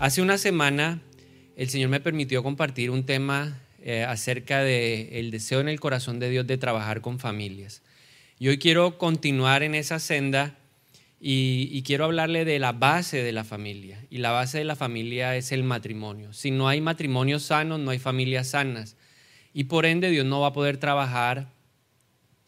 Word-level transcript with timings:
Hace 0.00 0.22
una 0.22 0.38
semana 0.38 1.02
el 1.56 1.68
Señor 1.68 1.90
me 1.90 2.00
permitió 2.00 2.42
compartir 2.42 2.90
un 2.90 3.04
tema 3.04 3.60
eh, 3.82 4.02
acerca 4.02 4.60
del 4.60 5.30
deseo 5.30 5.60
en 5.60 5.68
el 5.68 5.78
corazón 5.78 6.18
de 6.18 6.30
Dios 6.30 6.46
de 6.46 6.56
trabajar 6.56 7.02
con 7.02 7.18
familias. 7.18 7.82
Y 8.38 8.48
hoy 8.48 8.56
quiero 8.56 8.96
continuar 8.96 9.62
en 9.62 9.74
esa 9.74 9.98
senda 9.98 10.56
y, 11.20 11.68
y, 11.70 11.82
quiero 11.82 12.06
hablarle 12.06 12.46
de 12.46 12.58
la 12.58 12.72
base 12.72 13.22
de 13.22 13.32
la 13.32 13.44
familia. 13.44 14.02
Y 14.08 14.18
la 14.18 14.30
base 14.30 14.56
de 14.56 14.64
la 14.64 14.74
familia 14.74 15.36
es 15.36 15.52
el 15.52 15.64
matrimonio. 15.64 16.32
Si 16.32 16.50
no 16.50 16.66
hay 16.66 16.80
matrimonios 16.80 17.42
sanos, 17.42 17.78
no 17.78 17.90
hay 17.90 17.98
familias 17.98 18.48
sanas. 18.48 18.96
Y 19.52 19.64
por 19.64 19.84
ende 19.84 20.08
Dios 20.08 20.24
no 20.24 20.40
va 20.40 20.46
a 20.46 20.52
poder 20.54 20.78
trabajar 20.78 21.52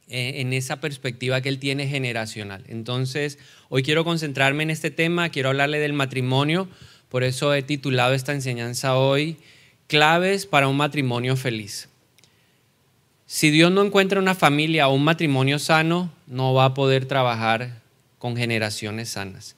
eh, 0.08 0.40
en 0.40 0.54
esa 0.54 0.80
perspectiva 0.80 1.42
que 1.42 1.50
Él 1.50 1.58
tiene 1.58 1.86
generacional. 1.86 2.64
Entonces, 2.68 3.38
hoy 3.68 3.82
quiero 3.82 4.04
concentrarme 4.04 4.62
en 4.62 4.70
este 4.70 4.90
tema, 4.90 5.28
quiero 5.28 5.50
hablarle 5.50 5.80
del 5.80 5.92
matrimonio 5.92 6.70
por 7.12 7.24
eso 7.24 7.52
he 7.52 7.60
titulado 7.60 8.14
esta 8.14 8.32
enseñanza 8.32 8.96
hoy, 8.96 9.36
Claves 9.86 10.46
para 10.46 10.66
un 10.66 10.78
matrimonio 10.78 11.36
feliz. 11.36 11.90
Si 13.26 13.50
Dios 13.50 13.70
no 13.70 13.84
encuentra 13.84 14.18
una 14.18 14.34
familia 14.34 14.88
o 14.88 14.94
un 14.94 15.04
matrimonio 15.04 15.58
sano, 15.58 16.10
no 16.26 16.54
va 16.54 16.64
a 16.64 16.72
poder 16.72 17.04
trabajar 17.04 17.82
con 18.18 18.34
generaciones 18.34 19.10
sanas. 19.10 19.56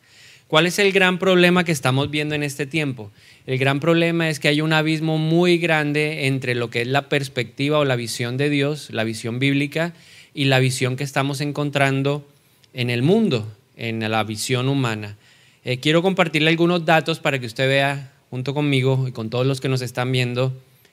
¿Cuál 0.48 0.66
es 0.66 0.80
el 0.80 0.90
gran 0.90 1.20
problema 1.20 1.62
que 1.62 1.70
estamos 1.70 2.10
viendo 2.10 2.34
en 2.34 2.42
este 2.42 2.66
tiempo? 2.66 3.12
El 3.46 3.56
gran 3.58 3.78
problema 3.78 4.28
es 4.28 4.40
que 4.40 4.48
hay 4.48 4.60
un 4.60 4.72
abismo 4.72 5.16
muy 5.16 5.58
grande 5.58 6.26
entre 6.26 6.56
lo 6.56 6.70
que 6.70 6.82
es 6.82 6.88
la 6.88 7.08
perspectiva 7.08 7.78
o 7.78 7.84
la 7.84 7.94
visión 7.94 8.36
de 8.36 8.50
Dios, 8.50 8.90
la 8.90 9.04
visión 9.04 9.38
bíblica, 9.38 9.94
y 10.34 10.46
la 10.46 10.58
visión 10.58 10.96
que 10.96 11.04
estamos 11.04 11.40
encontrando 11.40 12.28
en 12.72 12.90
el 12.90 13.02
mundo, 13.02 13.46
en 13.76 14.00
la 14.10 14.24
visión 14.24 14.68
humana. 14.68 15.16
Eh, 15.64 15.78
quiero 15.80 16.02
compartirle 16.02 16.50
algunos 16.50 16.84
datos 16.84 17.20
para 17.20 17.38
que 17.38 17.46
usted 17.46 17.66
vea 17.66 18.12
junto 18.28 18.52
conmigo 18.52 19.06
y 19.08 19.12
con 19.12 19.30
todos 19.30 19.46
los 19.46 19.62
que 19.62 19.70
nos 19.70 19.80
están 19.80 20.12
viendo 20.12 20.52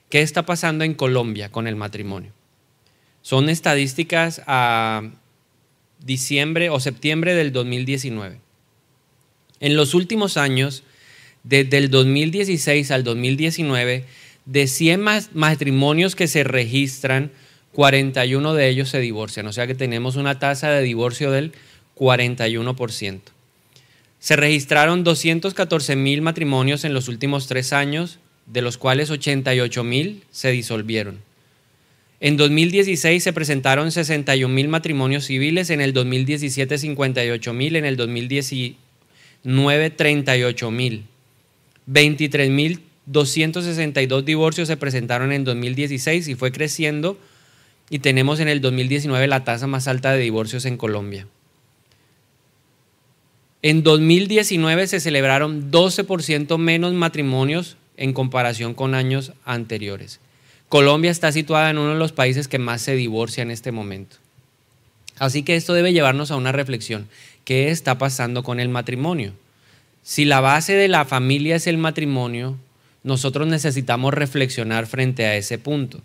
qué 0.10 0.22
está 0.22 0.46
pasando 0.46 0.86
en 0.86 0.94
Colombia 0.94 1.50
con 1.50 1.68
el 1.68 1.76
matrimonio. 1.76 2.32
Son 3.22 3.50
estadísticas 3.50 4.42
a 4.48 5.04
diciembre 6.00 6.70
o 6.70 6.80
septiembre 6.80 7.36
del 7.36 7.52
2019. 7.52 8.40
En 9.60 9.76
los 9.76 9.94
últimos 9.94 10.38
años, 10.38 10.84
desde 11.44 11.78
el 11.78 11.90
2016 11.92 12.92
al 12.92 13.04
2019, 13.04 14.06
de 14.46 14.68
100 14.68 15.02
matrimonios 15.34 16.16
que 16.16 16.28
se 16.28 16.44
registran, 16.44 17.32
41 17.74 18.54
de 18.54 18.70
ellos 18.70 18.90
se 18.90 19.00
divorcian. 19.00 19.48
O 19.48 19.54
sea 19.54 19.68
que 19.68 19.76
tenemos 19.76 20.16
una 20.16 20.40
tasa 20.40 20.72
de 20.72 20.82
divorcio 20.82 21.30
del 21.30 21.52
41%. 21.96 23.22
Se 24.22 24.36
registraron 24.36 25.04
214 25.04 25.96
mil 25.96 26.22
matrimonios 26.22 26.86
en 26.86 26.94
los 26.94 27.08
últimos 27.08 27.48
tres 27.48 27.74
años, 27.74 28.20
de 28.46 28.62
los 28.62 28.78
cuales 28.78 29.10
88 29.10 29.84
mil 29.84 30.22
se 30.30 30.52
disolvieron. 30.52 31.22
En 32.20 32.38
2016 32.38 33.24
se 33.24 33.34
presentaron 33.34 33.92
61 33.92 34.54
mil 34.54 34.68
matrimonios 34.68 35.26
civiles, 35.26 35.72
en 35.72 35.82
el 35.82 35.92
2017 35.94 36.78
58 36.78 37.54
mil, 37.54 37.76
en 37.76 37.84
el 37.84 37.98
2019 37.98 39.90
38 39.90 40.70
mil. 40.70 41.06
23 41.88 42.52
mil 42.52 42.82
262 43.08 44.24
divorcios 44.24 44.68
se 44.68 44.78
presentaron 44.78 45.32
en 45.32 45.46
2016 45.46 46.28
y 46.28 46.36
fue 46.36 46.52
creciendo 46.52 47.18
y 47.90 47.98
tenemos 47.98 48.40
en 48.40 48.50
el 48.50 48.62
2019 48.62 49.28
la 49.28 49.44
tasa 49.44 49.66
más 49.66 49.88
alta 49.88 50.14
de 50.14 50.22
divorcios 50.22 50.66
en 50.66 50.78
Colombia. 50.78 51.26
En 53.64 53.84
2019 53.84 54.88
se 54.88 55.00
celebraron 55.00 55.72
12% 55.72 56.58
menos 56.58 56.94
matrimonios 56.94 57.78
en 57.96 58.14
comparación 58.14 58.74
con 58.74 58.96
años 58.96 59.34
anteriores. 59.46 60.20
Colombia 60.68 61.12
está 61.12 61.32
situada 61.32 61.70
en 61.70 61.78
uno 61.78 61.94
de 61.94 62.00
los 62.00 62.12
países 62.12 62.48
que 62.48 62.58
más 62.58 62.82
se 62.82 62.96
divorcia 62.96 63.44
en 63.44 63.52
este 63.52 63.72
momento. 63.72 64.18
Así 65.20 65.44
que 65.44 65.56
esto 65.56 65.74
debe 65.74 65.94
llevarnos 65.94 66.32
a 66.32 66.38
una 66.38 66.52
reflexión. 66.52 67.08
¿Qué 67.46 67.70
está 67.70 68.00
pasando 68.00 68.42
con 68.42 68.60
el 68.60 68.70
matrimonio? 68.70 69.34
Si 70.02 70.26
la 70.26 70.40
base 70.40 70.74
de 70.74 70.88
la 70.88 71.06
familia 71.06 71.58
es 71.58 71.68
el 71.68 71.78
matrimonio, 71.78 72.58
nosotros 73.04 73.48
necesitamos 73.48 74.14
reflexionar 74.14 74.88
frente 74.88 75.26
a 75.26 75.36
ese 75.36 75.60
punto. 75.60 76.02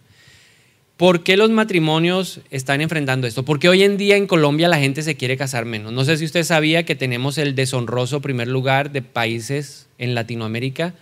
¿Por 0.96 1.22
qué 1.22 1.36
los 1.36 1.50
matrimonios 1.50 2.40
están 2.50 2.80
enfrentando 2.80 3.26
esto? 3.26 3.44
Porque 3.44 3.68
hoy 3.68 3.82
en 3.82 3.98
día 3.98 4.16
en 4.16 4.26
Colombia 4.26 4.66
la 4.66 4.78
gente 4.78 5.02
se 5.02 5.14
quiere 5.14 5.36
casar 5.36 5.66
menos. 5.66 5.92
No 5.92 6.04
sé 6.04 6.16
si 6.16 6.24
usted 6.24 6.42
sabía 6.42 6.84
que 6.84 6.94
tenemos 6.94 7.36
el 7.36 7.54
deshonroso 7.54 8.22
primer 8.22 8.48
lugar 8.48 8.92
de 8.92 9.02
países 9.02 9.88
en 9.98 10.14
Latinoamérica 10.14 10.94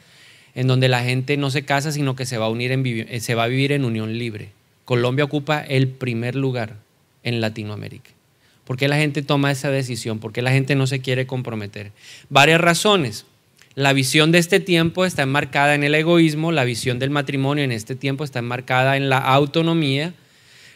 en 0.55 0.67
donde 0.67 0.89
la 0.89 1.03
gente 1.03 1.37
no 1.37 1.51
se 1.51 1.65
casa, 1.65 1.93
sino 1.93 2.17
que 2.17 2.27
se 2.27 2.39
va 2.39 2.47
a, 2.47 2.49
unir 2.49 2.73
en, 2.73 2.85
eh, 2.87 3.21
se 3.21 3.35
va 3.35 3.45
a 3.45 3.49
vivir 3.49 3.73
en 3.73 3.85
unión 3.85 4.19
libre. 4.19 4.51
Colombia 4.85 5.25
ocupa 5.25 5.61
el 5.61 5.89
primer 5.89 6.35
lugar 6.35 6.77
en 7.23 7.41
Latinoamérica. 7.41 8.11
¿Por 8.65 8.77
qué 8.77 8.89
la 8.89 8.97
gente 8.97 9.23
toma 9.23 9.51
esa 9.51 9.71
decisión? 9.71 10.19
¿Por 10.19 10.33
qué 10.33 10.43
la 10.43 10.53
gente 10.53 10.75
no 10.75 10.87
se 10.87 11.01
quiere 11.01 11.27
comprometer? 11.27 11.93
Varias 12.31 12.61
razones. 12.61 13.27
La 13.77 13.93
visión 13.93 14.31
de 14.31 14.39
este 14.39 14.61
tiempo 14.61 15.05
está 15.05 15.23
enmarcada 15.23 15.75
en 15.75 15.83
el 15.83 15.97
egoísmo, 15.97 16.53
la 16.53 16.63
visión 16.63 17.01
del 17.01 17.11
matrimonio 17.11 17.65
en 17.65 17.73
este 17.73 17.97
tiempo 17.97 18.23
está 18.23 18.39
enmarcada 18.39 18.97
en 18.97 19.09
la 19.09 19.19
autonomía, 19.19 20.15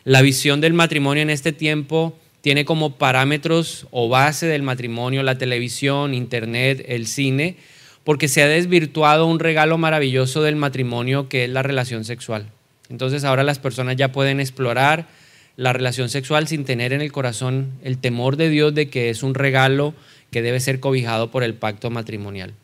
la 0.03 0.21
visión 0.21 0.61
del 0.61 0.73
matrimonio 0.73 1.23
en 1.23 1.31
este 1.31 1.53
tiempo 1.53 2.19
tiene 2.41 2.65
como 2.65 2.97
parámetros 2.97 3.87
o 3.93 4.09
base 4.09 4.47
del 4.47 4.65
matrimonio 4.65 5.23
la 5.23 5.39
televisión, 5.39 6.13
internet, 6.13 6.85
el 6.89 7.07
cine, 7.07 7.55
porque 8.03 8.27
se 8.27 8.43
ha 8.43 8.49
desvirtuado 8.49 9.27
un 9.27 9.39
regalo 9.39 9.79
maravilloso 9.79 10.43
del 10.43 10.57
matrimonio 10.57 11.29
que 11.29 11.45
es 11.45 11.51
la 11.51 11.63
relación 11.63 12.05
sexual. 12.05 12.51
Entonces 12.89 13.23
ahora 13.23 13.45
las 13.45 13.61
personas 13.61 13.95
ya 13.95 14.11
pueden 14.11 14.41
explorar 14.41 15.07
la 15.55 15.73
relación 15.73 16.09
sexual 16.09 16.49
sin 16.49 16.65
tener 16.65 16.93
en 16.93 17.01
el 17.01 17.13
corazón 17.13 17.75
el 17.85 17.99
temor 17.99 18.37
de 18.37 18.51
Dios 18.51 18.75
de 18.75 18.89
que 18.89 19.09
es 19.09 19.23
un 19.23 19.35
regalo 19.35 19.95
que 20.33 20.43
debe 20.43 20.59
ser 20.59 20.81
cobijado 20.81 21.31
por 21.31 21.45
el 21.45 21.55
pacto 21.55 21.91
matrimonial. 21.91 22.55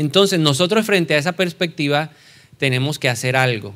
Entonces 0.00 0.40
nosotros 0.40 0.86
frente 0.86 1.14
a 1.14 1.18
esa 1.18 1.32
perspectiva 1.32 2.08
tenemos 2.56 2.98
que 2.98 3.10
hacer 3.10 3.36
algo. 3.36 3.74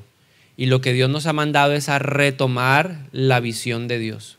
Y 0.57 0.67
lo 0.67 0.81
que 0.81 0.95
Dios 0.95 1.11
nos 1.11 1.27
ha 1.27 1.35
mandado 1.35 1.75
es 1.75 1.91
a 1.91 1.99
retomar 1.99 2.97
la 3.12 3.41
visión 3.41 3.89
de 3.89 3.99
Dios. 3.99 4.39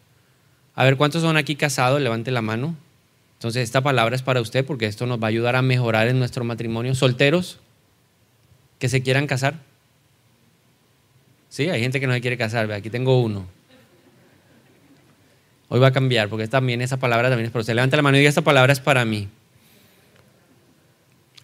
A 0.74 0.84
ver, 0.84 0.98
¿cuántos 0.98 1.22
son 1.22 1.38
aquí 1.38 1.56
casados? 1.56 2.02
Levante 2.02 2.32
la 2.32 2.42
mano. 2.42 2.76
Entonces 3.34 3.62
esta 3.62 3.82
palabra 3.82 4.16
es 4.16 4.24
para 4.24 4.42
usted 4.42 4.66
porque 4.66 4.88
esto 4.88 5.06
nos 5.06 5.20
va 5.20 5.26
a 5.26 5.30
ayudar 5.30 5.56
a 5.56 5.62
mejorar 5.62 6.08
en 6.08 6.18
nuestro 6.18 6.44
matrimonio. 6.44 6.96
¿Solteros 6.96 7.60
que 8.80 8.90
se 8.90 9.04
quieran 9.04 9.28
casar? 9.28 9.60
Sí, 11.50 11.70
hay 11.70 11.82
gente 11.82 12.00
que 12.00 12.08
no 12.08 12.14
se 12.14 12.22
quiere 12.22 12.36
casar. 12.36 12.72
Aquí 12.72 12.90
tengo 12.90 13.22
uno. 13.22 13.46
Hoy 15.70 15.80
va 15.80 15.90
a 15.90 15.94
cambiar 15.94 16.30
porque 16.30 16.48
también 16.48 16.82
esa 16.82 16.98
palabra 16.98 17.30
también 17.30 17.46
es 17.46 17.52
para 17.52 17.62
usted. 17.62 17.76
Levante 17.76 17.96
la 17.96 18.02
mano 18.02 18.18
y 18.18 18.22
diga, 18.22 18.30
esta 18.30 18.42
palabra 18.42 18.74
es 18.74 18.80
para 18.80 19.06
mí. 19.06 19.30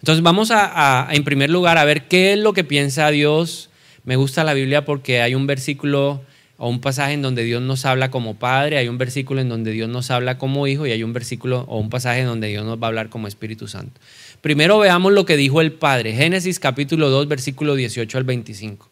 Entonces 0.02 0.24
vamos 0.24 0.50
a, 0.50 1.06
en 1.12 1.22
primer 1.22 1.48
lugar, 1.48 1.78
a 1.78 1.84
ver 1.84 2.08
qué 2.08 2.32
es 2.32 2.38
lo 2.40 2.52
que 2.52 2.64
piensa 2.64 3.08
Dios. 3.12 3.70
Me 4.02 4.16
gusta 4.16 4.42
la 4.42 4.52
Biblia 4.52 4.84
porque 4.84 5.22
hay 5.22 5.36
un 5.36 5.46
versículo 5.46 6.22
o 6.56 6.68
un 6.68 6.80
pasaje 6.80 7.12
en 7.12 7.22
donde 7.22 7.44
Dios 7.44 7.62
nos 7.62 7.84
habla 7.84 8.10
como 8.10 8.34
Padre, 8.34 8.78
hay 8.78 8.88
un 8.88 8.98
versículo 8.98 9.40
en 9.40 9.48
donde 9.48 9.70
Dios 9.70 9.88
nos 9.88 10.10
habla 10.10 10.38
como 10.38 10.66
Hijo 10.66 10.88
y 10.88 10.90
hay 10.90 11.04
un 11.04 11.12
versículo 11.12 11.66
o 11.68 11.78
un 11.78 11.88
pasaje 11.88 12.22
en 12.22 12.26
donde 12.26 12.48
Dios 12.48 12.64
nos 12.64 12.82
va 12.82 12.86
a 12.86 12.88
hablar 12.88 13.10
como 13.10 13.28
Espíritu 13.28 13.68
Santo. 13.68 14.00
Primero 14.40 14.76
veamos 14.80 15.12
lo 15.12 15.24
que 15.24 15.36
dijo 15.36 15.60
el 15.60 15.70
Padre. 15.70 16.14
Génesis 16.14 16.58
capítulo 16.58 17.08
2, 17.08 17.28
versículo 17.28 17.76
18 17.76 18.18
al 18.18 18.24
25. 18.24 18.88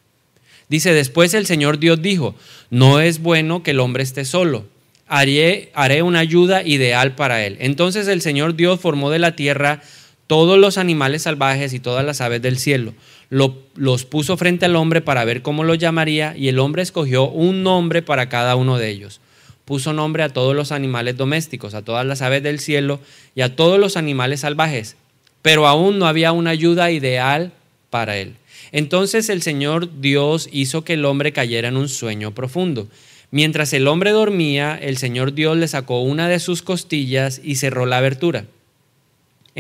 Dice, 0.69 0.95
después 0.95 1.35
el 1.35 1.45
Señor 1.45 1.81
Dios 1.81 2.01
dijo, 2.01 2.37
no 2.71 3.01
es 3.01 3.21
bueno 3.21 3.65
que 3.65 3.73
el 3.73 3.81
hombre 3.81 4.05
esté 4.05 4.25
solo. 4.25 4.65
Haré, 5.09 5.73
haré 5.75 6.03
una 6.03 6.21
ayuda 6.21 6.63
ideal 6.63 7.17
para 7.17 7.45
él. 7.45 7.57
Entonces 7.59 8.07
el 8.07 8.23
Señor 8.23 8.55
Dios 8.55 8.79
formó 8.79 9.11
de 9.11 9.19
la 9.19 9.35
tierra 9.35 9.83
todos 10.31 10.61
los 10.61 10.79
animales 10.79 11.23
salvajes 11.23 11.73
y 11.73 11.81
todas 11.81 12.05
las 12.05 12.21
aves 12.21 12.41
del 12.41 12.57
cielo. 12.57 12.95
los 13.31 14.05
puso 14.05 14.37
frente 14.37 14.65
al 14.65 14.77
hombre 14.77 15.01
para 15.01 15.25
ver 15.25 15.43
cómo 15.43 15.65
lo 15.65 15.75
llamaría 15.75 16.37
y 16.37 16.47
el 16.47 16.61
hombre 16.61 16.83
escogió 16.83 17.29
un 17.29 17.65
nombre 17.65 18.01
para 18.01 18.29
cada 18.29 18.55
uno 18.55 18.79
de 18.79 18.91
ellos. 18.91 19.21
Puso 19.65 19.93
nombre 19.93 20.23
a 20.23 20.29
todos 20.29 20.55
los 20.55 20.71
animales 20.71 21.17
domésticos, 21.17 21.75
a 21.75 21.83
todas 21.83 22.07
las 22.07 22.23
aves 22.23 22.45
del 22.45 22.61
cielo 22.61 23.01
y 23.35 23.41
a 23.41 23.57
todos 23.57 23.81
los 23.81 23.97
animales 23.97 24.43
salvajes, 24.43 24.95
pero 25.43 25.67
aún 25.67 25.99
no 25.99 26.07
había 26.07 26.31
una 26.31 26.51
ayuda 26.51 26.93
ideal 26.93 27.51
para 27.91 28.17
él. 28.17 28.37
Entonces 28.71 29.31
el 29.31 29.43
Señor 29.43 30.01
Dios 30.01 30.49
hizo 30.53 30.85
que 30.85 30.93
el 30.93 31.07
hombre 31.07 31.33
cayera 31.33 31.67
en 31.67 31.77
un 31.77 31.89
sueño 31.89 32.37
profundo. 32.37 32.87
Mientras 33.33 33.73
el 33.73 33.89
hombre 33.89 34.13
dormía, 34.13 34.79
el 34.81 34.97
Señor 34.97 35.35
Dios 35.35 35.57
le 35.57 35.67
sacó 35.67 36.03
una 36.03 36.29
de 36.29 36.39
sus 36.39 36.63
costillas 36.63 37.41
y 37.43 37.57
cerró 37.57 37.85
la 37.85 37.97
abertura. 37.97 38.45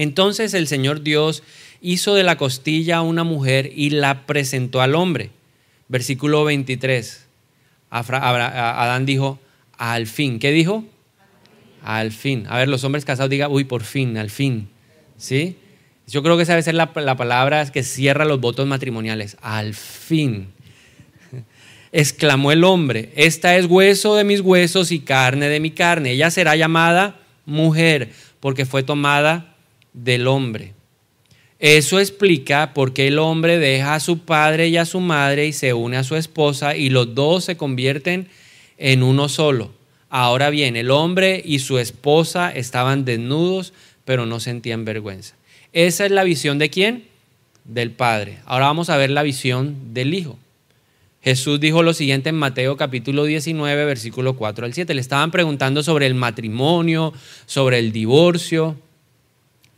Entonces 0.01 0.55
el 0.55 0.67
Señor 0.67 1.03
Dios 1.03 1.43
hizo 1.83 2.15
de 2.15 2.23
la 2.23 2.39
costilla 2.39 2.97
a 2.97 3.03
una 3.03 3.23
mujer 3.23 3.71
y 3.75 3.91
la 3.91 4.25
presentó 4.25 4.81
al 4.81 4.95
hombre. 4.95 5.29
Versículo 5.89 6.43
23. 6.45 7.27
Adán 7.91 9.05
dijo, 9.05 9.39
al 9.77 10.07
fin. 10.07 10.39
¿Qué 10.39 10.53
dijo? 10.53 10.87
Al 11.85 12.13
fin. 12.13 12.47
A 12.49 12.57
ver, 12.57 12.69
los 12.69 12.83
hombres 12.83 13.05
casados 13.05 13.29
digan, 13.29 13.53
uy, 13.53 13.65
por 13.65 13.83
fin, 13.83 14.17
al 14.17 14.31
fin. 14.31 14.71
¿Sí? 15.19 15.59
Yo 16.07 16.23
creo 16.23 16.39
que 16.39 16.45
esa 16.45 16.53
debe 16.53 16.63
ser 16.63 16.77
la, 16.77 16.91
la 16.95 17.17
palabra 17.19 17.71
que 17.71 17.83
cierra 17.83 18.25
los 18.25 18.41
votos 18.41 18.67
matrimoniales. 18.67 19.37
Al 19.43 19.75
fin. 19.75 20.49
Exclamó 21.93 22.53
el 22.53 22.65
hombre, 22.65 23.13
esta 23.17 23.55
es 23.59 23.67
hueso 23.67 24.17
de 24.17 24.25
mis 24.25 24.41
huesos 24.41 24.93
y 24.93 25.01
carne 25.01 25.51
de 25.51 25.61
mi 25.61 25.73
carne. 25.73 26.13
Ella 26.13 26.31
será 26.31 26.57
llamada 26.57 27.21
mujer 27.45 28.13
porque 28.41 28.65
fue 28.65 28.83
tomada 28.83 29.50
del 29.93 30.27
hombre. 30.27 30.75
Eso 31.59 32.01
explica 32.01 32.73
por 32.73 32.95
qué 32.95 33.09
el 33.09 33.19
hombre 33.19 33.59
deja 33.59 33.95
a 33.95 34.01
su 34.01 34.21
padre 34.21 34.69
y 34.69 34.79
a 34.79 34.87
su 34.87 34.99
madre 35.01 35.47
y 35.47 35.53
se 35.53 35.75
une 35.75 35.99
a 35.99 36.05
su 36.05 36.17
esposa 36.17 36.75
y 36.75 36.89
los 36.89 37.15
dos 37.15 37.45
se 37.45 37.59
convierten 37.59 38.29
en 38.79 39.03
uno 39.03 39.29
solo. 39.29 39.71
Ahora 40.09 40.49
bien, 40.49 40.75
el 40.75 40.91
hombre 40.91 41.43
y 41.45 41.59
su 41.59 41.79
esposa 41.79 42.51
estaban 42.51 43.05
desnudos, 43.05 43.75
pero 44.07 44.25
no 44.25 44.41
sentían 44.41 44.87
vergüenza. 44.87 45.35
Esa 45.75 46.07
es 46.07 46.11
la 46.11 46.25
visión 46.25 46.59
de 46.59 46.71
quién? 46.71 47.05
Del 47.65 47.91
Padre. 47.91 48.39
Ahora 48.47 48.67
vamos 48.67 48.89
a 48.89 48.97
ver 48.97 49.11
la 49.11 49.23
visión 49.23 49.93
del 49.95 50.15
Hijo. 50.15 50.39
Jesús 51.23 51.61
dijo 51.61 51.83
lo 51.83 51.93
siguiente 51.93 52.31
en 52.31 52.37
Mateo 52.37 52.79
capítulo 52.79 53.25
19, 53.25 53.85
versículo 53.85 54.35
4 54.35 54.65
al 54.65 54.73
7. 54.73 54.95
Le 54.95 55.01
estaban 55.03 55.31
preguntando 55.31 55.83
sobre 55.83 56.07
el 56.07 56.15
matrimonio, 56.15 57.13
sobre 57.45 57.79
el 57.79 57.93
divorcio 57.93 58.77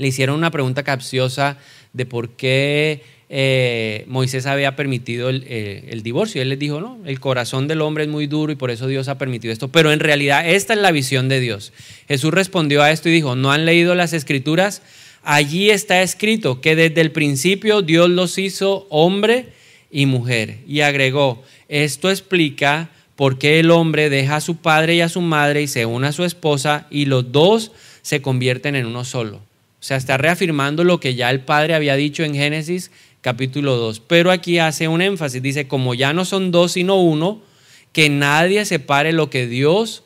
le 0.02 0.08
hicieron 0.08 0.36
una 0.36 0.50
pregunta 0.50 0.82
capciosa 0.82 1.58
de 1.92 2.06
por 2.06 2.30
qué 2.30 3.02
eh, 3.28 4.04
Moisés 4.08 4.46
había 4.46 4.74
permitido 4.74 5.30
eh, 5.30 5.88
el, 5.88 6.02
divorcio. 6.02 6.42
Él 6.42 6.48
les 6.48 6.58
dijo, 6.58 6.80
no, 6.80 6.98
el 7.06 7.20
corazón 7.20 7.68
del 7.68 7.80
hombre 7.80 8.04
es 8.04 8.10
muy 8.10 8.26
duro 8.26 8.50
y 8.52 8.56
por 8.56 8.72
eso 8.72 8.88
Dios 8.88 9.06
ha 9.06 9.16
permitido 9.16 9.52
esto. 9.52 9.68
Pero 9.68 9.92
en 9.92 10.00
realidad 10.00 10.46
esta 10.46 10.74
es 10.74 10.80
la 10.80 10.90
visión 10.90 11.28
de 11.28 11.38
Dios. 11.38 11.72
Jesús 12.08 12.34
respondió 12.34 12.82
a 12.82 12.90
esto 12.90 13.08
y 13.08 13.12
dijo, 13.12 13.36
¿no 13.36 13.52
han 13.52 13.64
leído 13.64 13.94
las 13.94 14.12
escrituras? 14.12 14.82
Allí 15.22 15.70
está 15.70 16.02
escrito 16.02 16.60
que 16.60 16.74
desde 16.74 17.00
el 17.00 17.12
principio 17.12 17.80
Dios 17.80 18.10
los 18.10 18.38
hizo 18.38 18.88
hombre 18.90 19.46
y 19.88 20.06
mujer. 20.06 20.58
Y 20.66 20.80
agregó, 20.80 21.44
esto 21.68 22.10
explica 22.10 22.90
por 23.14 23.38
qué 23.38 23.60
el 23.60 23.70
hombre 23.70 24.10
deja 24.10 24.36
a 24.36 24.40
su 24.40 24.56
padre 24.56 24.96
y 24.96 25.00
a 25.00 25.08
su 25.08 25.20
madre 25.20 25.62
y 25.62 25.68
se 25.68 25.86
une 25.86 26.08
a 26.08 26.12
su 26.12 26.24
esposa 26.24 26.88
y 26.90 27.04
los 27.04 27.30
dos 27.30 27.70
se 28.02 28.20
convierten 28.20 28.74
en 28.74 28.86
uno 28.86 29.04
solo. 29.04 29.51
O 29.82 29.84
sea, 29.84 29.96
está 29.96 30.16
reafirmando 30.16 30.84
lo 30.84 31.00
que 31.00 31.16
ya 31.16 31.28
el 31.28 31.40
Padre 31.40 31.74
había 31.74 31.96
dicho 31.96 32.22
en 32.22 32.36
Génesis 32.36 32.92
capítulo 33.20 33.74
2. 33.74 33.98
Pero 33.98 34.30
aquí 34.30 34.60
hace 34.60 34.86
un 34.86 35.02
énfasis, 35.02 35.42
dice, 35.42 35.66
como 35.66 35.94
ya 35.94 36.12
no 36.12 36.24
son 36.24 36.52
dos 36.52 36.70
sino 36.70 37.00
uno, 37.00 37.42
que 37.90 38.08
nadie 38.08 38.64
separe 38.64 39.12
lo 39.12 39.28
que 39.28 39.48
Dios 39.48 40.04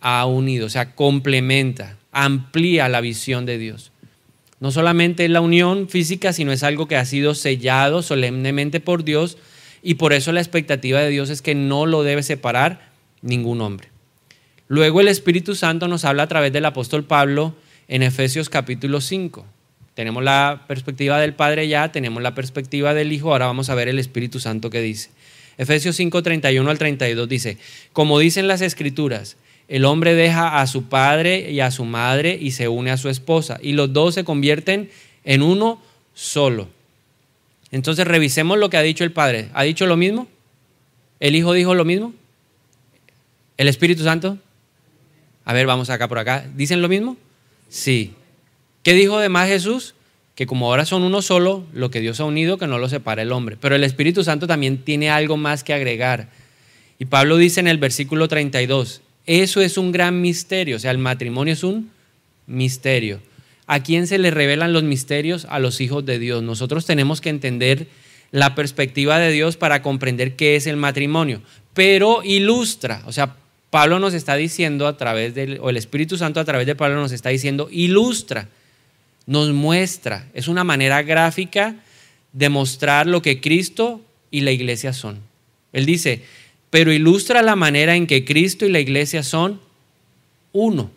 ha 0.00 0.24
unido. 0.26 0.66
O 0.66 0.70
sea, 0.70 0.94
complementa, 0.94 1.96
amplía 2.12 2.88
la 2.88 3.00
visión 3.00 3.46
de 3.46 3.58
Dios. 3.58 3.90
No 4.60 4.70
solamente 4.70 5.24
es 5.24 5.30
la 5.32 5.40
unión 5.40 5.88
física, 5.88 6.32
sino 6.32 6.52
es 6.52 6.62
algo 6.62 6.86
que 6.86 6.94
ha 6.94 7.04
sido 7.04 7.34
sellado 7.34 8.02
solemnemente 8.02 8.78
por 8.78 9.02
Dios 9.02 9.38
y 9.82 9.94
por 9.94 10.12
eso 10.12 10.30
la 10.30 10.40
expectativa 10.40 11.00
de 11.00 11.10
Dios 11.10 11.30
es 11.30 11.42
que 11.42 11.56
no 11.56 11.84
lo 11.84 12.04
debe 12.04 12.22
separar 12.22 12.90
ningún 13.22 13.60
hombre. 13.60 13.88
Luego 14.68 15.00
el 15.00 15.08
Espíritu 15.08 15.56
Santo 15.56 15.88
nos 15.88 16.04
habla 16.04 16.22
a 16.22 16.28
través 16.28 16.52
del 16.52 16.64
apóstol 16.64 17.02
Pablo 17.02 17.56
en 17.88 18.02
Efesios 18.02 18.48
capítulo 18.48 19.00
5. 19.00 19.44
Tenemos 19.94 20.22
la 20.22 20.64
perspectiva 20.68 21.18
del 21.20 21.34
Padre 21.34 21.68
ya, 21.68 21.92
tenemos 21.92 22.22
la 22.22 22.34
perspectiva 22.34 22.94
del 22.94 23.12
Hijo, 23.12 23.32
ahora 23.32 23.46
vamos 23.46 23.70
a 23.70 23.74
ver 23.74 23.88
el 23.88 23.98
Espíritu 23.98 24.40
Santo 24.40 24.70
que 24.70 24.80
dice. 24.80 25.10
Efesios 25.58 25.96
5, 25.96 26.22
31 26.22 26.70
al 26.70 26.78
32 26.78 27.28
dice, 27.28 27.58
como 27.92 28.18
dicen 28.18 28.46
las 28.46 28.60
escrituras, 28.60 29.36
el 29.68 29.84
hombre 29.84 30.14
deja 30.14 30.60
a 30.60 30.66
su 30.66 30.84
padre 30.84 31.50
y 31.50 31.60
a 31.60 31.70
su 31.70 31.84
madre 31.84 32.38
y 32.40 32.50
se 32.50 32.68
une 32.68 32.90
a 32.90 32.98
su 32.98 33.08
esposa, 33.08 33.58
y 33.62 33.72
los 33.72 33.92
dos 33.92 34.14
se 34.14 34.24
convierten 34.24 34.90
en 35.24 35.42
uno 35.42 35.80
solo. 36.14 36.68
Entonces 37.70 38.06
revisemos 38.06 38.58
lo 38.58 38.70
que 38.70 38.76
ha 38.76 38.82
dicho 38.82 39.04
el 39.04 39.12
Padre. 39.12 39.48
¿Ha 39.52 39.64
dicho 39.64 39.86
lo 39.86 39.96
mismo? 39.96 40.28
¿El 41.20 41.34
Hijo 41.34 41.52
dijo 41.52 41.74
lo 41.74 41.84
mismo? 41.84 42.14
¿El 43.56 43.68
Espíritu 43.68 44.04
Santo? 44.04 44.38
A 45.44 45.52
ver, 45.52 45.66
vamos 45.66 45.90
acá 45.90 46.08
por 46.08 46.18
acá. 46.18 46.46
¿Dicen 46.54 46.80
lo 46.80 46.88
mismo? 46.88 47.16
Sí. 47.68 48.14
¿Qué 48.82 48.94
dijo 48.94 49.18
además 49.18 49.48
Jesús? 49.48 49.94
Que 50.34 50.46
como 50.46 50.66
ahora 50.66 50.84
son 50.84 51.02
uno 51.02 51.22
solo, 51.22 51.64
lo 51.72 51.90
que 51.90 52.00
Dios 52.00 52.20
ha 52.20 52.24
unido, 52.24 52.58
que 52.58 52.66
no 52.66 52.78
lo 52.78 52.88
separa 52.88 53.22
el 53.22 53.32
hombre. 53.32 53.56
Pero 53.60 53.74
el 53.74 53.84
Espíritu 53.84 54.22
Santo 54.22 54.46
también 54.46 54.78
tiene 54.78 55.10
algo 55.10 55.36
más 55.36 55.64
que 55.64 55.72
agregar. 55.74 56.28
Y 56.98 57.06
Pablo 57.06 57.36
dice 57.36 57.60
en 57.60 57.68
el 57.68 57.78
versículo 57.78 58.28
32, 58.28 59.02
eso 59.26 59.60
es 59.60 59.76
un 59.76 59.92
gran 59.92 60.20
misterio, 60.20 60.76
o 60.76 60.78
sea, 60.78 60.92
el 60.92 60.98
matrimonio 60.98 61.52
es 61.52 61.64
un 61.64 61.90
misterio. 62.46 63.20
¿A 63.66 63.82
quién 63.82 64.06
se 64.06 64.18
le 64.18 64.30
revelan 64.30 64.72
los 64.72 64.84
misterios? 64.84 65.46
A 65.50 65.58
los 65.58 65.80
hijos 65.80 66.06
de 66.06 66.18
Dios. 66.20 66.42
Nosotros 66.42 66.86
tenemos 66.86 67.20
que 67.20 67.30
entender 67.30 67.88
la 68.30 68.54
perspectiva 68.54 69.18
de 69.18 69.32
Dios 69.32 69.56
para 69.56 69.82
comprender 69.82 70.36
qué 70.36 70.56
es 70.56 70.66
el 70.66 70.76
matrimonio, 70.76 71.42
pero 71.74 72.22
ilustra, 72.22 73.02
o 73.06 73.12
sea, 73.12 73.36
Pablo 73.76 73.98
nos 73.98 74.14
está 74.14 74.36
diciendo 74.36 74.86
a 74.86 74.96
través 74.96 75.34
del, 75.34 75.58
o 75.60 75.68
el 75.68 75.76
Espíritu 75.76 76.16
Santo 76.16 76.40
a 76.40 76.46
través 76.46 76.66
de 76.66 76.74
Pablo 76.74 76.96
nos 76.96 77.12
está 77.12 77.28
diciendo, 77.28 77.68
ilustra, 77.70 78.48
nos 79.26 79.52
muestra, 79.52 80.30
es 80.32 80.48
una 80.48 80.64
manera 80.64 81.02
gráfica 81.02 81.76
de 82.32 82.48
mostrar 82.48 83.06
lo 83.06 83.20
que 83.20 83.42
Cristo 83.42 84.00
y 84.30 84.40
la 84.40 84.52
iglesia 84.52 84.94
son. 84.94 85.18
Él 85.74 85.84
dice, 85.84 86.22
pero 86.70 86.90
ilustra 86.90 87.42
la 87.42 87.54
manera 87.54 87.96
en 87.96 88.06
que 88.06 88.24
Cristo 88.24 88.64
y 88.64 88.70
la 88.70 88.80
iglesia 88.80 89.22
son 89.22 89.60
uno. 90.54 90.90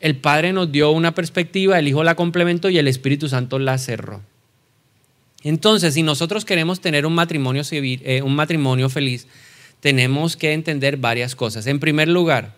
El 0.00 0.16
Padre 0.16 0.52
nos 0.52 0.70
dio 0.70 0.90
una 0.90 1.14
perspectiva, 1.14 1.78
el 1.78 1.88
Hijo 1.88 2.04
la 2.04 2.14
complementó 2.14 2.68
y 2.68 2.76
el 2.76 2.88
Espíritu 2.88 3.30
Santo 3.30 3.58
la 3.58 3.78
cerró. 3.78 4.20
Entonces, 5.42 5.94
si 5.94 6.02
nosotros 6.02 6.44
queremos 6.44 6.80
tener 6.80 7.06
un 7.06 7.14
matrimonio, 7.14 7.64
civil, 7.64 8.02
eh, 8.04 8.20
un 8.20 8.34
matrimonio 8.34 8.90
feliz, 8.90 9.26
tenemos 9.86 10.36
que 10.36 10.52
entender 10.52 10.96
varias 10.96 11.36
cosas. 11.36 11.68
En 11.68 11.78
primer 11.78 12.08
lugar, 12.08 12.56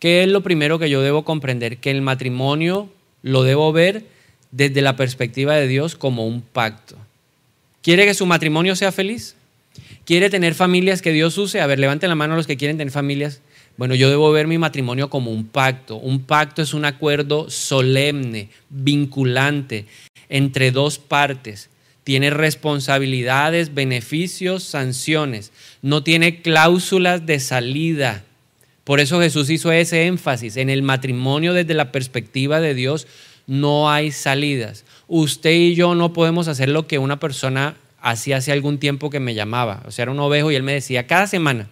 ¿qué 0.00 0.24
es 0.24 0.28
lo 0.28 0.40
primero 0.42 0.80
que 0.80 0.90
yo 0.90 1.00
debo 1.00 1.24
comprender? 1.24 1.76
Que 1.76 1.92
el 1.92 2.02
matrimonio 2.02 2.90
lo 3.22 3.44
debo 3.44 3.72
ver 3.72 4.02
desde 4.50 4.82
la 4.82 4.96
perspectiva 4.96 5.54
de 5.54 5.68
Dios 5.68 5.94
como 5.94 6.26
un 6.26 6.42
pacto. 6.42 6.96
¿Quiere 7.82 8.04
que 8.04 8.14
su 8.14 8.26
matrimonio 8.26 8.74
sea 8.74 8.90
feliz? 8.90 9.36
¿Quiere 10.04 10.28
tener 10.28 10.56
familias 10.56 11.02
que 11.02 11.12
Dios 11.12 11.38
use? 11.38 11.60
A 11.60 11.68
ver, 11.68 11.78
levanten 11.78 12.08
la 12.08 12.16
mano 12.16 12.34
los 12.34 12.48
que 12.48 12.56
quieren 12.56 12.78
tener 12.78 12.90
familias. 12.90 13.42
Bueno, 13.76 13.94
yo 13.94 14.10
debo 14.10 14.32
ver 14.32 14.48
mi 14.48 14.58
matrimonio 14.58 15.08
como 15.08 15.30
un 15.30 15.46
pacto. 15.46 15.94
Un 15.94 16.24
pacto 16.24 16.62
es 16.62 16.74
un 16.74 16.84
acuerdo 16.84 17.48
solemne, 17.48 18.48
vinculante, 18.70 19.86
entre 20.28 20.72
dos 20.72 20.98
partes 20.98 21.70
tiene 22.06 22.30
responsabilidades, 22.30 23.74
beneficios, 23.74 24.62
sanciones, 24.62 25.50
no 25.86 26.02
tiene 26.02 26.42
cláusulas 26.42 27.26
de 27.26 27.38
salida. 27.38 28.24
Por 28.82 28.98
eso 28.98 29.20
Jesús 29.20 29.48
hizo 29.50 29.70
ese 29.70 30.06
énfasis. 30.06 30.56
En 30.56 30.68
el 30.68 30.82
matrimonio 30.82 31.54
desde 31.54 31.74
la 31.74 31.92
perspectiva 31.92 32.60
de 32.60 32.74
Dios 32.74 33.06
no 33.46 33.88
hay 33.88 34.10
salidas. 34.10 34.84
Usted 35.06 35.52
y 35.52 35.76
yo 35.76 35.94
no 35.94 36.12
podemos 36.12 36.48
hacer 36.48 36.70
lo 36.70 36.88
que 36.88 36.98
una 36.98 37.20
persona 37.20 37.76
hacía 38.00 38.38
hace 38.38 38.50
algún 38.50 38.78
tiempo 38.78 39.10
que 39.10 39.20
me 39.20 39.34
llamaba. 39.34 39.84
O 39.86 39.92
sea, 39.92 40.02
era 40.02 40.10
un 40.10 40.18
ovejo 40.18 40.50
y 40.50 40.56
él 40.56 40.64
me 40.64 40.72
decía, 40.72 41.06
cada 41.06 41.28
semana, 41.28 41.68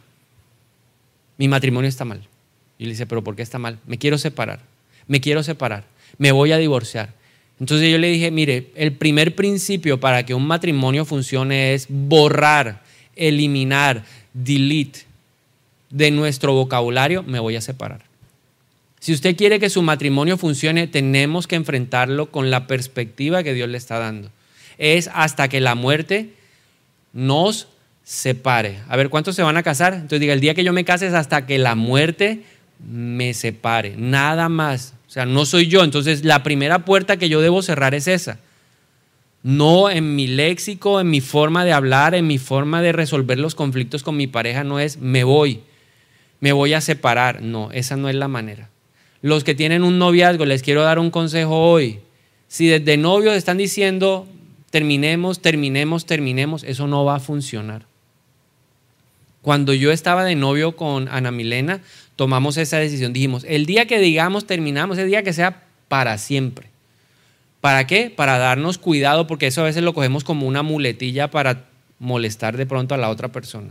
mi 1.37 1.49
matrimonio 1.49 1.89
está 1.89 2.05
mal. 2.05 2.23
Y 2.79 2.85
le 2.85 2.91
dice, 2.91 3.07
pero 3.07 3.25
¿por 3.25 3.35
qué 3.35 3.43
está 3.43 3.59
mal? 3.59 3.81
Me 3.85 3.99
quiero 3.99 4.17
separar, 4.17 4.61
me 5.09 5.21
quiero 5.21 5.43
separar, 5.43 5.87
me 6.19 6.31
voy 6.31 6.53
a 6.53 6.59
divorciar. 6.59 7.15
Entonces 7.59 7.91
yo 7.91 7.99
le 7.99 8.11
dije, 8.11 8.31
mire, 8.31 8.71
el 8.77 8.93
primer 8.93 9.35
principio 9.35 9.99
para 9.99 10.25
que 10.25 10.35
un 10.35 10.47
matrimonio 10.47 11.05
funcione 11.05 11.75
es 11.75 11.87
borrar, 11.89 12.84
eliminar, 13.17 14.05
delete 14.33 15.01
de 15.91 16.11
nuestro 16.11 16.55
vocabulario, 16.55 17.23
me 17.23 17.39
voy 17.39 17.57
a 17.57 17.61
separar. 17.61 18.03
Si 19.01 19.13
usted 19.13 19.37
quiere 19.37 19.61
que 19.61 19.69
su 19.69 19.83
matrimonio 19.83 20.39
funcione, 20.39 20.87
tenemos 20.87 21.47
que 21.47 21.57
enfrentarlo 21.57 22.31
con 22.31 22.51
la 22.51 22.67
perspectiva 22.67 23.43
que 23.43 23.53
Dios 23.53 23.69
le 23.69 23.77
está 23.77 23.99
dando. 23.99 24.31
Es 24.79 25.11
hasta 25.13 25.49
que 25.49 25.61
la 25.61 25.75
muerte 25.75 26.31
nos 27.13 27.69
separe. 28.03 28.79
A 28.89 28.97
ver, 28.97 29.11
¿cuántos 29.11 29.37
se 29.37 29.43
van 29.43 29.57
a 29.57 29.63
casar? 29.63 29.95
Entonces 29.95 30.21
diga, 30.21 30.33
el 30.33 30.41
día 30.41 30.55
que 30.55 30.65
yo 30.65 30.73
me 30.73 30.85
case 30.85 31.07
es 31.07 31.15
hasta 31.15 31.47
que 31.47 31.59
la 31.59 31.75
muerte 31.75 32.45
me 32.83 33.35
separe. 33.35 33.95
Nada 33.97 34.49
más. 34.49 34.95
O 35.07 35.11
sea, 35.11 35.27
no 35.27 35.47
soy 35.47 35.69
yo. 35.69 35.85
Entonces, 35.85 36.25
la 36.25 36.43
primera 36.43 36.85
puerta 36.85 37.17
que 37.17 37.29
yo 37.29 37.41
debo 37.41 37.63
cerrar 37.63 37.95
es 37.95 38.09
esa. 38.09 38.39
No 39.45 39.91
en 39.91 40.17
mi 40.17 40.27
léxico, 40.27 41.01
en 41.01 41.11
mi 41.11 41.21
forma 41.21 41.67
de 41.67 41.73
hablar, 41.73 42.15
en 42.15 42.27
mi 42.27 42.39
forma 42.39 42.81
de 42.81 42.93
resolver 42.93 43.39
los 43.39 43.55
conflictos 43.55 44.03
con 44.03 44.17
mi 44.17 44.27
pareja, 44.27 44.65
no 44.65 44.81
es 44.81 44.97
me 44.97 45.23
voy, 45.23 45.61
me 46.41 46.53
voy 46.53 46.73
a 46.73 46.81
separar. 46.81 47.43
No, 47.43 47.71
esa 47.71 47.97
no 47.97 48.09
es 48.09 48.15
la 48.15 48.27
manera. 48.27 48.71
Los 49.21 49.45
que 49.45 49.55
tienen 49.55 49.85
un 49.85 49.99
noviazgo, 49.99 50.47
les 50.47 50.63
quiero 50.63 50.83
dar 50.83 50.99
un 50.99 51.11
consejo 51.11 51.61
hoy. 51.61 52.01
Si 52.49 52.69
desde 52.69 52.97
novio 52.97 53.35
están 53.35 53.59
diciendo 53.59 54.27
terminemos, 54.71 55.41
terminemos, 55.41 56.07
terminemos, 56.07 56.65
eso 56.65 56.87
no 56.87 57.05
va 57.05 57.17
a 57.17 57.21
funcionar. 57.21 57.87
Cuando 59.43 59.75
yo 59.75 59.93
estaba 59.93 60.25
de 60.25 60.37
novio 60.37 60.75
con 60.75 61.07
Ana 61.09 61.31
Milena, 61.31 61.83
tomamos 62.17 62.57
esa 62.57 62.79
decisión. 62.79 63.13
Dijimos, 63.13 63.45
el 63.47 63.67
día 63.67 63.87
que 63.87 63.99
digamos 63.99 64.47
terminamos, 64.47 64.97
el 64.97 65.09
día 65.09 65.23
que 65.23 65.35
sea 65.35 65.65
para 65.89 66.17
siempre. 66.17 66.74
¿Para 67.65 67.87
qué? 67.87 68.13
Para 68.15 68.37
darnos 68.37 68.77
cuidado, 68.77 69.27
porque 69.27 69.47
eso 69.47 69.63
a 69.63 69.65
veces 69.65 69.83
lo 69.83 69.95
cogemos 69.95 70.23
como 70.23 70.47
una 70.47 70.63
muletilla 70.63 71.31
para 71.31 71.65
molestar 71.99 72.59
de 72.59 72.67
pronto 72.67 72.95
a 72.95 72.99
la 72.99 73.09
otra 73.09 73.29
persona. 73.29 73.71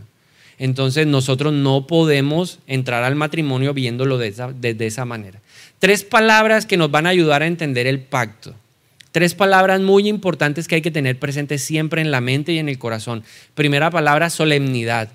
Entonces 0.58 1.06
nosotros 1.06 1.52
no 1.52 1.86
podemos 1.86 2.58
entrar 2.66 3.04
al 3.04 3.14
matrimonio 3.14 3.72
viéndolo 3.72 4.18
de 4.18 4.26
esa, 4.26 4.50
de 4.50 4.84
esa 4.84 5.04
manera. 5.04 5.40
Tres 5.78 6.02
palabras 6.02 6.66
que 6.66 6.76
nos 6.76 6.90
van 6.90 7.06
a 7.06 7.10
ayudar 7.10 7.42
a 7.42 7.46
entender 7.46 7.86
el 7.86 8.00
pacto. 8.00 8.56
Tres 9.12 9.36
palabras 9.36 9.80
muy 9.80 10.08
importantes 10.08 10.66
que 10.66 10.74
hay 10.74 10.82
que 10.82 10.90
tener 10.90 11.20
presentes 11.20 11.62
siempre 11.62 12.00
en 12.00 12.10
la 12.10 12.20
mente 12.20 12.50
y 12.50 12.58
en 12.58 12.68
el 12.68 12.80
corazón. 12.80 13.22
Primera 13.54 13.92
palabra, 13.92 14.28
solemnidad. 14.28 15.12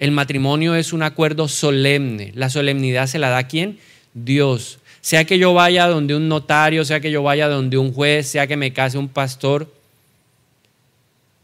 El 0.00 0.10
matrimonio 0.10 0.74
es 0.74 0.92
un 0.92 1.04
acuerdo 1.04 1.46
solemne. 1.46 2.32
La 2.34 2.50
solemnidad 2.50 3.06
se 3.06 3.20
la 3.20 3.28
da 3.28 3.46
quién? 3.46 3.78
Dios. 4.14 4.80
Sea 5.04 5.26
que 5.26 5.38
yo 5.38 5.52
vaya 5.52 5.86
donde 5.86 6.16
un 6.16 6.28
notario, 6.30 6.82
sea 6.82 6.98
que 6.98 7.10
yo 7.10 7.22
vaya 7.22 7.46
donde 7.46 7.76
un 7.76 7.92
juez, 7.92 8.26
sea 8.26 8.46
que 8.46 8.56
me 8.56 8.72
case 8.72 8.96
un 8.96 9.10
pastor. 9.10 9.70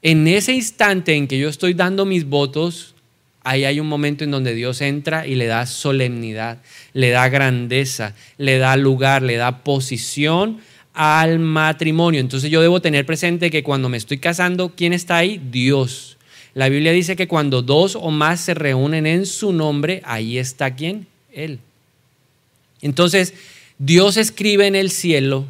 En 0.01 0.27
ese 0.27 0.55
instante 0.55 1.15
en 1.15 1.29
que 1.29 1.39
yo 1.39 1.51
estoy 1.51 1.75
dando 1.75 2.07
mis 2.07 2.25
votos, 2.25 2.95
ahí 3.43 3.67
hay 3.67 3.79
un 3.79 3.87
momento 3.87 4.25
en 4.25 4.31
donde 4.31 4.55
Dios 4.55 4.81
entra 4.81 5.27
y 5.27 5.35
le 5.35 5.45
da 5.45 5.67
solemnidad, 5.67 6.63
le 6.95 7.11
da 7.11 7.29
grandeza, 7.29 8.15
le 8.39 8.57
da 8.57 8.79
lugar, 8.79 9.21
le 9.21 9.37
da 9.37 9.59
posición 9.59 10.61
al 10.95 11.39
matrimonio. 11.39 12.23
Entonces 12.23 12.51
yo 12.51 12.63
debo 12.63 12.81
tener 12.81 13.05
presente 13.05 13.51
que 13.51 13.63
cuando 13.63 13.91
me 13.91 13.99
estoy 13.99 14.17
casando, 14.17 14.73
¿quién 14.75 14.95
está 14.95 15.19
ahí? 15.19 15.39
Dios. 15.51 16.17
La 16.55 16.71
Biblia 16.71 16.93
dice 16.93 17.15
que 17.15 17.29
cuando 17.29 17.61
dos 17.61 17.95
o 17.95 18.11
más 18.11 18.41
se 18.41 18.55
reúnen 18.55 19.07
en 19.07 19.27
su 19.27 19.53
nombre, 19.53 20.01
ahí 20.07 20.39
está 20.39 20.75
quién? 20.75 21.07
Él. 21.31 21.61
Entonces, 22.83 23.35
Dios 23.79 24.17
escribe 24.17 24.67
en 24.67 24.75
el 24.75 24.91
cielo 24.91 25.47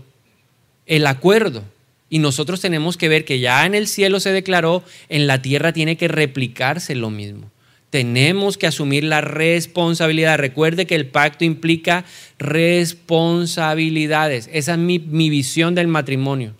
el 0.86 1.06
acuerdo. 1.06 1.64
Y 2.08 2.18
nosotros 2.18 2.60
tenemos 2.60 2.96
que 2.96 3.08
ver 3.08 3.24
que 3.24 3.38
ya 3.38 3.66
en 3.66 3.74
el 3.74 3.86
cielo 3.86 4.18
se 4.18 4.32
declaró, 4.32 4.82
en 5.08 5.26
la 5.26 5.42
tierra 5.42 5.72
tiene 5.72 5.96
que 5.96 6.08
replicarse 6.08 6.94
lo 6.94 7.10
mismo 7.10 7.50
tenemos 7.90 8.56
que 8.56 8.68
asumir 8.68 9.04
la 9.04 9.20
responsabilidad. 9.20 10.38
Recuerde 10.38 10.86
que 10.86 10.94
el 10.94 11.08
pacto 11.08 11.44
implica 11.44 12.06
responsabilidades. 12.38 14.48
Esa 14.52 14.72
es 14.74 14.78
mi, 14.78 14.98
visión 14.98 15.74
del 15.74 15.88
matrimonio. 15.88 16.54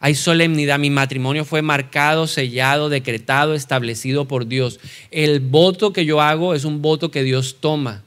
Hay 0.00 0.14
solemnidad. 0.14 0.78
Mi 0.78 0.88
matrimonio 0.90 1.44
fue 1.44 1.60
marcado, 1.62 2.26
sellado, 2.26 2.88
decretado, 2.88 3.54
establecido 3.54 4.26
por 4.26 4.48
Dios. 4.48 4.80
El 5.10 5.40
voto 5.40 5.92
que 5.92 6.06
yo 6.06 6.22
hago 6.22 6.54
es 6.54 6.64
un 6.64 6.80
voto 6.82 7.10
que 7.10 7.22
Dios 7.22 7.58
toma 7.60 8.02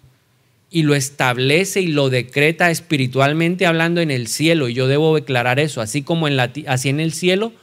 y 0.69 0.83
lo 0.83 0.95
establece 0.95 1.81
y 1.81 1.87
lo 1.87 2.09
decreta 2.09 2.71
espiritualmente 2.71 3.65
hablando 3.65 4.01
en 4.01 4.11
el 4.11 4.27
cielo. 4.27 4.67
Y 4.67 4.73
yo 4.73 4.87
debo 4.87 5.15
declarar 5.15 5.59
eso, 5.59 5.81
así 5.81 6.01
como 6.01 6.27
en 6.27 6.37
la, 6.37 6.51
así 6.67 6.89
en 6.89 6.99
el 6.99 7.13
cielo 7.13 7.53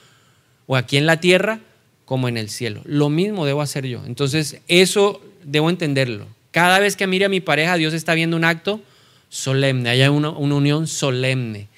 o 0.67 0.77
aquí 0.77 0.97
en 0.97 1.07
la 1.07 1.21
tierra 1.21 1.61
como 2.05 2.29
en 2.29 2.37
el 2.37 2.49
cielo. 2.49 2.83
Lo 2.85 3.11
mismo 3.11 3.47
debo 3.47 3.63
hacer 3.63 3.87
yo. 3.87 4.03
Entonces, 4.07 4.61
eso 4.69 5.23
debo 5.45 5.71
entenderlo. 5.71 6.27
Cada 6.51 6.79
vez 6.79 6.97
que 6.97 7.07
mire 7.07 7.25
a 7.25 7.29
mi 7.29 7.41
pareja, 7.41 7.77
Dios 7.77 7.95
está 7.95 8.15
viendo 8.15 8.37
un 8.37 8.45
acto 8.45 8.81
solemne, 9.29 9.89
hay 9.89 10.03
una, 10.09 10.29
una 10.29 10.55
unión 10.55 10.87
solemne, 10.87 11.69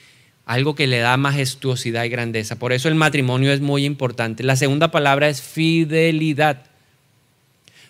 algo 0.44 0.74
que 0.74 0.88
le 0.88 0.98
da 0.98 1.16
majestuosidad 1.16 2.02
y 2.02 2.08
grandeza. 2.08 2.58
Por 2.58 2.72
eso 2.72 2.88
el 2.88 2.96
matrimonio 2.96 3.52
es 3.52 3.60
muy 3.60 3.84
importante. 3.84 4.42
La 4.42 4.56
segunda 4.56 4.90
palabra 4.90 5.28
es 5.28 5.40
fidelidad. 5.40 6.66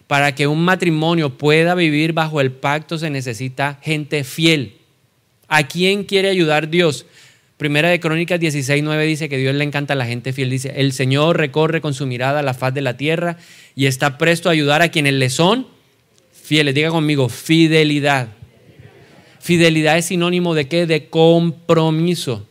Para 0.06 0.34
que 0.34 0.46
un 0.46 0.64
matrimonio 0.64 1.38
pueda 1.38 1.75
vivir 1.75 2.12
bajo 2.12 2.40
el 2.40 2.52
pacto 2.52 2.99
se 2.99 3.11
necesita 3.11 3.78
gente 3.82 4.25
fiel. 4.25 4.76
¿A 5.49 5.66
quién 5.66 6.04
quiere 6.04 6.28
ayudar 6.28 6.68
Dios? 6.68 7.06
Primera 7.56 7.88
de 7.88 8.00
Crónicas 8.00 8.40
16, 8.40 8.82
9 8.82 9.06
dice 9.06 9.28
que 9.28 9.38
Dios 9.38 9.54
le 9.54 9.64
encanta 9.64 9.92
a 9.94 9.96
la 9.96 10.06
gente 10.06 10.32
fiel. 10.32 10.50
Dice, 10.50 10.73
el 10.76 10.92
Señor 10.92 11.38
recorre 11.38 11.80
con 11.80 11.94
su 11.94 12.06
mirada 12.06 12.42
la 12.42 12.52
faz 12.52 12.75
de 12.75 12.80
la 12.80 12.96
tierra 12.96 13.38
y 13.76 13.87
está 13.87 14.18
presto 14.18 14.49
a 14.49 14.52
ayudar 14.52 14.82
a 14.82 14.90
quienes 14.90 15.14
le 15.14 15.30
son 15.30 15.66
fieles. 16.32 16.75
Diga 16.75 16.90
conmigo, 16.90 17.28
fidelidad. 17.28 18.28
Fidelidad 19.40 19.99
es 19.99 20.06
sinónimo 20.06 20.54
de 20.54 20.68
qué? 20.68 20.87
De 20.87 21.08
compromiso. 21.08 22.46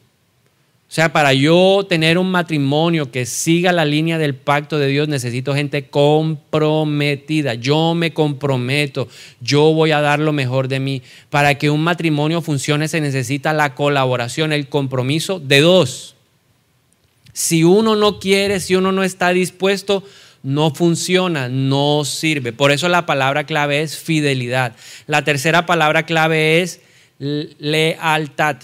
O 0.94 0.96
sea, 0.96 1.12
para 1.12 1.34
yo 1.34 1.88
tener 1.90 2.20
un 2.20 2.30
matrimonio 2.30 3.10
que 3.10 3.26
siga 3.26 3.72
la 3.72 3.84
línea 3.84 4.20
del 4.20 4.36
pacto 4.36 4.78
de 4.78 4.86
Dios, 4.86 5.08
necesito 5.08 5.56
gente 5.56 5.88
comprometida. 5.88 7.56
Yo 7.56 7.96
me 7.96 8.14
comprometo, 8.14 9.08
yo 9.42 9.74
voy 9.74 9.90
a 9.90 10.02
dar 10.02 10.20
lo 10.20 10.34
mejor 10.34 10.68
de 10.68 10.80
mí. 10.80 11.02
Para 11.32 11.56
que 11.56 11.72
un 11.72 11.84
matrimonio 11.84 12.44
funcione 12.44 12.88
se 12.88 13.02
necesita 13.02 13.54
la 13.54 13.74
colaboración, 13.74 14.54
el 14.54 14.70
compromiso 14.70 15.40
de 15.40 15.62
dos. 15.62 16.16
Si 17.32 17.64
uno 17.64 17.96
no 17.96 18.20
quiere, 18.20 18.60
si 18.60 18.76
uno 18.76 18.92
no 18.92 19.02
está 19.02 19.30
dispuesto, 19.30 20.04
no 20.44 20.76
funciona, 20.76 21.50
no 21.50 22.06
sirve. 22.06 22.54
Por 22.54 22.70
eso 22.70 22.88
la 22.88 23.08
palabra 23.08 23.48
clave 23.48 23.82
es 23.82 23.98
fidelidad. 23.98 24.76
La 25.08 25.24
tercera 25.24 25.66
palabra 25.66 26.06
clave 26.06 26.62
es 26.62 26.82
lealtad 27.18 28.58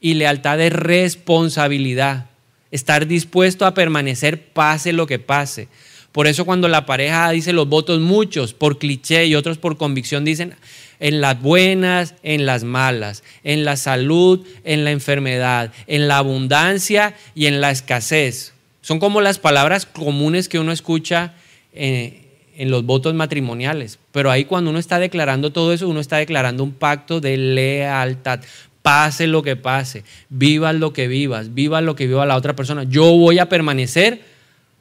y 0.00 0.14
lealtad 0.14 0.58
de 0.58 0.70
responsabilidad. 0.70 2.26
Estar 2.70 3.06
dispuesto 3.06 3.66
a 3.66 3.74
permanecer 3.74 4.52
pase 4.52 4.92
lo 4.92 5.06
que 5.06 5.18
pase. 5.18 5.68
Por 6.12 6.26
eso 6.26 6.44
cuando 6.44 6.68
la 6.68 6.86
pareja 6.86 7.30
dice 7.30 7.52
los 7.52 7.68
votos 7.68 8.00
muchos 8.00 8.54
por 8.54 8.78
cliché 8.78 9.26
y 9.26 9.34
otros 9.34 9.58
por 9.58 9.76
convicción 9.76 10.24
dicen 10.24 10.54
en 11.00 11.20
las 11.20 11.40
buenas, 11.40 12.14
en 12.22 12.44
las 12.46 12.64
malas, 12.64 13.22
en 13.44 13.64
la 13.64 13.76
salud, 13.76 14.44
en 14.64 14.84
la 14.84 14.90
enfermedad, 14.90 15.72
en 15.86 16.08
la 16.08 16.18
abundancia 16.18 17.14
y 17.34 17.46
en 17.46 17.60
la 17.60 17.70
escasez. 17.70 18.52
Son 18.80 18.98
como 18.98 19.20
las 19.20 19.38
palabras 19.38 19.86
comunes 19.86 20.48
que 20.48 20.58
uno 20.58 20.72
escucha 20.72 21.34
en, 21.72 22.26
en 22.56 22.70
los 22.70 22.84
votos 22.84 23.14
matrimoniales. 23.14 23.98
Pero 24.10 24.30
ahí 24.30 24.44
cuando 24.44 24.70
uno 24.70 24.80
está 24.80 24.98
declarando 24.98 25.52
todo 25.52 25.72
eso, 25.72 25.88
uno 25.88 26.00
está 26.00 26.16
declarando 26.16 26.64
un 26.64 26.72
pacto 26.72 27.20
de 27.20 27.36
lealtad 27.36 28.40
pase 28.88 29.26
lo 29.26 29.42
que 29.42 29.54
pase, 29.54 30.02
vivas 30.30 30.74
lo 30.74 30.94
que 30.94 31.08
vivas, 31.08 31.52
viva 31.52 31.82
lo 31.82 31.94
que 31.94 32.06
viva 32.06 32.24
la 32.24 32.36
otra 32.36 32.56
persona. 32.56 32.84
Yo 32.84 33.04
voy 33.18 33.38
a 33.38 33.46
permanecer 33.46 34.24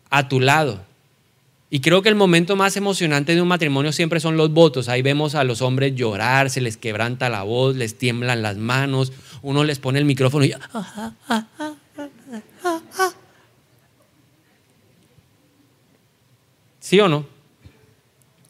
a 0.10 0.30
tu 0.30 0.40
lado. 0.40 0.80
Y 1.70 1.82
creo 1.82 2.02
que 2.02 2.08
el 2.08 2.16
momento 2.16 2.56
más 2.56 2.78
emocionante 2.78 3.36
de 3.36 3.42
un 3.42 3.50
matrimonio 3.50 3.92
siempre 3.92 4.22
son 4.22 4.38
los 4.38 4.54
votos. 4.54 4.88
Ahí 4.88 5.02
vemos 5.02 5.36
a 5.36 5.44
los 5.44 5.62
hombres 5.62 5.94
llorar, 5.94 6.50
se 6.50 6.62
les 6.62 6.78
quebranta 6.78 7.28
la 7.28 7.44
voz, 7.44 7.76
les 7.76 7.98
tiemblan 7.98 8.42
las 8.42 8.56
manos, 8.56 9.12
uno 9.42 9.66
les 9.66 9.78
pone 9.78 10.00
el 10.00 10.06
micrófono 10.06 10.46
y... 10.46 10.54
¿Sí 16.80 16.98
o 17.02 17.10
no? 17.10 17.26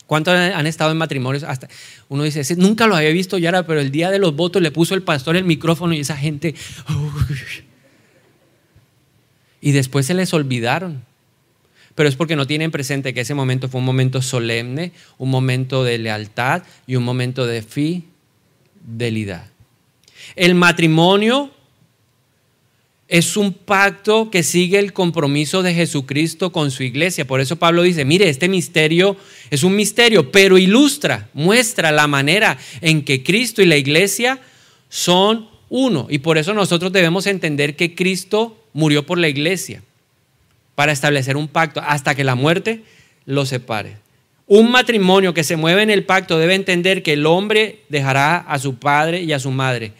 ¿Cuántos 0.07 0.33
han 0.33 0.65
estado 0.65 0.91
en 0.91 0.97
matrimonios? 0.97 1.43
Hasta 1.43 1.67
uno 2.07 2.23
dice, 2.23 2.41
nunca 2.55 2.87
lo 2.87 2.95
había 2.95 3.09
visto 3.09 3.37
Yara, 3.37 3.67
pero 3.67 3.81
el 3.81 3.91
día 3.91 4.09
de 4.09 4.19
los 4.19 4.35
votos 4.35 4.61
le 4.61 4.71
puso 4.71 4.95
el 4.95 5.03
pastor 5.03 5.35
el 5.35 5.43
micrófono 5.43 5.93
y 5.93 5.99
esa 5.99 6.15
gente. 6.15 6.55
Y 9.59 9.73
después 9.73 10.05
se 10.05 10.13
les 10.13 10.33
olvidaron. 10.33 11.03
Pero 11.93 12.07
es 12.07 12.15
porque 12.15 12.35
no 12.37 12.47
tienen 12.47 12.71
presente 12.71 13.13
que 13.13 13.21
ese 13.21 13.33
momento 13.33 13.67
fue 13.67 13.79
un 13.79 13.85
momento 13.85 14.21
solemne, 14.21 14.93
un 15.17 15.29
momento 15.29 15.83
de 15.83 15.97
lealtad 15.97 16.63
y 16.85 16.95
un 16.95 17.03
momento 17.03 17.45
de 17.45 17.63
fidelidad. 17.63 19.47
El 20.35 20.55
matrimonio 20.55 21.51
es 23.07 23.37
un 23.37 23.53
pacto 23.53 24.29
que 24.29 24.43
sigue 24.43 24.79
el 24.79 24.91
compromiso 24.91 25.63
de 25.63 25.73
Jesucristo 25.73 26.51
con 26.51 26.71
su 26.71 26.83
iglesia. 26.83 27.25
Por 27.25 27.39
eso 27.39 27.55
Pablo 27.55 27.83
dice, 27.83 28.03
mire, 28.03 28.27
este 28.27 28.49
misterio 28.49 29.15
es 29.49 29.63
un 29.63 29.75
misterio, 29.75 30.31
pero 30.31 30.57
ilustra, 30.57 31.29
muestra 31.33 31.91
la 31.91 32.07
manera 32.07 32.57
en 32.81 33.03
que 33.03 33.23
Cristo 33.23 33.61
y 33.61 33.65
la 33.65 33.77
iglesia 33.77 34.39
son 34.89 35.47
uno. 35.69 36.07
Y 36.09 36.19
por 36.19 36.37
eso 36.37 36.53
nosotros 36.53 36.91
debemos 36.91 37.27
entender 37.27 37.77
que 37.77 37.95
Cristo 37.95 38.57
murió 38.73 39.05
por 39.05 39.17
la 39.17 39.29
iglesia 39.29 39.81
para 40.75 40.91
establecer 40.91 41.37
un 41.37 41.47
pacto 41.47 41.81
hasta 41.81 42.13
que 42.13 42.25
la 42.25 42.35
muerte 42.35 42.83
lo 43.25 43.45
separe. 43.45 43.95
Un 44.47 44.69
matrimonio 44.69 45.33
que 45.33 45.43
se 45.43 45.55
mueve 45.55 45.81
en 45.81 45.89
el 45.89 46.03
pacto 46.03 46.39
debe 46.39 46.55
entender 46.55 47.03
que 47.03 47.13
el 47.13 47.25
hombre 47.25 47.83
dejará 47.89 48.37
a 48.37 48.59
su 48.59 48.75
padre 48.75 49.23
y 49.23 49.31
a 49.31 49.39
su 49.39 49.51
madre 49.51 49.93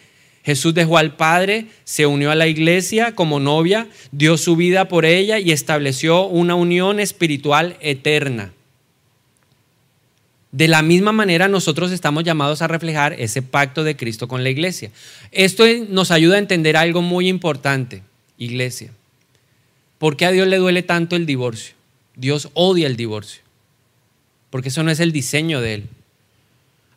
Jesús 0.48 0.72
dejó 0.72 0.96
al 0.96 1.14
Padre, 1.14 1.66
se 1.84 2.06
unió 2.06 2.30
a 2.30 2.34
la 2.34 2.46
iglesia 2.46 3.14
como 3.14 3.38
novia, 3.38 3.86
dio 4.12 4.38
su 4.38 4.56
vida 4.56 4.88
por 4.88 5.04
ella 5.04 5.38
y 5.38 5.52
estableció 5.52 6.24
una 6.24 6.54
unión 6.54 7.00
espiritual 7.00 7.76
eterna. 7.82 8.54
De 10.50 10.66
la 10.66 10.80
misma 10.80 11.12
manera 11.12 11.48
nosotros 11.48 11.92
estamos 11.92 12.24
llamados 12.24 12.62
a 12.62 12.66
reflejar 12.66 13.12
ese 13.18 13.42
pacto 13.42 13.84
de 13.84 13.94
Cristo 13.94 14.26
con 14.26 14.42
la 14.42 14.48
iglesia. 14.48 14.90
Esto 15.32 15.64
nos 15.90 16.10
ayuda 16.10 16.36
a 16.36 16.38
entender 16.38 16.78
algo 16.78 17.02
muy 17.02 17.28
importante, 17.28 18.02
iglesia. 18.38 18.90
¿Por 19.98 20.16
qué 20.16 20.24
a 20.24 20.30
Dios 20.30 20.48
le 20.48 20.56
duele 20.56 20.82
tanto 20.82 21.14
el 21.14 21.26
divorcio? 21.26 21.74
Dios 22.16 22.48
odia 22.54 22.86
el 22.86 22.96
divorcio. 22.96 23.42
Porque 24.48 24.70
eso 24.70 24.82
no 24.82 24.90
es 24.90 25.00
el 25.00 25.12
diseño 25.12 25.60
de 25.60 25.74
Él. 25.74 25.88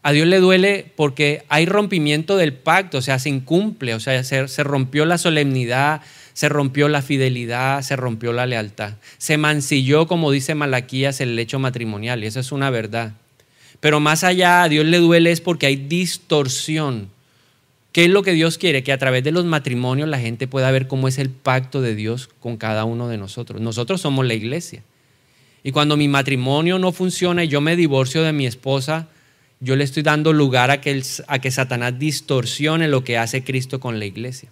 A 0.04 0.12
Dios 0.12 0.28
le 0.28 0.40
duele 0.40 0.92
porque 0.96 1.44
hay 1.48 1.66
rompimiento 1.66 2.36
del 2.36 2.54
pacto, 2.54 2.98
o 2.98 3.02
sea, 3.02 3.20
se 3.20 3.30
incumple, 3.30 3.94
o 3.94 4.00
sea, 4.00 4.24
se, 4.24 4.48
se, 4.48 4.64
rompió 4.64 5.06
la 5.06 5.20
solemnidad, 5.20 6.02
se 6.34 6.50
rompió 6.50 6.88
la 6.88 7.04
fidelidad, 7.04 7.84
se 7.84 7.96
rompió 7.96 8.34
la 8.34 8.48
lealtad. 8.48 8.94
Se 9.20 9.38
mancilló, 9.38 10.08
como 10.08 10.32
dice 10.32 10.56
Malaquías, 10.56 11.22
el 11.22 11.36
lecho 11.36 11.60
matrimonial, 11.60 12.24
y 12.24 12.28
eso 12.28 12.40
es 12.40 12.52
una 12.52 12.72
verdad. 12.72 13.14
Pero 13.80 14.00
más 14.00 14.24
allá, 14.24 14.64
a 14.64 14.70
Dios 14.70 14.86
le 14.86 15.00
duele 15.00 15.32
es 15.32 15.42
porque 15.42 15.66
hay 15.68 15.76
distorsión. 15.76 17.10
¿Qué 17.92 18.06
es 18.06 18.10
lo 18.10 18.24
que 18.24 18.32
Dios 18.32 18.58
quiere? 18.58 18.84
Que 18.84 18.94
a 18.94 18.98
través 18.98 19.24
de 19.24 19.32
los 19.32 19.44
matrimonios 19.44 20.08
la 20.08 20.20
gente 20.20 20.48
pueda 20.48 20.72
ver 20.72 20.88
cómo 20.88 21.08
es 21.08 21.18
el 21.18 21.30
pacto 21.30 21.82
de 21.82 21.94
Dios 21.94 22.30
con 22.40 22.56
cada 22.58 22.86
uno 22.86 23.10
de 23.10 23.18
nosotros. 23.18 23.60
Nosotros 23.60 24.00
somos 24.00 24.26
la 24.26 24.34
iglesia. 24.34 24.84
Y 25.64 25.72
cuando 25.72 25.98
mi 25.98 26.08
matrimonio 26.08 26.80
no 26.80 26.92
funciona 26.92 27.44
y 27.44 27.50
yo 27.50 27.60
me 27.60 27.76
divorcio 27.76 28.24
de 28.24 28.34
mi 28.34 28.46
esposa, 28.48 29.10
yo 29.62 29.76
le 29.76 29.84
estoy 29.84 30.04
dando 30.04 30.34
lugar 30.34 30.72
a 30.72 30.82
que, 30.82 31.02
a 31.28 31.40
que 31.40 31.52
Satanás 31.52 31.98
distorsione 31.98 32.88
lo 32.88 33.04
que 33.04 33.18
hace 33.18 33.44
Cristo 33.44 33.80
con 33.80 34.00
la 34.00 34.06
iglesia. 34.06 34.50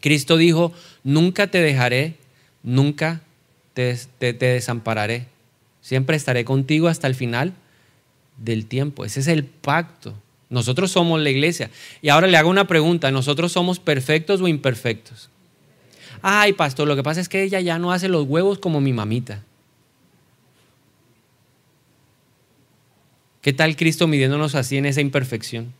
Cristo 0.00 0.36
dijo, 0.36 0.72
nunca 1.02 1.48
te 1.48 1.60
dejaré, 1.60 2.14
nunca 2.62 3.20
te, 3.74 3.98
te 4.18 4.32
desampararé. 4.32 5.26
Siempre 5.82 6.16
estaré 6.16 6.44
contigo 6.44 6.86
hasta 6.86 7.08
el 7.08 7.16
final 7.16 7.54
del 8.36 8.66
tiempo. 8.66 9.04
Ese 9.04 9.18
es 9.18 9.26
el 9.26 9.44
pacto. 9.44 10.14
Nosotros 10.48 10.92
somos 10.92 11.20
la 11.20 11.30
iglesia. 11.30 11.70
Y 12.00 12.08
ahora 12.08 12.28
le 12.28 12.36
hago 12.36 12.50
una 12.50 12.68
pregunta, 12.68 13.10
¿nosotros 13.10 13.50
somos 13.50 13.80
perfectos 13.80 14.40
o 14.40 14.46
imperfectos? 14.46 15.28
Ay, 16.22 16.52
pastor, 16.52 16.86
lo 16.86 16.94
que 16.94 17.02
pasa 17.02 17.20
es 17.20 17.28
que 17.28 17.42
ella 17.42 17.60
ya 17.60 17.80
no 17.80 17.92
hace 17.92 18.08
los 18.08 18.26
huevos 18.26 18.60
como 18.60 18.80
mi 18.80 18.92
mamita. 18.92 19.42
¿Qué 23.42 23.52
tal 23.52 23.76
Cristo 23.76 24.06
midiéndonos 24.06 24.54
así 24.54 24.76
en 24.76 24.86
esa 24.86 25.00
imperfección? 25.00 25.72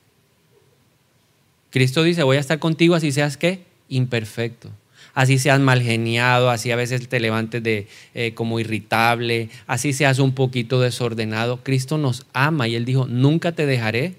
Cristo 1.71 2.03
dice, 2.03 2.23
voy 2.23 2.37
a 2.37 2.41
estar 2.41 2.59
contigo 2.59 2.95
así 2.95 3.13
seas 3.13 3.37
qué? 3.37 3.65
Imperfecto 3.89 4.71
así 5.19 5.41
seas 5.41 5.59
mal 5.59 5.83
geniado, 5.83 6.49
así 6.49 6.71
a 6.71 6.77
veces 6.77 7.09
te 7.09 7.19
levantes 7.19 7.61
de, 7.61 7.89
eh, 8.15 8.35
como 8.35 8.61
irritable, 8.61 9.49
así 9.67 9.93
seas 9.93 10.21
un 10.21 10.33
poquito 10.33 10.81
desordenado. 10.81 11.59
Cristo 11.65 11.99
nos 11.99 12.25
ama 12.33 12.69
y 12.69 12.77
Él 12.77 12.85
dijo, 12.85 13.09
nunca 13.09 13.51
te 13.51 13.67
dejaré, 13.67 14.15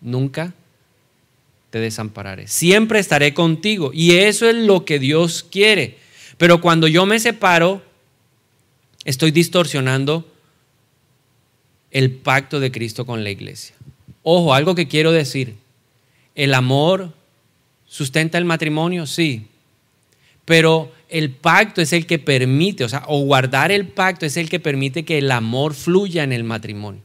nunca 0.00 0.52
te 1.70 1.78
desampararé. 1.78 2.48
Siempre 2.48 2.98
estaré 2.98 3.34
contigo. 3.34 3.92
Y 3.94 4.14
eso 4.14 4.48
es 4.48 4.56
lo 4.56 4.84
que 4.84 4.98
Dios 4.98 5.46
quiere. 5.48 5.98
Pero 6.38 6.60
cuando 6.60 6.88
yo 6.88 7.06
me 7.06 7.20
separo, 7.20 7.80
estoy 9.04 9.30
distorsionando 9.30 10.26
el 11.92 12.10
pacto 12.10 12.58
de 12.58 12.72
Cristo 12.72 13.06
con 13.06 13.22
la 13.22 13.30
iglesia. 13.30 13.76
Ojo, 14.24 14.54
algo 14.54 14.74
que 14.74 14.88
quiero 14.88 15.12
decir. 15.12 15.54
¿El 16.34 16.54
amor 16.54 17.12
sustenta 17.86 18.38
el 18.38 18.44
matrimonio? 18.44 19.06
Sí 19.06 19.46
pero 20.44 20.92
el 21.08 21.30
pacto 21.30 21.80
es 21.80 21.92
el 21.92 22.06
que 22.06 22.18
permite, 22.18 22.84
o 22.84 22.88
sea, 22.88 23.04
o 23.06 23.20
guardar 23.20 23.70
el 23.70 23.86
pacto 23.86 24.26
es 24.26 24.36
el 24.36 24.48
que 24.48 24.60
permite 24.60 25.04
que 25.04 25.18
el 25.18 25.30
amor 25.30 25.74
fluya 25.74 26.24
en 26.24 26.32
el 26.32 26.44
matrimonio. 26.44 27.00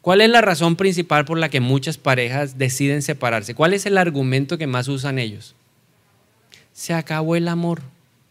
¿Cuál 0.00 0.20
es 0.20 0.28
la 0.28 0.40
razón 0.40 0.76
principal 0.76 1.24
por 1.24 1.38
la 1.38 1.48
que 1.48 1.60
muchas 1.60 1.98
parejas 1.98 2.58
deciden 2.58 3.02
separarse? 3.02 3.54
¿Cuál 3.54 3.74
es 3.74 3.86
el 3.86 3.96
argumento 3.96 4.58
que 4.58 4.66
más 4.66 4.88
usan 4.88 5.18
ellos? 5.18 5.54
Se 6.72 6.92
acabó 6.92 7.36
el 7.36 7.48
amor. 7.48 7.80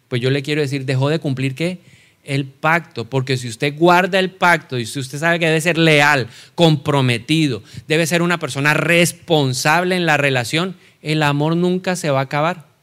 Pues 0.07 0.21
yo 0.21 0.29
le 0.29 0.43
quiero 0.43 0.61
decir, 0.61 0.85
dejó 0.85 1.09
de 1.09 1.19
cumplir 1.19 1.55
qué? 1.55 1.79
El 2.23 2.45
pacto, 2.45 3.05
porque 3.05 3.37
si 3.37 3.49
usted 3.49 3.77
guarda 3.77 4.19
el 4.19 4.31
pacto 4.31 4.79
y 4.79 4.85
si 4.85 4.99
usted 4.99 5.19
sabe 5.19 5.39
que 5.39 5.47
debe 5.47 5.59
ser 5.59 5.77
leal, 5.77 6.27
comprometido, 6.55 7.63
debe 7.87 8.07
ser 8.07 8.21
una 8.21 8.39
persona 8.39 8.73
responsable 8.73 9.95
en 9.95 10.05
la 10.05 10.17
relación, 10.17 10.75
el 11.01 11.21
amor 11.21 11.57
nunca 11.57 11.95
se 11.95 12.09
va 12.09 12.19
a 12.19 12.23
acabar 12.23 12.73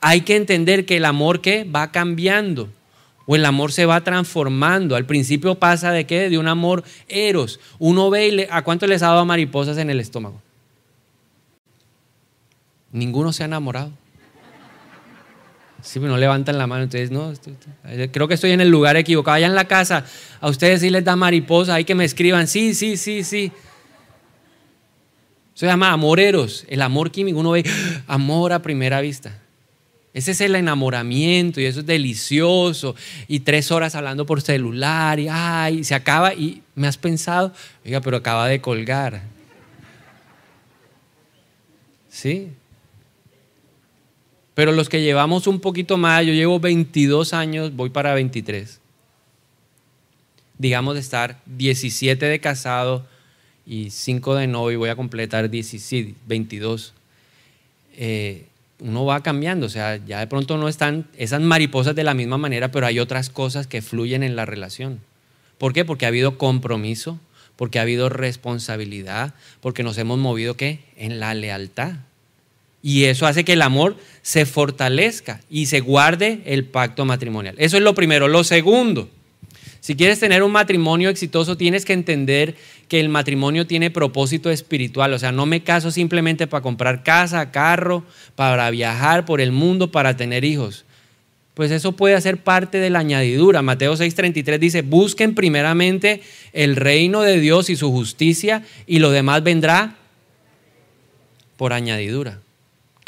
hay 0.00 0.22
que 0.22 0.36
entender 0.36 0.86
que 0.86 0.96
el 0.96 1.04
amor 1.04 1.40
que 1.40 1.64
va 1.64 1.90
cambiando 1.90 2.68
o 3.26 3.36
el 3.36 3.44
amor 3.44 3.72
se 3.72 3.84
va 3.84 4.02
transformando. 4.02 4.96
Al 4.96 5.04
principio 5.04 5.56
pasa 5.56 5.90
de 5.90 6.06
qué? 6.06 6.30
De 6.30 6.38
un 6.38 6.48
amor 6.48 6.84
eros. 7.08 7.60
Uno 7.78 8.08
ve 8.10 8.28
y 8.28 8.46
a 8.50 8.62
cuánto 8.62 8.86
les 8.86 9.02
ha 9.02 9.08
dado 9.08 9.24
mariposas 9.24 9.76
en 9.78 9.90
el 9.90 10.00
estómago. 10.00 10.40
Ninguno 12.92 13.32
se 13.32 13.42
ha 13.42 13.46
enamorado. 13.46 13.90
Sí, 15.80 16.00
pero 16.00 16.12
no 16.12 16.18
levantan 16.18 16.58
la 16.58 16.66
mano. 16.66 16.84
Entonces, 16.84 17.10
no, 17.10 17.32
creo 18.10 18.28
que 18.28 18.34
estoy 18.34 18.50
en 18.50 18.60
el 18.60 18.68
lugar 18.68 18.96
equivocado. 18.96 19.36
Allá 19.36 19.46
en 19.46 19.54
la 19.54 19.66
casa, 19.66 20.04
a 20.40 20.48
ustedes 20.48 20.80
sí 20.80 20.90
les 20.90 21.04
da 21.04 21.16
mariposa, 21.16 21.74
hay 21.74 21.84
que 21.84 21.94
me 21.94 22.04
escriban. 22.04 22.48
Sí, 22.48 22.74
sí, 22.74 22.96
sí, 22.96 23.22
sí. 23.22 23.52
Se 25.54 25.66
llama 25.66 25.92
amoreros, 25.92 26.64
el 26.68 26.82
amor 26.82 27.10
químico. 27.10 27.38
Uno 27.38 27.52
ve 27.52 27.64
amor 28.06 28.52
a 28.52 28.60
primera 28.60 29.00
vista. 29.00 29.38
Ese 30.14 30.32
es 30.32 30.40
el 30.40 30.56
enamoramiento 30.56 31.60
y 31.60 31.66
eso 31.66 31.80
es 31.80 31.86
delicioso. 31.86 32.96
Y 33.28 33.40
tres 33.40 33.70
horas 33.70 33.94
hablando 33.94 34.26
por 34.26 34.40
celular 34.40 35.20
y 35.20 35.28
ay, 35.30 35.84
se 35.84 35.94
acaba 35.94 36.34
y 36.34 36.62
me 36.74 36.88
has 36.88 36.96
pensado, 36.96 37.52
oiga, 37.84 38.00
pero 38.00 38.16
acaba 38.16 38.48
de 38.48 38.60
colgar. 38.60 39.22
¿Sí? 42.08 42.48
Pero 44.58 44.72
los 44.72 44.88
que 44.88 45.02
llevamos 45.02 45.46
un 45.46 45.60
poquito 45.60 45.98
más, 45.98 46.26
yo 46.26 46.32
llevo 46.32 46.58
22 46.58 47.32
años, 47.32 47.76
voy 47.76 47.90
para 47.90 48.12
23. 48.14 48.80
Digamos 50.58 50.94
de 50.94 51.00
estar 51.00 51.40
17 51.46 52.26
de 52.26 52.40
casado 52.40 53.06
y 53.64 53.90
5 53.90 54.34
de 54.34 54.48
novio, 54.48 54.80
voy 54.80 54.88
a 54.88 54.96
completar 54.96 55.48
17, 55.48 56.16
22. 56.26 56.92
Eh, 57.98 58.46
uno 58.80 59.04
va 59.04 59.22
cambiando, 59.22 59.66
o 59.66 59.68
sea, 59.68 60.04
ya 60.04 60.18
de 60.18 60.26
pronto 60.26 60.58
no 60.58 60.66
están 60.66 61.06
esas 61.16 61.40
mariposas 61.40 61.94
de 61.94 62.02
la 62.02 62.14
misma 62.14 62.36
manera, 62.36 62.72
pero 62.72 62.86
hay 62.86 62.98
otras 62.98 63.30
cosas 63.30 63.68
que 63.68 63.80
fluyen 63.80 64.24
en 64.24 64.34
la 64.34 64.44
relación. 64.44 64.98
¿Por 65.58 65.72
qué? 65.72 65.84
Porque 65.84 66.04
ha 66.04 66.08
habido 66.08 66.36
compromiso, 66.36 67.20
porque 67.54 67.78
ha 67.78 67.82
habido 67.82 68.08
responsabilidad, 68.08 69.34
porque 69.60 69.84
nos 69.84 69.96
hemos 69.98 70.18
movido 70.18 70.56
¿qué? 70.56 70.80
En 70.96 71.20
la 71.20 71.32
lealtad. 71.34 72.07
Y 72.88 73.04
eso 73.04 73.26
hace 73.26 73.44
que 73.44 73.52
el 73.52 73.60
amor 73.60 73.96
se 74.22 74.46
fortalezca 74.46 75.42
y 75.50 75.66
se 75.66 75.80
guarde 75.80 76.40
el 76.46 76.64
pacto 76.64 77.04
matrimonial. 77.04 77.54
Eso 77.58 77.76
es 77.76 77.82
lo 77.82 77.94
primero. 77.94 78.28
Lo 78.28 78.44
segundo, 78.44 79.10
si 79.80 79.94
quieres 79.94 80.20
tener 80.20 80.42
un 80.42 80.52
matrimonio 80.52 81.10
exitoso, 81.10 81.58
tienes 81.58 81.84
que 81.84 81.92
entender 81.92 82.54
que 82.88 82.98
el 82.98 83.10
matrimonio 83.10 83.66
tiene 83.66 83.90
propósito 83.90 84.48
espiritual. 84.48 85.12
O 85.12 85.18
sea, 85.18 85.32
no 85.32 85.44
me 85.44 85.62
caso 85.62 85.90
simplemente 85.90 86.46
para 86.46 86.62
comprar 86.62 87.02
casa, 87.02 87.50
carro, 87.50 88.04
para 88.36 88.70
viajar 88.70 89.26
por 89.26 89.42
el 89.42 89.52
mundo, 89.52 89.92
para 89.92 90.16
tener 90.16 90.46
hijos. 90.46 90.86
Pues 91.52 91.70
eso 91.70 91.92
puede 91.92 92.18
ser 92.22 92.38
parte 92.38 92.78
de 92.78 92.88
la 92.88 93.00
añadidura. 93.00 93.60
Mateo 93.60 93.96
6:33 93.96 94.58
dice, 94.58 94.80
busquen 94.80 95.34
primeramente 95.34 96.22
el 96.54 96.74
reino 96.74 97.20
de 97.20 97.38
Dios 97.38 97.68
y 97.68 97.76
su 97.76 97.90
justicia 97.90 98.62
y 98.86 99.00
lo 99.00 99.10
demás 99.10 99.42
vendrá 99.42 99.96
por 101.58 101.74
añadidura. 101.74 102.40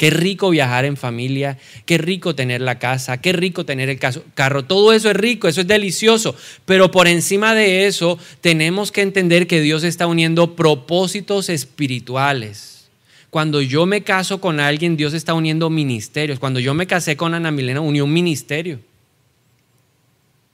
Qué 0.01 0.09
rico 0.09 0.49
viajar 0.49 0.85
en 0.85 0.97
familia, 0.97 1.59
qué 1.85 1.99
rico 1.99 2.33
tener 2.33 2.59
la 2.59 2.79
casa, 2.79 3.21
qué 3.21 3.33
rico 3.33 3.65
tener 3.65 3.87
el 3.87 3.99
carro. 4.33 4.65
Todo 4.65 4.93
eso 4.93 5.11
es 5.11 5.15
rico, 5.15 5.47
eso 5.47 5.61
es 5.61 5.67
delicioso. 5.67 6.35
Pero 6.65 6.89
por 6.89 7.07
encima 7.07 7.53
de 7.53 7.85
eso 7.85 8.17
tenemos 8.41 8.91
que 8.91 9.03
entender 9.03 9.45
que 9.45 9.61
Dios 9.61 9.83
está 9.83 10.07
uniendo 10.07 10.55
propósitos 10.55 11.49
espirituales. 11.49 12.89
Cuando 13.29 13.61
yo 13.61 13.85
me 13.85 14.01
caso 14.01 14.41
con 14.41 14.59
alguien, 14.59 14.97
Dios 14.97 15.13
está 15.13 15.35
uniendo 15.35 15.69
ministerios. 15.69 16.39
Cuando 16.39 16.59
yo 16.59 16.73
me 16.73 16.87
casé 16.87 17.15
con 17.15 17.35
Ana 17.35 17.51
Milena, 17.51 17.81
unió 17.81 18.05
un 18.05 18.13
ministerio. 18.13 18.79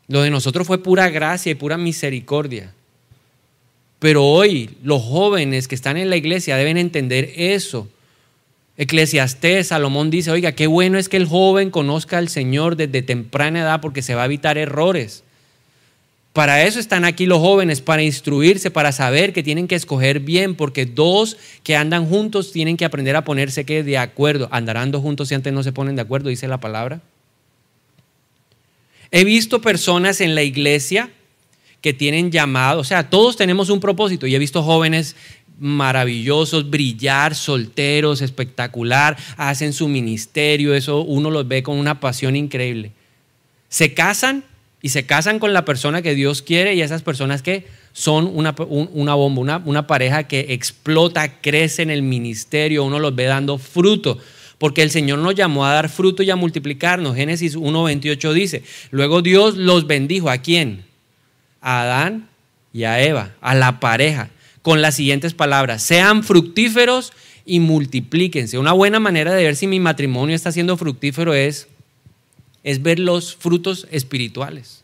Lo 0.10 0.24
de 0.24 0.30
nosotros 0.30 0.68
fue 0.68 0.84
pura 0.84 1.10
gracia 1.10 1.54
y 1.54 1.56
pura 1.56 1.78
misericordia. 1.78 2.74
Pero 4.00 4.26
hoy 4.26 4.72
los 4.84 5.02
jóvenes 5.02 5.70
que 5.70 5.76
están 5.76 5.96
en 5.96 6.10
la 6.10 6.18
iglesia 6.18 6.58
deben 6.58 6.76
entender 6.76 7.32
eso 7.38 7.88
Eclesiastés, 8.78 9.68
Salomón 9.68 10.12
dice, 10.12 10.30
oiga, 10.30 10.52
qué 10.52 10.68
bueno 10.68 11.00
es 11.00 11.10
que 11.10 11.18
el 11.18 11.26
joven 11.26 11.72
conozca 11.72 12.20
al 12.20 12.30
Señor 12.30 12.76
desde 12.76 13.02
temprana 13.02 13.62
edad 13.62 13.82
porque 13.82 14.04
se 14.04 14.14
va 14.14 14.22
a 14.22 14.26
evitar 14.26 14.58
errores. 14.58 15.24
Para 16.32 16.64
eso 16.64 16.80
están 16.80 17.04
aquí 17.04 17.26
los 17.26 17.40
jóvenes, 17.40 17.82
para 17.82 18.04
instruirse, 18.04 18.70
para 18.70 18.92
saber 18.92 19.34
que 19.34 19.42
tienen 19.42 19.68
que 19.68 19.74
escoger 19.74 20.20
bien, 20.20 20.54
porque 20.54 20.86
dos 20.86 21.38
que 21.64 21.76
andan 21.76 22.06
juntos 22.06 22.52
tienen 22.52 22.78
que 22.78 22.86
aprender 22.86 23.16
a 23.16 23.24
ponerse 23.24 23.66
que 23.66 23.82
de 23.82 23.98
acuerdo. 23.98 24.48
Andarán 24.52 24.94
juntos 24.94 25.30
si 25.30 25.34
antes 25.34 25.52
no 25.52 25.64
se 25.64 25.72
ponen 25.72 25.96
de 25.96 26.04
acuerdo, 26.04 26.30
dice 26.30 26.48
la 26.48 26.60
palabra. 26.60 27.02
He 29.10 29.24
visto 29.24 29.62
personas 29.62 30.22
en 30.22 30.36
la 30.36 30.44
iglesia 30.44 31.10
que 31.82 31.94
tienen 31.94 32.32
llamado, 32.32 32.82
o 32.82 32.84
sea, 32.84 33.10
todos 33.10 33.38
tenemos 33.38 33.72
un 33.72 33.80
propósito 33.80 34.28
y 34.28 34.36
he 34.36 34.40
visto 34.40 34.62
jóvenes 34.62 35.16
maravillosos, 35.60 36.70
brillar, 36.70 37.36
solteros, 37.36 38.22
espectacular, 38.22 39.18
hacen 39.38 39.74
su 39.74 39.88
ministerio, 39.88 40.74
eso 40.74 41.02
uno 41.02 41.32
los 41.32 41.48
ve 41.48 41.64
con 41.64 41.78
una 41.78 42.00
pasión 42.00 42.36
increíble. 42.36 42.92
Se 43.70 43.94
casan 43.94 44.44
y 44.82 44.90
se 44.90 45.06
casan 45.06 45.40
con 45.40 45.54
la 45.54 45.66
persona 45.66 46.02
que 46.02 46.16
Dios 46.16 46.42
quiere 46.42 46.76
y 46.76 46.82
esas 46.82 47.02
personas 47.02 47.42
que 47.42 47.66
son 47.94 48.30
una, 48.34 48.56
una 48.70 49.16
bomba, 49.16 49.42
una, 49.42 49.58
una 49.66 49.88
pareja 49.88 50.24
que 50.24 50.48
explota, 50.50 51.42
crece 51.42 51.82
en 51.82 51.90
el 51.90 52.04
ministerio, 52.04 52.84
uno 52.84 53.00
los 53.00 53.16
ve 53.16 53.26
dando 53.26 53.58
fruto 53.58 54.20
porque 54.58 54.82
el 54.82 54.92
Señor 54.92 55.20
nos 55.20 55.36
llamó 55.36 55.66
a 55.66 55.74
dar 55.74 55.90
fruto 55.90 56.24
y 56.24 56.32
a 56.32 56.36
multiplicarnos. 56.36 57.16
Génesis 57.16 57.56
1.28 57.56 58.34
dice, 58.34 58.64
luego 58.92 59.22
Dios 59.22 59.56
los 59.56 59.86
bendijo. 59.86 60.30
¿A 60.30 60.40
quién? 60.40 60.84
A 61.62 61.82
Adán 61.84 62.30
y 62.74 62.84
a 62.84 63.02
Eva, 63.02 63.36
a 63.42 63.56
la 63.56 63.80
pareja, 63.80 64.30
con 64.68 64.82
las 64.82 64.96
siguientes 64.96 65.34
palabras, 65.34 65.82
sean 65.82 66.24
fructíferos 66.24 67.14
y 67.46 67.62
multiplíquense. 67.62 68.58
Una 68.58 68.74
buena 68.74 69.00
manera 69.00 69.34
de 69.34 69.46
ver 69.46 69.56
si 69.56 69.66
mi 69.66 69.80
matrimonio 69.80 70.36
está 70.36 70.52
siendo 70.52 70.76
fructífero 70.76 71.34
es, 71.34 71.70
es 72.66 72.82
ver 72.82 73.00
los 73.00 73.34
frutos 73.34 73.88
espirituales. 73.92 74.84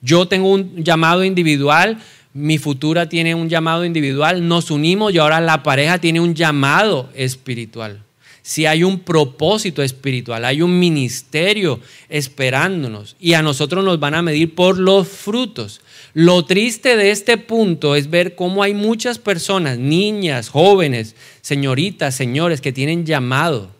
Yo 0.00 0.26
tengo 0.26 0.50
un 0.50 0.82
llamado 0.82 1.22
individual, 1.22 1.98
mi 2.34 2.58
futura 2.58 3.08
tiene 3.08 3.36
un 3.36 3.48
llamado 3.48 3.84
individual, 3.84 4.48
nos 4.48 4.72
unimos 4.72 5.14
y 5.14 5.18
ahora 5.18 5.40
la 5.40 5.62
pareja 5.62 6.00
tiene 6.00 6.18
un 6.18 6.34
llamado 6.34 7.08
espiritual 7.14 8.02
si 8.46 8.64
hay 8.64 8.84
un 8.84 9.00
propósito 9.00 9.82
espiritual, 9.82 10.44
hay 10.44 10.62
un 10.62 10.78
ministerio 10.78 11.80
esperándonos 12.08 13.16
y 13.18 13.32
a 13.32 13.42
nosotros 13.42 13.84
nos 13.84 13.98
van 13.98 14.14
a 14.14 14.22
medir 14.22 14.54
por 14.54 14.78
los 14.78 15.08
frutos. 15.08 15.80
Lo 16.18 16.46
triste 16.46 16.96
de 16.96 17.10
este 17.10 17.36
punto 17.36 17.94
es 17.94 18.08
ver 18.08 18.36
cómo 18.36 18.62
hay 18.62 18.72
muchas 18.72 19.18
personas, 19.18 19.76
niñas, 19.76 20.48
jóvenes, 20.48 21.14
señoritas, 21.42 22.14
señores, 22.14 22.62
que 22.62 22.72
tienen 22.72 23.04
llamado. 23.04 23.70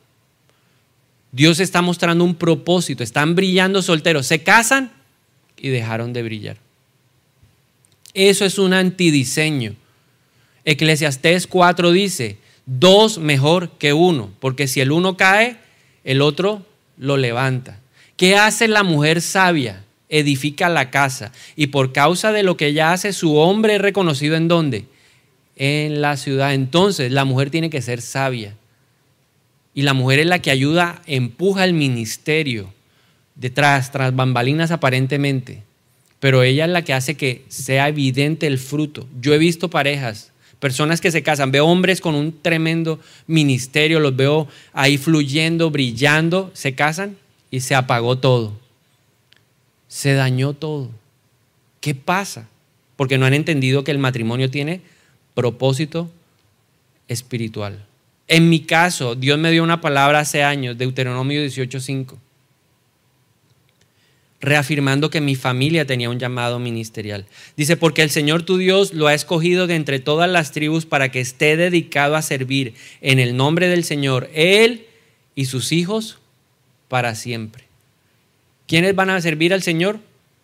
Dios 1.33 1.61
está 1.61 1.81
mostrando 1.81 2.25
un 2.25 2.35
propósito, 2.35 3.03
están 3.03 3.35
brillando 3.37 3.81
solteros, 3.81 4.27
se 4.27 4.43
casan 4.43 4.93
y 5.57 5.71
dejaron 5.71 6.13
de 6.13 6.23
brillar. 6.25 6.59
Eso 8.13 8.45
es 8.45 8.59
un 8.59 8.75
antidiseño. 8.75 9.75
Eclesiastés 10.67 11.47
4 11.47 11.91
dice, 11.91 12.37
dos 12.67 13.17
mejor 13.17 13.71
que 13.79 13.95
uno, 13.95 14.31
porque 14.41 14.69
si 14.69 14.83
el 14.83 14.93
uno 14.93 15.17
cae, 15.17 15.57
el 16.05 16.21
otro 16.21 16.67
lo 16.99 17.17
levanta. 17.17 17.81
¿Qué 18.19 18.37
hace 18.37 18.69
la 18.69 18.83
mujer 18.83 19.23
sabia? 19.23 19.86
Edifica 20.09 20.69
la 20.69 20.91
casa 20.91 21.33
y 21.57 21.69
por 21.69 21.93
causa 21.93 22.33
de 22.33 22.43
lo 22.43 22.57
que 22.57 22.69
ella 22.69 22.93
hace, 22.93 23.13
su 23.13 23.37
hombre 23.37 23.77
es 23.77 23.81
reconocido 23.81 24.37
en 24.37 24.49
dónde? 24.49 24.85
En 25.57 26.01
la 26.01 26.17
ciudad. 26.17 26.55
Entonces, 26.55 27.13
la 27.13 27.25
mujer 27.25 27.51
tiene 27.51 27.71
que 27.71 27.83
ser 27.83 28.01
sabia. 28.01 28.55
Y 29.75 29.83
la 29.83 29.95
mujer 29.95 30.21
es 30.21 30.27
la 30.27 30.41
que 30.41 30.51
ayuda, 30.51 31.03
empuja 31.07 31.65
el 31.65 31.75
ministerio 31.75 32.73
detrás, 33.35 33.93
tras 33.93 34.15
bambalinas 34.15 34.71
aparentemente. 34.71 35.63
Pero 36.21 36.43
ella 36.43 36.65
es 36.65 36.71
la 36.71 36.83
que 36.83 36.95
hace 36.95 37.17
que 37.17 37.45
sea 37.49 37.89
evidente 37.89 38.47
el 38.47 38.59
fruto. 38.59 39.07
Yo 39.21 39.35
he 39.35 39.39
visto 39.39 39.69
parejas 39.69 40.33
Personas 40.59 41.03
que 41.03 41.11
se 41.11 41.23
casan, 41.23 41.51
veo 41.51 41.67
hombres 41.67 42.01
con 42.01 42.15
un 42.15 42.41
tremendo 42.41 42.99
ministerio, 43.27 44.01
los 44.01 44.17
veo 44.17 44.49
ahí 44.73 44.97
fluyendo, 44.97 45.71
brillando, 45.71 46.51
se 46.55 46.75
casan 46.75 47.17
y 47.51 47.61
se 47.61 47.75
apagó 47.75 48.17
todo. 48.19 48.59
Se 49.97 50.13
dañó 50.13 50.53
todo. 50.53 50.91
¿Qué 51.81 51.95
pasa? 51.95 52.51
Porque 52.97 53.17
no 53.17 53.25
han 53.25 53.33
entendido 53.33 53.83
que 53.83 53.93
el 53.93 53.99
matrimonio 53.99 54.51
tiene 54.51 54.83
propósito 55.35 56.11
espiritual. 57.09 57.83
En 58.29 58.51
mi 58.51 58.61
caso, 58.61 59.15
Dios 59.15 59.39
me 59.39 59.51
dio 59.51 59.63
una 59.63 59.81
palabra 59.81 60.21
hace 60.21 60.43
años, 60.45 60.77
Deuteronomio 60.77 61.41
18:5 61.41 62.19
reafirmando 64.39 65.09
que 65.09 65.23
mi 65.23 65.35
familia 65.35 65.87
tenía 65.87 66.11
un 66.11 66.19
llamado 66.19 66.59
ministerial. 66.59 67.25
Dice, 67.57 67.79
porque 67.79 68.03
el 68.03 68.11
Señor 68.11 68.43
tu 68.43 68.59
Dios 68.59 68.93
lo 68.93 69.07
ha 69.07 69.15
escogido 69.15 69.67
de 69.67 69.77
entre 69.77 69.99
todas 69.99 70.29
las 70.29 70.53
tribus 70.53 70.85
para 70.85 71.11
que 71.11 71.21
esté 71.21 71.57
dedicado 71.57 72.17
a 72.17 72.23
servir 72.23 72.75
en 73.01 73.19
el 73.19 73.35
nombre 73.35 73.67
del 73.67 73.83
Señor, 73.83 74.29
Él 74.35 74.87
y 75.35 75.47
sus 75.47 75.73
hijos 75.73 76.19
para 76.89 77.15
siempre. 77.15 77.66
¿Quiénes 78.67 78.95
van 78.95 79.11
a 79.11 79.21
servir 79.21 79.55
al 79.55 79.63
Señor? 79.63 80.01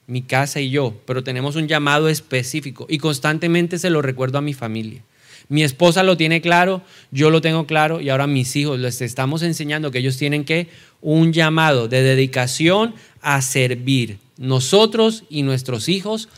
Mi 0.06 0.22
casa 0.22 0.60
y 0.60 0.70
yo, 0.70 0.94
pero 1.06 1.24
tenemos 1.24 1.56
un 1.56 1.68
llamado 1.68 2.08
específico 2.08 2.86
y 2.88 2.98
constantemente 2.98 3.78
se 3.78 3.90
lo 3.90 4.02
recuerdo 4.02 4.38
a 4.38 4.42
mi 4.42 4.54
familia. 4.54 5.02
Mi 5.48 5.62
esposa 5.62 6.02
lo 6.02 6.16
tiene 6.16 6.40
claro, 6.40 6.82
yo 7.10 7.30
lo 7.30 7.40
tengo 7.40 7.66
claro 7.66 8.00
y 8.00 8.08
ahora 8.08 8.26
mis 8.26 8.54
hijos 8.56 8.78
les 8.78 9.00
estamos 9.02 9.42
enseñando 9.42 9.90
que 9.90 9.98
ellos 9.98 10.16
tienen 10.16 10.44
que 10.44 10.68
un 11.00 11.32
llamado 11.32 11.88
de 11.88 12.02
dedicación 12.02 12.94
a 13.20 13.42
servir 13.42 14.18
nosotros 14.38 15.24
y 15.28 15.42
nuestros 15.42 15.88
hijos 15.88 16.28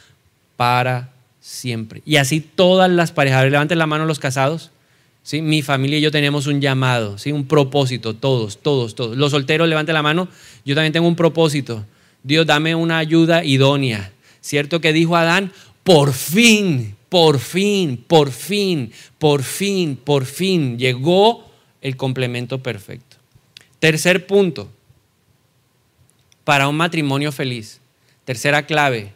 para 0.56 1.10
siempre. 1.40 2.02
Y 2.06 2.16
así 2.16 2.40
todas 2.40 2.90
las 2.90 3.12
parejas, 3.12 3.44
levanten 3.50 3.78
la 3.78 3.86
mano 3.86 4.06
los 4.06 4.18
casados. 4.18 4.70
¿Sí? 5.24 5.42
Mi 5.42 5.62
familia 5.62 5.98
y 5.98 6.02
yo 6.02 6.12
tenemos 6.12 6.46
un 6.46 6.60
llamado, 6.60 7.18
¿sí? 7.18 7.32
un 7.32 7.48
propósito, 7.48 8.14
todos, 8.14 8.58
todos, 8.58 8.94
todos. 8.94 9.16
Los 9.16 9.32
solteros, 9.32 9.68
levanten 9.68 9.94
la 9.94 10.02
mano, 10.02 10.28
yo 10.64 10.76
también 10.76 10.92
tengo 10.92 11.08
un 11.08 11.16
propósito. 11.16 11.84
Dios, 12.22 12.46
dame 12.46 12.76
una 12.76 12.98
ayuda 12.98 13.44
idónea. 13.44 14.12
¿Cierto 14.40 14.80
que 14.80 14.92
dijo 14.92 15.16
Adán? 15.16 15.52
Por 15.82 16.12
fin, 16.12 16.94
por 17.08 17.40
fin, 17.40 18.02
por 18.06 18.30
fin, 18.30 18.92
por 19.18 19.42
fin, 19.42 19.96
por 19.96 20.24
fin 20.26 20.78
llegó 20.78 21.50
el 21.80 21.96
complemento 21.96 22.62
perfecto. 22.62 23.16
Tercer 23.78 24.26
punto, 24.26 24.70
para 26.44 26.68
un 26.68 26.76
matrimonio 26.76 27.32
feliz, 27.32 27.80
tercera 28.24 28.64
clave, 28.66 29.12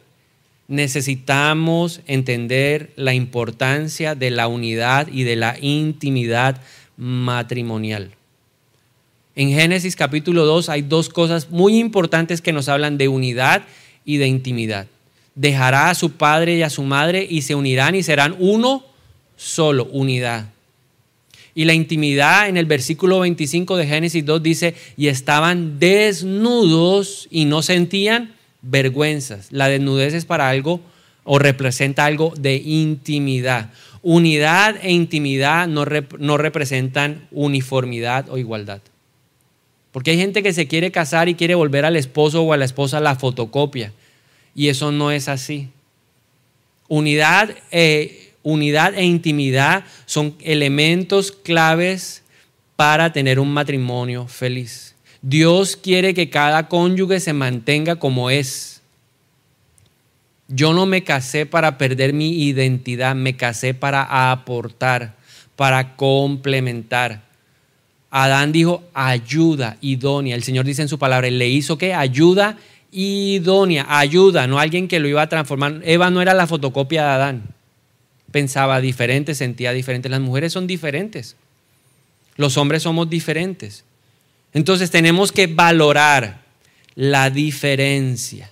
necesitamos 0.69 2.01
entender 2.05 2.91
la 2.95 3.15
importancia 3.15 4.13
de 4.15 4.29
la 4.29 4.47
unidad 4.47 5.07
y 5.11 5.23
de 5.23 5.35
la 5.35 5.57
intimidad 5.59 6.61
matrimonial. 6.95 8.11
En 9.35 9.49
Génesis 9.49 9.95
capítulo 9.95 10.45
2 10.45 10.69
hay 10.69 10.83
dos 10.83 11.09
cosas 11.09 11.49
muy 11.49 11.79
importantes 11.79 12.39
que 12.39 12.53
nos 12.53 12.69
hablan 12.69 12.99
de 12.99 13.07
unidad 13.07 13.63
y 14.05 14.17
de 14.17 14.27
intimidad. 14.27 14.85
Dejará 15.33 15.89
a 15.89 15.95
su 15.95 16.11
padre 16.11 16.57
y 16.57 16.61
a 16.61 16.69
su 16.69 16.83
madre 16.83 17.25
y 17.27 17.41
se 17.41 17.55
unirán 17.55 17.95
y 17.95 18.03
serán 18.03 18.35
uno 18.37 18.85
solo, 19.37 19.85
unidad. 19.91 20.49
Y 21.55 21.65
la 21.65 21.73
intimidad 21.73 22.47
en 22.47 22.57
el 22.57 22.67
versículo 22.67 23.19
25 23.21 23.75
de 23.75 23.87
Génesis 23.87 24.23
2 24.23 24.43
dice, 24.43 24.75
y 24.97 25.07
estaban 25.07 25.79
desnudos 25.79 27.27
y 27.31 27.45
no 27.45 27.63
sentían 27.63 28.35
vergüenzas. 28.61 29.51
La 29.51 29.69
desnudez 29.69 30.13
es 30.13 30.25
para 30.25 30.49
algo 30.49 30.81
o 31.23 31.39
representa 31.39 32.05
algo 32.05 32.33
de 32.37 32.55
intimidad. 32.55 33.71
Unidad 34.01 34.77
e 34.81 34.91
intimidad 34.91 35.67
no, 35.67 35.85
no 36.19 36.37
representan 36.37 37.27
uniformidad 37.31 38.29
o 38.29 38.37
igualdad. 38.37 38.81
Porque 39.91 40.11
hay 40.11 40.17
gente 40.17 40.43
que 40.43 40.53
se 40.53 40.67
quiere 40.67 40.91
casar 40.91 41.29
y 41.29 41.35
quiere 41.35 41.55
volver 41.55 41.85
al 41.85 41.95
esposo 41.95 42.43
o 42.43 42.53
a 42.53 42.57
la 42.57 42.65
esposa 42.65 42.99
la 42.99 43.15
fotocopia. 43.15 43.91
Y 44.55 44.67
eso 44.67 44.91
no 44.91 45.11
es 45.11 45.27
así. 45.27 45.69
Unidad 46.87 47.55
eh, 47.71 48.29
unidad 48.43 48.93
e 48.95 49.03
intimidad 49.03 49.85
son 50.05 50.35
elementos 50.41 51.31
claves 51.31 52.23
para 52.75 53.11
tener 53.11 53.39
un 53.39 53.51
matrimonio 53.51 54.27
feliz. 54.27 54.88
Dios 55.21 55.75
quiere 55.75 56.13
que 56.13 56.29
cada 56.29 56.67
cónyuge 56.67 57.19
se 57.19 57.33
mantenga 57.33 57.97
como 57.97 58.29
es. 58.29 58.81
Yo 60.47 60.73
no 60.73 60.85
me 60.85 61.03
casé 61.03 61.45
para 61.45 61.77
perder 61.77 62.13
mi 62.13 62.43
identidad, 62.43 63.15
me 63.15 63.35
casé 63.35 63.73
para 63.73 64.31
aportar, 64.31 65.15
para 65.55 65.95
complementar. 65.95 67.21
Adán 68.09 68.51
dijo 68.51 68.83
ayuda 68.93 69.77
idónea. 69.81 70.35
El 70.35 70.43
Señor 70.43 70.65
dice 70.65 70.81
en 70.81 70.87
su 70.87 70.97
palabra, 70.97 71.29
le 71.29 71.47
hizo 71.47 71.77
que 71.77 71.93
ayuda 71.93 72.57
idónea, 72.91 73.85
ayuda, 73.87 74.47
no 74.47 74.57
alguien 74.57 74.87
que 74.87 74.99
lo 74.99 75.07
iba 75.07 75.21
a 75.21 75.29
transformar. 75.29 75.81
Eva 75.83 76.09
no 76.09 76.21
era 76.21 76.33
la 76.33 76.47
fotocopia 76.47 77.03
de 77.03 77.09
Adán 77.09 77.59
pensaba 78.29 78.81
diferente, 78.81 79.35
sentía 79.35 79.71
diferente. 79.71 80.09
Las 80.09 80.21
mujeres 80.21 80.53
son 80.53 80.67
diferentes. 80.67 81.35
Los 82.35 82.57
hombres 82.57 82.83
somos 82.83 83.09
diferentes. 83.09 83.83
Entonces 84.53 84.91
tenemos 84.91 85.31
que 85.31 85.47
valorar 85.47 86.41
la 86.95 87.29
diferencia. 87.29 88.51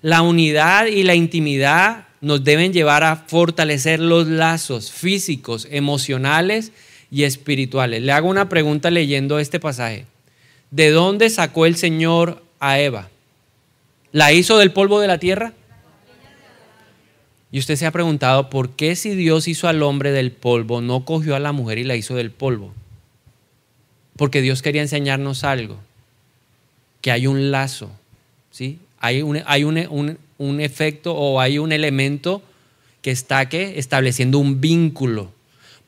La 0.00 0.22
unidad 0.22 0.86
y 0.86 1.02
la 1.02 1.14
intimidad 1.14 2.06
nos 2.20 2.44
deben 2.44 2.72
llevar 2.72 3.04
a 3.04 3.16
fortalecer 3.16 4.00
los 4.00 4.26
lazos 4.28 4.92
físicos, 4.92 5.66
emocionales 5.70 6.72
y 7.10 7.24
espirituales. 7.24 8.02
Le 8.02 8.12
hago 8.12 8.28
una 8.28 8.48
pregunta 8.48 8.90
leyendo 8.90 9.38
este 9.38 9.60
pasaje. 9.60 10.06
¿De 10.70 10.90
dónde 10.90 11.28
sacó 11.30 11.66
el 11.66 11.76
Señor 11.76 12.42
a 12.58 12.78
Eva? 12.78 13.10
¿La 14.12 14.32
hizo 14.32 14.56
del 14.58 14.72
polvo 14.72 15.00
de 15.00 15.08
la 15.08 15.18
tierra? 15.18 15.52
Y 17.50 17.58
usted 17.58 17.76
se 17.76 17.84
ha 17.86 17.90
preguntado, 17.90 18.48
¿por 18.48 18.70
qué 18.70 18.96
si 18.96 19.14
Dios 19.14 19.46
hizo 19.46 19.68
al 19.68 19.82
hombre 19.82 20.10
del 20.10 20.32
polvo, 20.32 20.80
no 20.80 21.04
cogió 21.04 21.36
a 21.36 21.40
la 21.40 21.52
mujer 21.52 21.78
y 21.78 21.84
la 21.84 21.96
hizo 21.96 22.14
del 22.14 22.30
polvo? 22.30 22.72
Porque 24.16 24.42
Dios 24.42 24.62
quería 24.62 24.82
enseñarnos 24.82 25.44
algo, 25.44 25.78
que 27.00 27.10
hay 27.10 27.26
un 27.26 27.50
lazo, 27.50 27.90
¿sí? 28.50 28.78
Hay, 29.00 29.22
un, 29.22 29.42
hay 29.46 29.64
un, 29.64 30.60
efecto 30.60 31.14
o 31.14 31.40
hay 31.40 31.58
un 31.58 31.72
elemento 31.72 32.42
que 33.00 33.10
está 33.10 33.42
estableciendo 33.42 34.38
un 34.38 34.60
vínculo. 34.60 35.32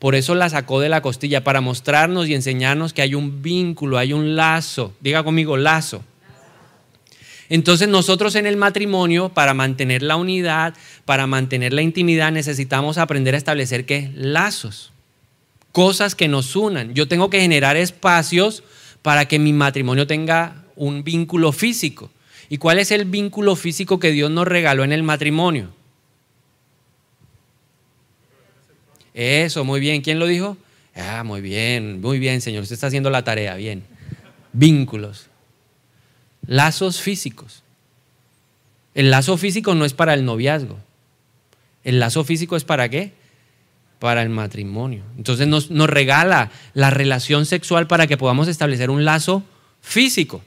Por 0.00 0.16
eso 0.16 0.34
la 0.34 0.48
sacó 0.48 0.80
de 0.80 0.88
la 0.88 1.00
costilla, 1.00 1.44
para 1.44 1.60
mostrarnos 1.60 2.28
y 2.28 2.34
enseñarnos 2.34 2.92
que 2.92 3.02
hay 3.02 3.14
un 3.14 3.42
vínculo, 3.42 3.98
hay 3.98 4.12
un 4.12 4.34
lazo. 4.34 4.92
Diga 5.00 5.22
conmigo, 5.22 5.56
lazo. 5.56 6.02
Entonces 7.48 7.88
nosotros 7.88 8.34
en 8.34 8.46
el 8.46 8.56
matrimonio, 8.56 9.28
para 9.28 9.54
mantener 9.54 10.02
la 10.02 10.16
unidad, 10.16 10.74
para 11.04 11.26
mantener 11.26 11.72
la 11.72 11.82
intimidad, 11.82 12.32
necesitamos 12.32 12.98
aprender 12.98 13.34
a 13.34 13.38
establecer 13.38 13.84
qué? 13.86 14.10
Lazos. 14.14 14.93
Cosas 15.74 16.14
que 16.14 16.28
nos 16.28 16.54
unan. 16.54 16.94
Yo 16.94 17.08
tengo 17.08 17.30
que 17.30 17.40
generar 17.40 17.76
espacios 17.76 18.62
para 19.02 19.26
que 19.26 19.40
mi 19.40 19.52
matrimonio 19.52 20.06
tenga 20.06 20.62
un 20.76 21.02
vínculo 21.02 21.50
físico. 21.50 22.12
¿Y 22.48 22.58
cuál 22.58 22.78
es 22.78 22.92
el 22.92 23.06
vínculo 23.06 23.56
físico 23.56 23.98
que 23.98 24.12
Dios 24.12 24.30
nos 24.30 24.46
regaló 24.46 24.84
en 24.84 24.92
el 24.92 25.02
matrimonio? 25.02 25.70
Eso, 29.14 29.64
muy 29.64 29.80
bien. 29.80 30.00
¿Quién 30.00 30.20
lo 30.20 30.28
dijo? 30.28 30.56
Ah, 30.94 31.24
muy 31.24 31.40
bien, 31.40 32.00
muy 32.00 32.20
bien, 32.20 32.40
Señor. 32.40 32.62
Usted 32.62 32.74
está 32.74 32.86
haciendo 32.86 33.10
la 33.10 33.24
tarea, 33.24 33.56
bien. 33.56 33.82
Vínculos. 34.52 35.26
Lazos 36.46 37.00
físicos. 37.00 37.64
El 38.94 39.10
lazo 39.10 39.36
físico 39.36 39.74
no 39.74 39.84
es 39.84 39.92
para 39.92 40.14
el 40.14 40.24
noviazgo. 40.24 40.78
El 41.82 41.98
lazo 41.98 42.22
físico 42.22 42.54
es 42.54 42.62
para 42.62 42.88
qué? 42.88 43.23
Para 44.04 44.20
el 44.20 44.28
matrimonio. 44.28 45.02
Entonces 45.16 45.46
nos, 45.46 45.70
regala 45.70 46.50
la 46.74 46.90
relación 46.90 47.46
sexual 47.46 47.86
para 47.86 48.06
que 48.06 48.18
podamos 48.18 48.48
establecer 48.48 48.90
un 48.90 49.06
lazo 49.06 49.42
físico. 49.80 50.42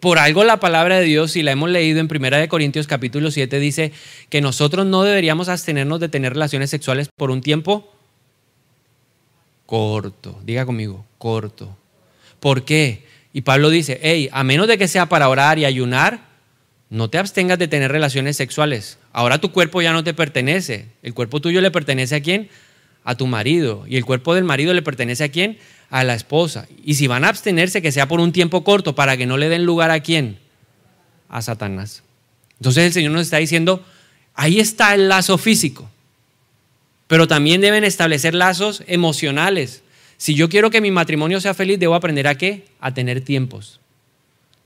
Por 0.00 0.18
algo 0.18 0.42
la 0.42 0.58
palabra 0.58 1.00
de 1.00 1.04
Dios, 1.04 1.36
y 1.36 1.42
la 1.42 1.52
hemos 1.52 1.68
leído 1.68 2.00
en 2.00 2.08
1 2.10 2.48
Corintios 2.48 2.86
capítulo 2.86 3.30
7, 3.30 3.58
dice 3.58 3.92
que 4.30 4.40
nosotros 4.40 4.86
no 4.86 5.02
deberíamos 5.02 5.50
abstenernos 5.50 6.00
de 6.00 6.08
tener 6.08 6.32
relaciones 6.32 6.70
sexuales 6.70 7.10
por 7.14 7.30
un 7.30 7.42
tiempo 7.42 7.92
corto. 9.66 10.40
Diga 10.46 10.64
conmigo, 10.64 11.04
corto. 11.18 11.76
¿Por 12.40 12.64
qué? 12.64 13.04
Y 13.34 13.42
Pablo 13.42 13.68
dice, 13.68 14.00
hey, 14.02 14.30
a 14.32 14.44
menos 14.44 14.66
de 14.66 14.78
que 14.78 14.88
sea 14.88 15.10
para 15.10 15.28
orar 15.28 15.58
y 15.58 15.66
ayunar, 15.66 16.20
no 16.90 17.10
te 17.10 17.18
abstengas 17.18 17.58
de 17.58 17.68
tener 17.68 17.90
relaciones 17.90 18.36
sexuales. 18.36 18.98
Ahora 19.12 19.38
tu 19.38 19.52
cuerpo 19.52 19.82
ya 19.82 19.92
no 19.92 20.04
te 20.04 20.14
pertenece. 20.14 20.86
El 21.02 21.14
cuerpo 21.14 21.40
tuyo 21.40 21.60
le 21.60 21.70
pertenece 21.70 22.16
a 22.16 22.20
quién? 22.20 22.48
A 23.04 23.16
tu 23.16 23.26
marido. 23.26 23.84
Y 23.88 23.96
el 23.96 24.04
cuerpo 24.04 24.34
del 24.34 24.44
marido 24.44 24.72
le 24.74 24.82
pertenece 24.82 25.24
a 25.24 25.28
quién? 25.28 25.58
A 25.90 26.04
la 26.04 26.14
esposa. 26.14 26.66
Y 26.84 26.94
si 26.94 27.06
van 27.06 27.24
a 27.24 27.28
abstenerse, 27.28 27.82
que 27.82 27.92
sea 27.92 28.06
por 28.06 28.20
un 28.20 28.32
tiempo 28.32 28.64
corto, 28.64 28.94
para 28.94 29.16
que 29.16 29.26
no 29.26 29.36
le 29.36 29.48
den 29.48 29.64
lugar 29.64 29.90
a 29.90 30.00
quién? 30.00 30.38
A 31.28 31.42
Satanás. 31.42 32.02
Entonces 32.58 32.84
el 32.84 32.92
Señor 32.92 33.12
nos 33.12 33.22
está 33.22 33.38
diciendo, 33.38 33.84
ahí 34.34 34.60
está 34.60 34.94
el 34.94 35.08
lazo 35.08 35.38
físico. 35.38 35.90
Pero 37.06 37.26
también 37.26 37.60
deben 37.60 37.84
establecer 37.84 38.34
lazos 38.34 38.82
emocionales. 38.86 39.82
Si 40.16 40.34
yo 40.34 40.48
quiero 40.48 40.70
que 40.70 40.80
mi 40.80 40.90
matrimonio 40.90 41.40
sea 41.40 41.54
feliz, 41.54 41.78
debo 41.78 41.94
aprender 41.94 42.28
a 42.28 42.36
qué? 42.36 42.66
A 42.80 42.94
tener 42.94 43.20
tiempos 43.20 43.80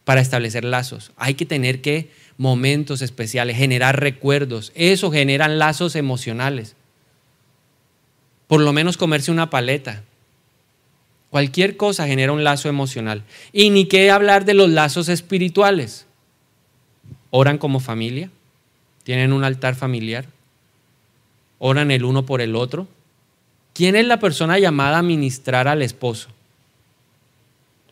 para 0.09 0.23
establecer 0.23 0.65
lazos. 0.65 1.13
Hay 1.19 1.35
que 1.35 1.45
tener 1.45 1.83
que 1.83 2.09
momentos 2.39 3.03
especiales, 3.03 3.59
generar 3.59 4.01
recuerdos. 4.01 4.73
Eso 4.75 5.13
generan 5.13 5.59
lazos 5.59 5.97
emocionales. 5.97 6.77
Por 8.47 8.63
lo 8.63 8.73
menos 8.73 8.97
comerse 8.97 9.31
una 9.31 9.51
paleta. 9.51 10.05
Cualquier 11.29 11.77
cosa 11.77 12.07
genera 12.07 12.33
un 12.33 12.43
lazo 12.43 12.71
emocional. 12.71 13.23
Y 13.53 13.69
ni 13.69 13.85
qué 13.85 14.11
hablar 14.11 14.47
de 14.47 14.55
los 14.55 14.71
lazos 14.71 15.11
espirituales. 15.11 16.07
Oran 17.29 17.59
como 17.59 17.79
familia, 17.79 18.31
tienen 19.03 19.35
un 19.35 19.45
altar 19.45 19.75
familiar, 19.75 20.25
oran 21.59 21.91
el 21.91 22.07
uno 22.07 22.25
por 22.25 22.41
el 22.41 22.57
otro, 22.57 22.89
¿Quién 23.75 23.95
es 23.95 24.07
la 24.07 24.19
persona 24.19 24.59
llamada 24.59 25.01
a 25.01 25.03
ministrar 25.03 25.69
al 25.69 25.83
esposo? 25.83 26.31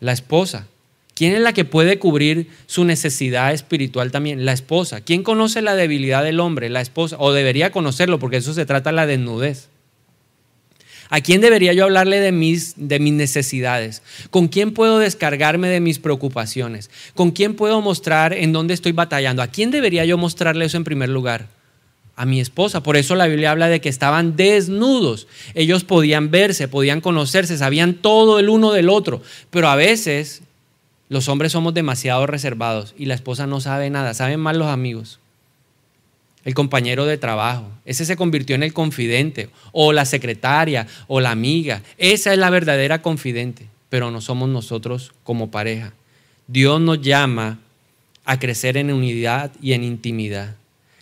La 0.01 0.13
esposa. 0.13 0.67
¿Quién 1.17 1.33
es 1.33 1.41
la 1.41 1.55
que 1.55 1.65
puede 1.65 1.99
cubrir 1.99 2.51
su 2.67 2.85
necesidad 2.85 3.55
espiritual 3.55 4.13
también? 4.13 4.45
La 4.45 4.53
esposa. 4.53 5.01
¿Quién 5.01 5.23
conoce 5.23 5.63
la 5.63 5.75
debilidad 5.75 6.23
del 6.23 6.41
hombre? 6.41 6.69
La 6.69 6.83
esposa. 6.83 7.17
O 7.19 7.33
debería 7.33 7.73
conocerlo, 7.73 8.19
porque 8.19 8.37
eso 8.37 8.53
se 8.53 8.67
trata 8.67 8.91
de 8.91 8.97
la 8.97 9.07
desnudez. 9.07 9.71
¿A 11.09 11.23
quién 11.23 11.41
debería 11.41 11.73
yo 11.73 11.85
hablarle 11.85 12.21
de 12.21 12.33
mis, 12.33 12.75
de 12.77 12.99
mis 12.99 13.15
necesidades? 13.15 14.03
¿Con 14.29 14.49
quién 14.49 14.75
puedo 14.75 14.99
descargarme 14.99 15.69
de 15.69 15.81
mis 15.81 15.99
preocupaciones? 15.99 16.91
¿Con 17.15 17.31
quién 17.31 17.55
puedo 17.55 17.81
mostrar 17.81 18.35
en 18.35 18.53
dónde 18.53 18.75
estoy 18.75 18.93
batallando? 18.93 19.41
¿A 19.41 19.47
quién 19.47 19.71
debería 19.71 20.05
yo 20.05 20.19
mostrarle 20.19 20.67
eso 20.67 20.77
en 20.77 20.85
primer 20.85 21.09
lugar? 21.09 21.49
a 22.19 22.25
mi 22.25 22.41
esposa. 22.41 22.83
Por 22.83 22.97
eso 22.97 23.15
la 23.15 23.27
Biblia 23.27 23.51
habla 23.51 23.69
de 23.69 23.83
que 23.83 23.91
estaban 23.91 24.37
desnudos. 24.37 25.29
Ellos 25.55 25.85
podían 25.85 26.31
verse, 26.31 26.67
podían 26.67 27.03
conocerse, 27.03 27.59
sabían 27.59 27.93
todo 27.93 28.39
el 28.39 28.49
uno 28.49 28.73
del 28.73 28.89
otro. 28.89 29.23
Pero 29.51 29.69
a 29.69 29.77
veces 29.77 30.41
los 31.09 31.29
hombres 31.29 31.53
somos 31.53 31.75
demasiado 31.75 32.27
reservados 32.27 32.95
y 32.99 33.07
la 33.07 33.15
esposa 33.15 33.47
no 33.47 33.61
sabe 33.61 33.91
nada. 33.91 34.15
Saben 34.15 34.41
más 34.41 34.57
los 34.57 34.69
amigos. 34.69 35.21
El 36.45 36.55
compañero 36.55 37.07
de 37.07 37.19
trabajo. 37.19 37.69
Ese 37.85 38.05
se 38.05 38.17
convirtió 38.17 38.57
en 38.57 38.63
el 38.63 38.73
confidente. 38.73 39.51
O 39.73 39.93
la 39.93 40.05
secretaria 40.05 40.87
o 41.07 41.21
la 41.21 41.31
amiga. 41.31 41.83
Esa 41.99 42.33
es 42.33 42.39
la 42.39 42.51
verdadera 42.51 43.03
confidente. 43.03 43.69
Pero 43.89 44.11
no 44.11 44.21
somos 44.21 44.49
nosotros 44.49 45.13
como 45.23 45.51
pareja. 45.51 45.93
Dios 46.49 46.81
nos 46.81 47.01
llama 47.01 47.59
a 48.25 48.39
crecer 48.39 48.77
en 48.77 48.93
unidad 48.93 49.53
y 49.63 49.73
en 49.73 49.85
intimidad. 49.85 50.57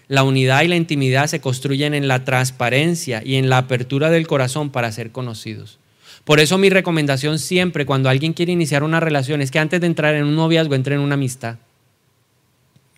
La 0.08 0.22
unidad 0.22 0.62
y 0.62 0.68
la 0.68 0.76
intimidad 0.76 1.26
se 1.26 1.40
construyen 1.40 1.94
en 1.94 2.08
la 2.08 2.24
transparencia 2.24 3.22
y 3.24 3.36
en 3.36 3.48
la 3.48 3.58
apertura 3.58 4.10
del 4.10 4.26
corazón 4.26 4.68
para 4.68 4.92
ser 4.92 5.12
conocidos. 5.12 5.78
Por 6.24 6.40
eso 6.40 6.56
mi 6.56 6.70
recomendación 6.70 7.38
siempre 7.38 7.84
cuando 7.84 8.08
alguien 8.08 8.32
quiere 8.32 8.52
iniciar 8.52 8.82
una 8.82 9.00
relación 9.00 9.42
es 9.42 9.50
que 9.50 9.58
antes 9.58 9.80
de 9.80 9.86
entrar 9.86 10.14
en 10.14 10.24
un 10.24 10.36
noviazgo 10.36 10.74
entre 10.74 10.94
en 10.94 11.02
una 11.02 11.14
amistad. 11.14 11.58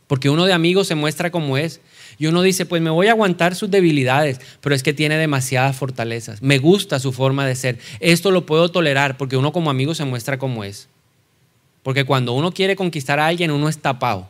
Porque 0.06 0.30
uno 0.30 0.44
de 0.44 0.52
amigos 0.52 0.86
se 0.86 0.94
muestra 0.94 1.30
como 1.30 1.56
es. 1.58 1.80
Y 2.18 2.26
uno 2.26 2.42
dice, 2.42 2.64
pues 2.64 2.80
me 2.80 2.90
voy 2.90 3.08
a 3.08 3.10
aguantar 3.10 3.54
sus 3.56 3.70
debilidades, 3.70 4.40
pero 4.60 4.74
es 4.74 4.82
que 4.82 4.94
tiene 4.94 5.18
demasiadas 5.18 5.76
fortalezas. 5.76 6.40
Me 6.40 6.58
gusta 6.58 7.00
su 7.00 7.12
forma 7.12 7.44
de 7.44 7.56
ser. 7.56 7.78
Esto 7.98 8.30
lo 8.30 8.46
puedo 8.46 8.70
tolerar 8.70 9.16
porque 9.16 9.36
uno 9.36 9.52
como 9.52 9.70
amigo 9.70 9.94
se 9.94 10.04
muestra 10.04 10.38
como 10.38 10.62
es. 10.62 10.88
Porque 11.82 12.04
cuando 12.04 12.32
uno 12.32 12.52
quiere 12.52 12.76
conquistar 12.76 13.18
a 13.18 13.26
alguien, 13.26 13.50
uno 13.50 13.68
es 13.68 13.78
tapado. 13.78 14.28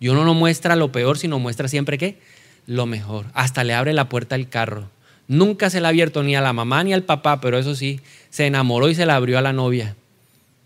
Y 0.00 0.08
uno 0.08 0.24
no 0.24 0.34
muestra 0.34 0.76
lo 0.76 0.92
peor, 0.92 1.18
sino 1.18 1.38
muestra 1.38 1.68
siempre 1.68 1.98
qué? 1.98 2.18
Lo 2.66 2.86
mejor. 2.86 3.26
Hasta 3.32 3.64
le 3.64 3.74
abre 3.74 3.94
la 3.94 4.08
puerta 4.08 4.34
al 4.34 4.48
carro. 4.48 4.90
Nunca 5.28 5.68
se 5.68 5.80
la 5.80 5.88
ha 5.88 5.90
abierto 5.90 6.22
ni 6.22 6.34
a 6.34 6.40
la 6.40 6.54
mamá 6.54 6.82
ni 6.82 6.94
al 6.94 7.04
papá, 7.04 7.40
pero 7.40 7.58
eso 7.58 7.74
sí, 7.74 8.00
se 8.30 8.46
enamoró 8.46 8.88
y 8.88 8.94
se 8.94 9.06
la 9.06 9.14
abrió 9.14 9.38
a 9.38 9.42
la 9.42 9.52
novia. 9.52 9.94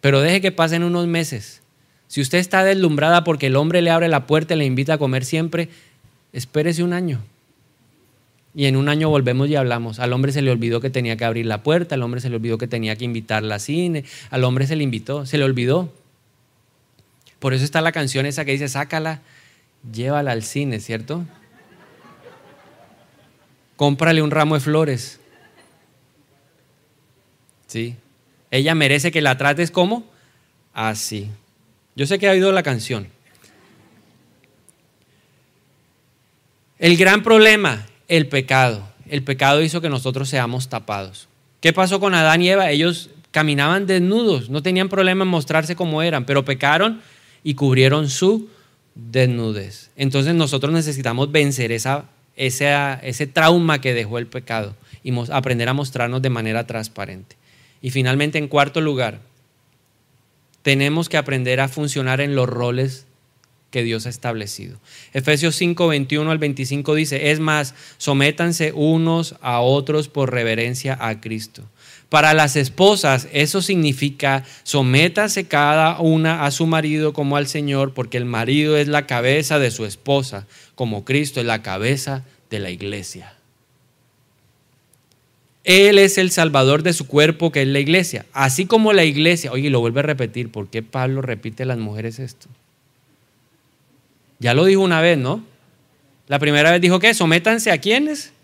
Pero 0.00 0.20
deje 0.20 0.40
que 0.40 0.52
pasen 0.52 0.84
unos 0.84 1.08
meses. 1.08 1.62
Si 2.06 2.20
usted 2.20 2.38
está 2.38 2.62
deslumbrada 2.62 3.24
porque 3.24 3.48
el 3.48 3.56
hombre 3.56 3.82
le 3.82 3.90
abre 3.90 4.08
la 4.08 4.26
puerta 4.26 4.54
y 4.54 4.58
le 4.58 4.64
invita 4.64 4.94
a 4.94 4.98
comer 4.98 5.24
siempre, 5.24 5.68
espérese 6.32 6.82
un 6.84 6.92
año. 6.92 7.20
Y 8.54 8.66
en 8.66 8.76
un 8.76 8.88
año 8.88 9.08
volvemos 9.08 9.48
y 9.48 9.56
hablamos. 9.56 9.98
Al 9.98 10.12
hombre 10.12 10.30
se 10.30 10.42
le 10.42 10.50
olvidó 10.50 10.80
que 10.80 10.90
tenía 10.90 11.16
que 11.16 11.24
abrir 11.24 11.46
la 11.46 11.62
puerta, 11.62 11.94
al 11.94 12.02
hombre 12.02 12.20
se 12.20 12.28
le 12.28 12.36
olvidó 12.36 12.58
que 12.58 12.68
tenía 12.68 12.96
que 12.96 13.04
invitarla 13.04 13.56
a 13.56 13.58
cine, 13.58 14.04
al 14.30 14.44
hombre 14.44 14.66
se 14.66 14.76
le 14.76 14.84
invitó, 14.84 15.26
se 15.26 15.38
le 15.38 15.44
olvidó. 15.44 15.92
Por 17.38 17.54
eso 17.54 17.64
está 17.64 17.80
la 17.80 17.92
canción 17.92 18.26
esa 18.26 18.44
que 18.44 18.52
dice, 18.52 18.68
sácala, 18.68 19.22
llévala 19.90 20.32
al 20.32 20.42
cine, 20.42 20.80
¿cierto? 20.80 21.24
Cómprale 23.82 24.22
un 24.22 24.30
ramo 24.30 24.54
de 24.54 24.60
flores. 24.60 25.18
Sí. 27.66 27.96
Ella 28.52 28.76
merece 28.76 29.10
que 29.10 29.20
la 29.20 29.36
trates 29.36 29.72
como 29.72 30.04
así. 30.72 31.28
Yo 31.96 32.06
sé 32.06 32.20
que 32.20 32.28
ha 32.28 32.30
oído 32.30 32.52
la 32.52 32.62
canción. 32.62 33.08
El 36.78 36.96
gran 36.96 37.24
problema, 37.24 37.84
el 38.06 38.28
pecado. 38.28 38.88
El 39.08 39.24
pecado 39.24 39.60
hizo 39.62 39.80
que 39.80 39.88
nosotros 39.88 40.28
seamos 40.28 40.68
tapados. 40.68 41.26
¿Qué 41.60 41.72
pasó 41.72 41.98
con 41.98 42.14
Adán 42.14 42.40
y 42.40 42.50
Eva? 42.50 42.70
Ellos 42.70 43.10
caminaban 43.32 43.88
desnudos, 43.88 44.48
no 44.48 44.62
tenían 44.62 44.90
problema 44.90 45.24
en 45.24 45.30
mostrarse 45.30 45.74
como 45.74 46.02
eran, 46.02 46.24
pero 46.24 46.44
pecaron 46.44 47.02
y 47.42 47.54
cubrieron 47.54 48.08
su 48.08 48.48
desnudez. 48.94 49.90
Entonces 49.96 50.36
nosotros 50.36 50.72
necesitamos 50.72 51.32
vencer 51.32 51.72
esa, 51.72 52.04
ese 52.36 53.26
trauma 53.26 53.80
que 53.80 53.94
dejó 53.94 54.18
el 54.18 54.26
pecado 54.26 54.76
y 55.02 55.12
aprender 55.30 55.68
a 55.68 55.74
mostrarnos 55.74 56.22
de 56.22 56.30
manera 56.30 56.66
transparente. 56.66 57.36
Y 57.80 57.90
finalmente, 57.90 58.38
en 58.38 58.48
cuarto 58.48 58.80
lugar, 58.80 59.20
tenemos 60.62 61.08
que 61.08 61.16
aprender 61.16 61.60
a 61.60 61.68
funcionar 61.68 62.20
en 62.20 62.34
los 62.34 62.48
roles 62.48 63.06
que 63.70 63.82
Dios 63.82 64.06
ha 64.06 64.10
establecido. 64.10 64.78
Efesios 65.12 65.56
5, 65.56 65.88
21 65.88 66.30
al 66.30 66.38
25 66.38 66.94
dice, 66.94 67.32
es 67.32 67.40
más, 67.40 67.74
sométanse 67.98 68.72
unos 68.72 69.34
a 69.40 69.60
otros 69.60 70.08
por 70.08 70.30
reverencia 70.30 70.96
a 71.00 71.20
Cristo. 71.20 71.64
Para 72.12 72.34
las 72.34 72.56
esposas 72.56 73.26
eso 73.32 73.62
significa 73.62 74.44
sométase 74.64 75.46
cada 75.48 75.98
una 75.98 76.44
a 76.44 76.50
su 76.50 76.66
marido 76.66 77.14
como 77.14 77.38
al 77.38 77.46
Señor, 77.46 77.94
porque 77.94 78.18
el 78.18 78.26
marido 78.26 78.76
es 78.76 78.86
la 78.86 79.06
cabeza 79.06 79.58
de 79.58 79.70
su 79.70 79.86
esposa, 79.86 80.46
como 80.74 81.06
Cristo 81.06 81.40
es 81.40 81.46
la 81.46 81.62
cabeza 81.62 82.22
de 82.50 82.58
la 82.58 82.68
iglesia. 82.68 83.32
Él 85.64 85.96
es 85.96 86.18
el 86.18 86.30
salvador 86.30 86.82
de 86.82 86.92
su 86.92 87.06
cuerpo, 87.06 87.50
que 87.50 87.62
es 87.62 87.68
la 87.68 87.80
iglesia. 87.80 88.26
Así 88.34 88.66
como 88.66 88.92
la 88.92 89.04
iglesia, 89.04 89.50
oye, 89.50 89.70
lo 89.70 89.80
vuelve 89.80 90.00
a 90.00 90.02
repetir, 90.02 90.52
¿por 90.52 90.68
qué 90.68 90.82
Pablo 90.82 91.22
repite 91.22 91.62
a 91.62 91.66
las 91.66 91.78
mujeres 91.78 92.18
esto? 92.18 92.46
Ya 94.38 94.52
lo 94.52 94.66
dijo 94.66 94.82
una 94.82 95.00
vez, 95.00 95.16
¿no? 95.16 95.42
La 96.28 96.38
primera 96.38 96.72
vez 96.72 96.82
dijo 96.82 96.98
que 96.98 97.14
sométanse 97.14 97.70
a 97.70 97.78
quiénes. 97.78 98.34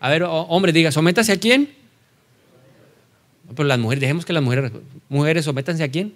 A 0.00 0.08
ver, 0.08 0.22
hombre, 0.22 0.72
diga, 0.72 0.90
sométanse 0.90 1.32
a 1.32 1.36
quién. 1.38 1.81
Pero 3.54 3.68
las 3.68 3.78
mujeres, 3.78 4.00
dejemos 4.00 4.24
que 4.24 4.32
las 4.32 4.42
mujeres, 4.42 4.72
mujeres, 5.08 5.44
sométanse 5.44 5.82
a 5.82 5.90
quién. 5.90 6.14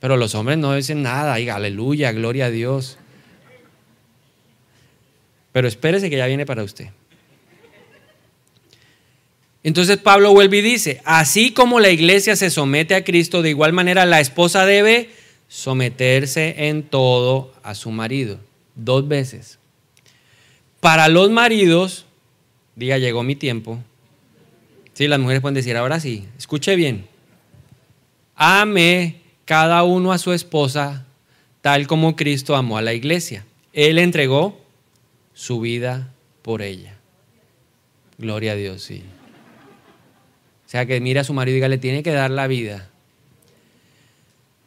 Pero 0.00 0.16
los 0.16 0.34
hombres 0.34 0.58
no 0.58 0.74
dicen 0.74 1.02
nada, 1.02 1.36
diga, 1.36 1.56
aleluya, 1.56 2.12
gloria 2.12 2.46
a 2.46 2.50
Dios. 2.50 2.98
Pero 5.52 5.68
espérese 5.68 6.10
que 6.10 6.16
ya 6.16 6.26
viene 6.26 6.44
para 6.44 6.62
usted. 6.62 6.88
Entonces 9.62 9.96
Pablo 9.96 10.30
vuelve 10.32 10.58
y 10.58 10.62
dice, 10.62 11.00
así 11.04 11.50
como 11.50 11.80
la 11.80 11.90
iglesia 11.90 12.36
se 12.36 12.50
somete 12.50 12.94
a 12.94 13.02
Cristo, 13.02 13.42
de 13.42 13.50
igual 13.50 13.72
manera 13.72 14.06
la 14.06 14.20
esposa 14.20 14.64
debe 14.64 15.10
someterse 15.48 16.68
en 16.68 16.84
todo 16.84 17.52
a 17.64 17.74
su 17.74 17.90
marido. 17.90 18.38
Dos 18.76 19.08
veces. 19.08 19.58
Para 20.78 21.08
los 21.08 21.30
maridos, 21.30 22.06
diga, 22.76 22.98
llegó 22.98 23.24
mi 23.24 23.34
tiempo. 23.34 23.80
Sí, 24.96 25.08
las 25.08 25.20
mujeres 25.20 25.42
pueden 25.42 25.54
decir, 25.54 25.76
ahora 25.76 26.00
sí, 26.00 26.24
escuche 26.38 26.74
bien. 26.74 27.06
Ame 28.34 29.20
cada 29.44 29.82
uno 29.82 30.10
a 30.10 30.16
su 30.16 30.32
esposa 30.32 31.04
tal 31.60 31.86
como 31.86 32.16
Cristo 32.16 32.56
amó 32.56 32.78
a 32.78 32.82
la 32.82 32.94
iglesia. 32.94 33.44
Él 33.74 33.98
entregó 33.98 34.58
su 35.34 35.60
vida 35.60 36.14
por 36.40 36.62
ella. 36.62 36.94
Gloria 38.16 38.52
a 38.52 38.54
Dios, 38.54 38.84
sí. 38.84 39.02
O 40.64 40.68
sea, 40.70 40.86
que 40.86 40.98
mira 41.02 41.20
a 41.20 41.24
su 41.24 41.34
marido 41.34 41.52
y 41.52 41.56
diga, 41.56 41.68
le 41.68 41.76
tiene 41.76 42.02
que 42.02 42.12
dar 42.12 42.30
la 42.30 42.46
vida. 42.46 42.88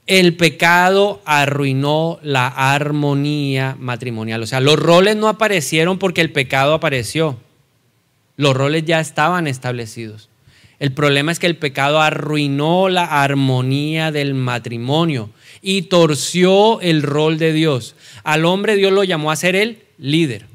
El 0.05 0.37
pecado 0.37 1.23
arruinó 1.25 2.19
la 2.21 2.49
armonía 2.49 3.75
matrimonial. 3.79 4.43
O 4.43 4.45
sea, 4.45 4.59
los 4.59 4.77
roles 4.77 5.15
no 5.15 5.27
aparecieron 5.27 5.97
porque 5.97 6.21
el 6.21 6.31
pecado 6.31 6.75
apareció. 6.75 7.39
Los 8.39 8.55
roles 8.55 8.85
ya 8.85 9.01
estaban 9.01 9.47
establecidos. 9.47 10.29
El 10.79 10.93
problema 10.93 11.29
es 11.29 11.39
que 11.39 11.45
el 11.47 11.57
pecado 11.57 11.99
arruinó 11.99 12.87
la 12.87 13.03
armonía 13.21 14.13
del 14.13 14.33
matrimonio 14.33 15.29
y 15.61 15.81
torció 15.81 16.79
el 16.79 17.03
rol 17.03 17.37
de 17.37 17.51
Dios. 17.51 17.95
Al 18.23 18.45
hombre 18.45 18.77
Dios 18.77 18.93
lo 18.93 19.03
llamó 19.03 19.29
a 19.29 19.35
ser 19.35 19.57
el 19.57 19.79
líder. 19.97 20.45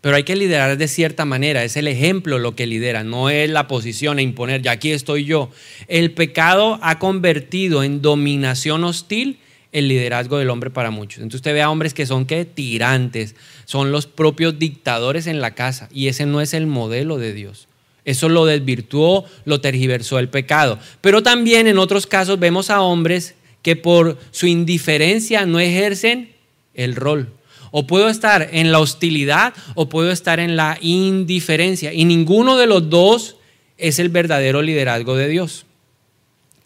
Pero 0.00 0.16
hay 0.16 0.24
que 0.24 0.34
liderar 0.34 0.76
de 0.76 0.88
cierta 0.88 1.24
manera, 1.24 1.62
es 1.62 1.76
el 1.76 1.86
ejemplo 1.86 2.40
lo 2.40 2.56
que 2.56 2.66
lidera, 2.66 3.04
no 3.04 3.30
es 3.30 3.48
la 3.48 3.68
posición 3.68 4.18
e 4.18 4.22
imponer, 4.22 4.60
ya 4.60 4.72
aquí 4.72 4.90
estoy 4.90 5.26
yo. 5.26 5.52
El 5.86 6.10
pecado 6.10 6.80
ha 6.82 6.98
convertido 6.98 7.84
en 7.84 8.02
dominación 8.02 8.82
hostil 8.82 9.38
el 9.72 9.88
liderazgo 9.88 10.38
del 10.38 10.50
hombre 10.50 10.70
para 10.70 10.90
muchos. 10.90 11.18
Entonces 11.18 11.38
usted 11.38 11.54
ve 11.54 11.62
a 11.62 11.70
hombres 11.70 11.94
que 11.94 12.06
son 12.06 12.26
¿qué? 12.26 12.44
tirantes, 12.44 13.36
son 13.64 13.92
los 13.92 14.06
propios 14.06 14.58
dictadores 14.58 15.26
en 15.26 15.40
la 15.40 15.52
casa 15.54 15.88
y 15.92 16.08
ese 16.08 16.26
no 16.26 16.40
es 16.40 16.54
el 16.54 16.66
modelo 16.66 17.18
de 17.18 17.32
Dios. 17.32 17.68
Eso 18.04 18.28
lo 18.28 18.46
desvirtuó, 18.46 19.24
lo 19.44 19.60
tergiversó 19.60 20.18
el 20.18 20.28
pecado. 20.28 20.78
Pero 21.00 21.22
también 21.22 21.66
en 21.66 21.78
otros 21.78 22.06
casos 22.06 22.38
vemos 22.38 22.70
a 22.70 22.80
hombres 22.80 23.34
que 23.62 23.76
por 23.76 24.18
su 24.30 24.46
indiferencia 24.46 25.46
no 25.46 25.60
ejercen 25.60 26.32
el 26.74 26.96
rol. 26.96 27.32
O 27.70 27.86
puedo 27.86 28.08
estar 28.08 28.48
en 28.52 28.72
la 28.72 28.80
hostilidad 28.80 29.54
o 29.74 29.88
puedo 29.88 30.10
estar 30.10 30.40
en 30.40 30.56
la 30.56 30.78
indiferencia. 30.80 31.92
Y 31.92 32.04
ninguno 32.04 32.56
de 32.56 32.66
los 32.66 32.90
dos 32.90 33.36
es 33.78 33.98
el 33.98 34.08
verdadero 34.08 34.62
liderazgo 34.62 35.14
de 35.14 35.28
Dios. 35.28 35.66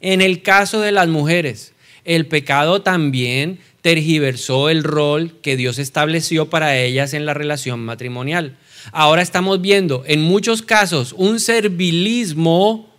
En 0.00 0.22
el 0.22 0.42
caso 0.42 0.80
de 0.80 0.92
las 0.92 1.08
mujeres, 1.08 1.73
el 2.04 2.26
pecado 2.26 2.82
también 2.82 3.58
tergiversó 3.80 4.70
el 4.70 4.82
rol 4.82 5.34
que 5.42 5.56
Dios 5.56 5.78
estableció 5.78 6.48
para 6.48 6.78
ellas 6.78 7.14
en 7.14 7.26
la 7.26 7.34
relación 7.34 7.80
matrimonial. 7.80 8.56
Ahora 8.92 9.22
estamos 9.22 9.60
viendo 9.60 10.04
en 10.06 10.22
muchos 10.22 10.62
casos 10.62 11.14
un 11.16 11.40
servilismo 11.40 12.90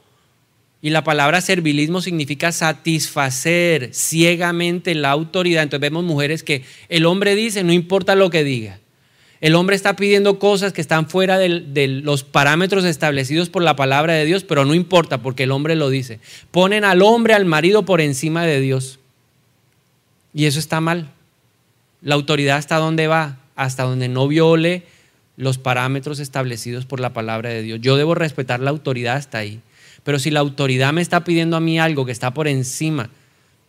y 0.82 0.92
la 0.92 1.04
palabra 1.04 1.42
servilismo 1.42 2.02
significa 2.02 2.52
satisfacer 2.52 3.90
ciegamente 3.94 4.94
la 4.94 5.10
autoridad. 5.10 5.64
Entonces 5.64 5.82
vemos 5.82 6.04
mujeres 6.04 6.44
que 6.44 6.64
el 6.90 7.08
hombre 7.08 7.34
dice, 7.34 7.64
no 7.64 7.74
importa 7.74 8.14
lo 8.14 8.30
que 8.30 8.44
diga. 8.44 8.80
El 9.42 9.56
hombre 9.56 9.76
está 9.76 9.96
pidiendo 9.96 10.40
cosas 10.40 10.72
que 10.72 10.82
están 10.82 11.10
fuera 11.10 11.38
de, 11.38 11.88
los 12.04 12.24
parámetros 12.24 12.86
establecidos 12.86 13.50
por 13.50 13.64
la 13.64 13.76
palabra 13.76 14.14
de 14.14 14.26
Dios, 14.26 14.44
pero 14.44 14.66
no 14.66 14.74
importa 14.74 15.22
porque 15.22 15.44
el 15.44 15.52
hombre 15.52 15.76
lo 15.76 15.90
dice. 15.90 16.20
Ponen 16.52 16.86
al 16.86 17.02
hombre, 17.02 17.34
al 17.34 17.46
marido 17.46 17.84
por 17.84 18.02
encima 18.02 18.46
de 18.46 18.62
Dios. 18.62 19.00
Y 20.34 20.46
eso 20.46 20.60
está 20.60 20.80
mal. 20.80 21.12
La 22.02 22.16
autoridad 22.16 22.58
hasta 22.58 22.78
dónde 22.78 23.08
va? 23.08 23.38
Hasta 23.56 23.84
donde 23.84 24.08
no 24.08 24.28
viole 24.28 24.84
los 25.38 25.58
parámetros 25.58 26.20
establecidos 26.20 26.86
por 26.86 27.02
la 27.02 27.12
palabra 27.12 27.50
de 27.50 27.62
Dios. 27.62 27.80
Yo 27.82 27.98
debo 27.98 28.16
respetar 28.16 28.62
la 28.62 28.70
autoridad 28.70 29.18
hasta 29.18 29.38
ahí. 29.38 29.60
Pero 30.04 30.18
si 30.18 30.32
la 30.32 30.40
autoridad 30.40 30.94
me 30.94 31.02
está 31.02 31.24
pidiendo 31.24 31.58
a 31.58 31.62
mí 31.62 31.78
algo 31.78 32.06
que 32.06 32.12
está 32.12 32.34
por 32.34 32.48
encima 32.48 33.10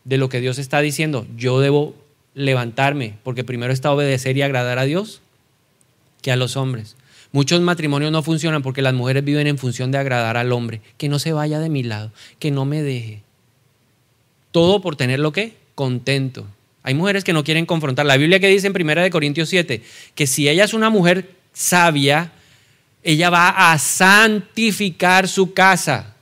de 0.04 0.18
lo 0.18 0.28
que 0.28 0.40
Dios 0.40 0.58
está 0.58 0.80
diciendo, 0.80 1.26
yo 1.36 1.58
debo 1.58 1.96
levantarme, 2.34 3.14
porque 3.24 3.42
primero 3.42 3.72
está 3.72 3.90
obedecer 3.90 4.36
y 4.36 4.42
agradar 4.42 4.78
a 4.78 4.84
Dios 4.84 5.22
que 6.22 6.32
a 6.32 6.36
los 6.36 6.56
hombres. 6.56 6.96
Muchos 7.32 7.60
matrimonios 7.60 8.12
no 8.12 8.22
funcionan 8.22 8.62
porque 8.62 8.82
las 8.82 8.94
mujeres 8.94 9.24
viven 9.24 9.46
en 9.46 9.58
función 9.58 9.90
de 9.90 9.98
agradar 9.98 10.36
al 10.36 10.52
hombre, 10.52 10.80
que 10.96 11.08
no 11.08 11.18
se 11.18 11.32
vaya 11.32 11.58
de 11.58 11.68
mi 11.68 11.82
lado, 11.82 12.12
que 12.38 12.50
no 12.50 12.64
me 12.64 12.82
deje. 12.82 13.22
Todo 14.52 14.80
por 14.80 14.96
tener 14.96 15.20
lo 15.20 15.32
que 15.32 15.54
contento. 15.74 16.46
Hay 16.82 16.94
mujeres 16.94 17.24
que 17.24 17.32
no 17.32 17.44
quieren 17.44 17.66
confrontar. 17.66 18.06
La 18.06 18.16
Biblia 18.16 18.40
que 18.40 18.48
dice 18.48 18.68
en 18.68 18.80
1 18.80 19.10
Corintios 19.10 19.48
7 19.48 19.82
que 20.14 20.26
si 20.26 20.48
ella 20.48 20.64
es 20.64 20.72
una 20.72 20.88
mujer 20.88 21.30
sabia, 21.52 22.32
ella 23.02 23.28
va 23.28 23.72
a 23.72 23.78
santificar 23.78 25.28
su 25.28 25.52
casa. 25.52 26.14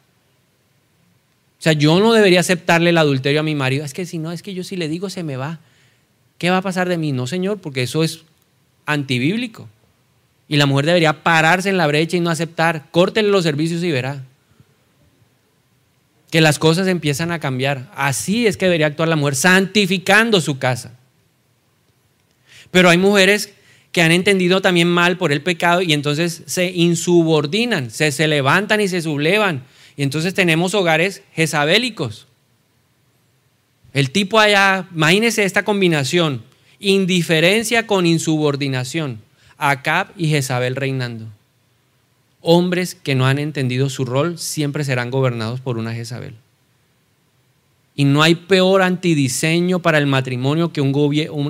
O 1.58 1.62
sea, 1.64 1.74
yo 1.74 1.98
no 2.00 2.12
debería 2.12 2.40
aceptarle 2.40 2.90
el 2.90 2.98
adulterio 2.98 3.40
a 3.40 3.42
mi 3.42 3.54
marido. 3.54 3.84
Es 3.84 3.94
que 3.94 4.04
si 4.04 4.18
no, 4.18 4.32
es 4.32 4.42
que 4.42 4.52
yo 4.54 4.64
si 4.64 4.76
le 4.76 4.88
digo 4.88 5.10
se 5.10 5.22
me 5.22 5.36
va. 5.36 5.60
¿Qué 6.38 6.50
va 6.50 6.58
a 6.58 6.62
pasar 6.62 6.88
de 6.88 6.98
mí? 6.98 7.12
No, 7.12 7.26
Señor, 7.26 7.58
porque 7.58 7.82
eso 7.82 8.02
es 8.02 8.24
antibíblico. 8.84 9.68
Y 10.48 10.56
la 10.56 10.66
mujer 10.66 10.86
debería 10.86 11.22
pararse 11.22 11.68
en 11.68 11.76
la 11.76 11.86
brecha 11.86 12.16
y 12.16 12.20
no 12.20 12.30
aceptar. 12.30 12.86
Córtele 12.90 13.28
los 13.28 13.44
servicios 13.44 13.82
y 13.82 13.90
verá. 13.90 14.22
Que 16.30 16.40
las 16.40 16.58
cosas 16.58 16.86
empiezan 16.86 17.32
a 17.32 17.38
cambiar. 17.38 17.90
Así 17.94 18.46
es 18.46 18.56
que 18.56 18.66
debería 18.66 18.86
actuar 18.86 19.08
la 19.08 19.16
mujer, 19.16 19.36
santificando 19.36 20.40
su 20.40 20.58
casa. 20.58 20.92
Pero 22.70 22.90
hay 22.90 22.98
mujeres 22.98 23.54
que 23.92 24.02
han 24.02 24.10
entendido 24.10 24.60
también 24.60 24.88
mal 24.88 25.16
por 25.16 25.32
el 25.32 25.40
pecado 25.40 25.80
y 25.80 25.92
entonces 25.92 26.42
se 26.46 26.70
insubordinan, 26.72 27.90
se, 27.90 28.10
se 28.10 28.26
levantan 28.26 28.80
y 28.80 28.88
se 28.88 29.00
sublevan 29.00 29.62
y 29.96 30.02
entonces 30.02 30.34
tenemos 30.34 30.74
hogares 30.74 31.22
jezabélicos. 31.32 32.26
El 33.92 34.10
tipo 34.10 34.40
allá, 34.40 34.88
imagínese 34.92 35.44
esta 35.44 35.64
combinación, 35.64 36.42
indiferencia 36.80 37.86
con 37.86 38.06
insubordinación, 38.06 39.20
Acab 39.58 40.08
y 40.16 40.28
Jezabel 40.28 40.76
reinando. 40.76 41.26
Hombres 42.40 42.94
que 42.94 43.14
no 43.14 43.26
han 43.26 43.38
entendido 43.38 43.88
su 43.88 44.04
rol 44.04 44.38
siempre 44.38 44.84
serán 44.84 45.10
gobernados 45.10 45.60
por 45.60 45.78
una 45.78 45.94
Jezabel. 45.94 46.34
Y 47.96 48.04
no 48.04 48.22
hay 48.22 48.34
peor 48.34 48.82
antidiseño 48.82 49.80
para 49.80 49.98
el 49.98 50.06
matrimonio 50.06 50.72
que 50.72 50.80
un, 50.80 50.92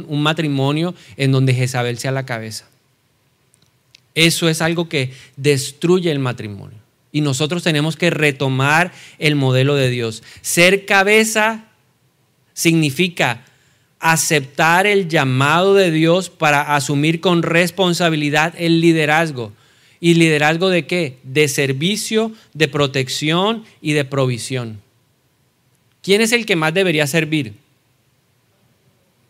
un, 0.08 0.22
matrimonio 0.22 0.94
en 1.16 1.32
donde 1.32 1.54
Jezabel 1.54 1.98
sea 1.98 2.12
la 2.12 2.26
cabeza. 2.26 2.66
Eso 4.14 4.48
es 4.48 4.60
algo 4.60 4.88
que 4.88 5.12
destruye 5.36 6.10
el 6.10 6.18
matrimonio. 6.18 6.78
Y 7.10 7.22
nosotros 7.22 7.62
tenemos 7.62 7.96
que 7.96 8.10
retomar 8.10 8.92
el 9.18 9.36
modelo 9.36 9.74
de 9.74 9.88
Dios. 9.88 10.22
Ser 10.42 10.84
cabeza 10.84 11.64
significa 12.52 13.44
aceptar 14.04 14.86
el 14.86 15.08
llamado 15.08 15.74
de 15.74 15.90
Dios 15.90 16.28
para 16.28 16.76
asumir 16.76 17.22
con 17.22 17.42
responsabilidad 17.42 18.52
el 18.58 18.82
liderazgo. 18.82 19.50
¿Y 19.98 20.12
liderazgo 20.12 20.68
de 20.68 20.86
qué? 20.86 21.16
De 21.22 21.48
servicio, 21.48 22.30
de 22.52 22.68
protección 22.68 23.64
y 23.80 23.94
de 23.94 24.04
provisión. 24.04 24.82
¿Quién 26.02 26.20
es 26.20 26.32
el 26.32 26.44
que 26.44 26.54
más 26.54 26.74
debería 26.74 27.06
servir? 27.06 27.54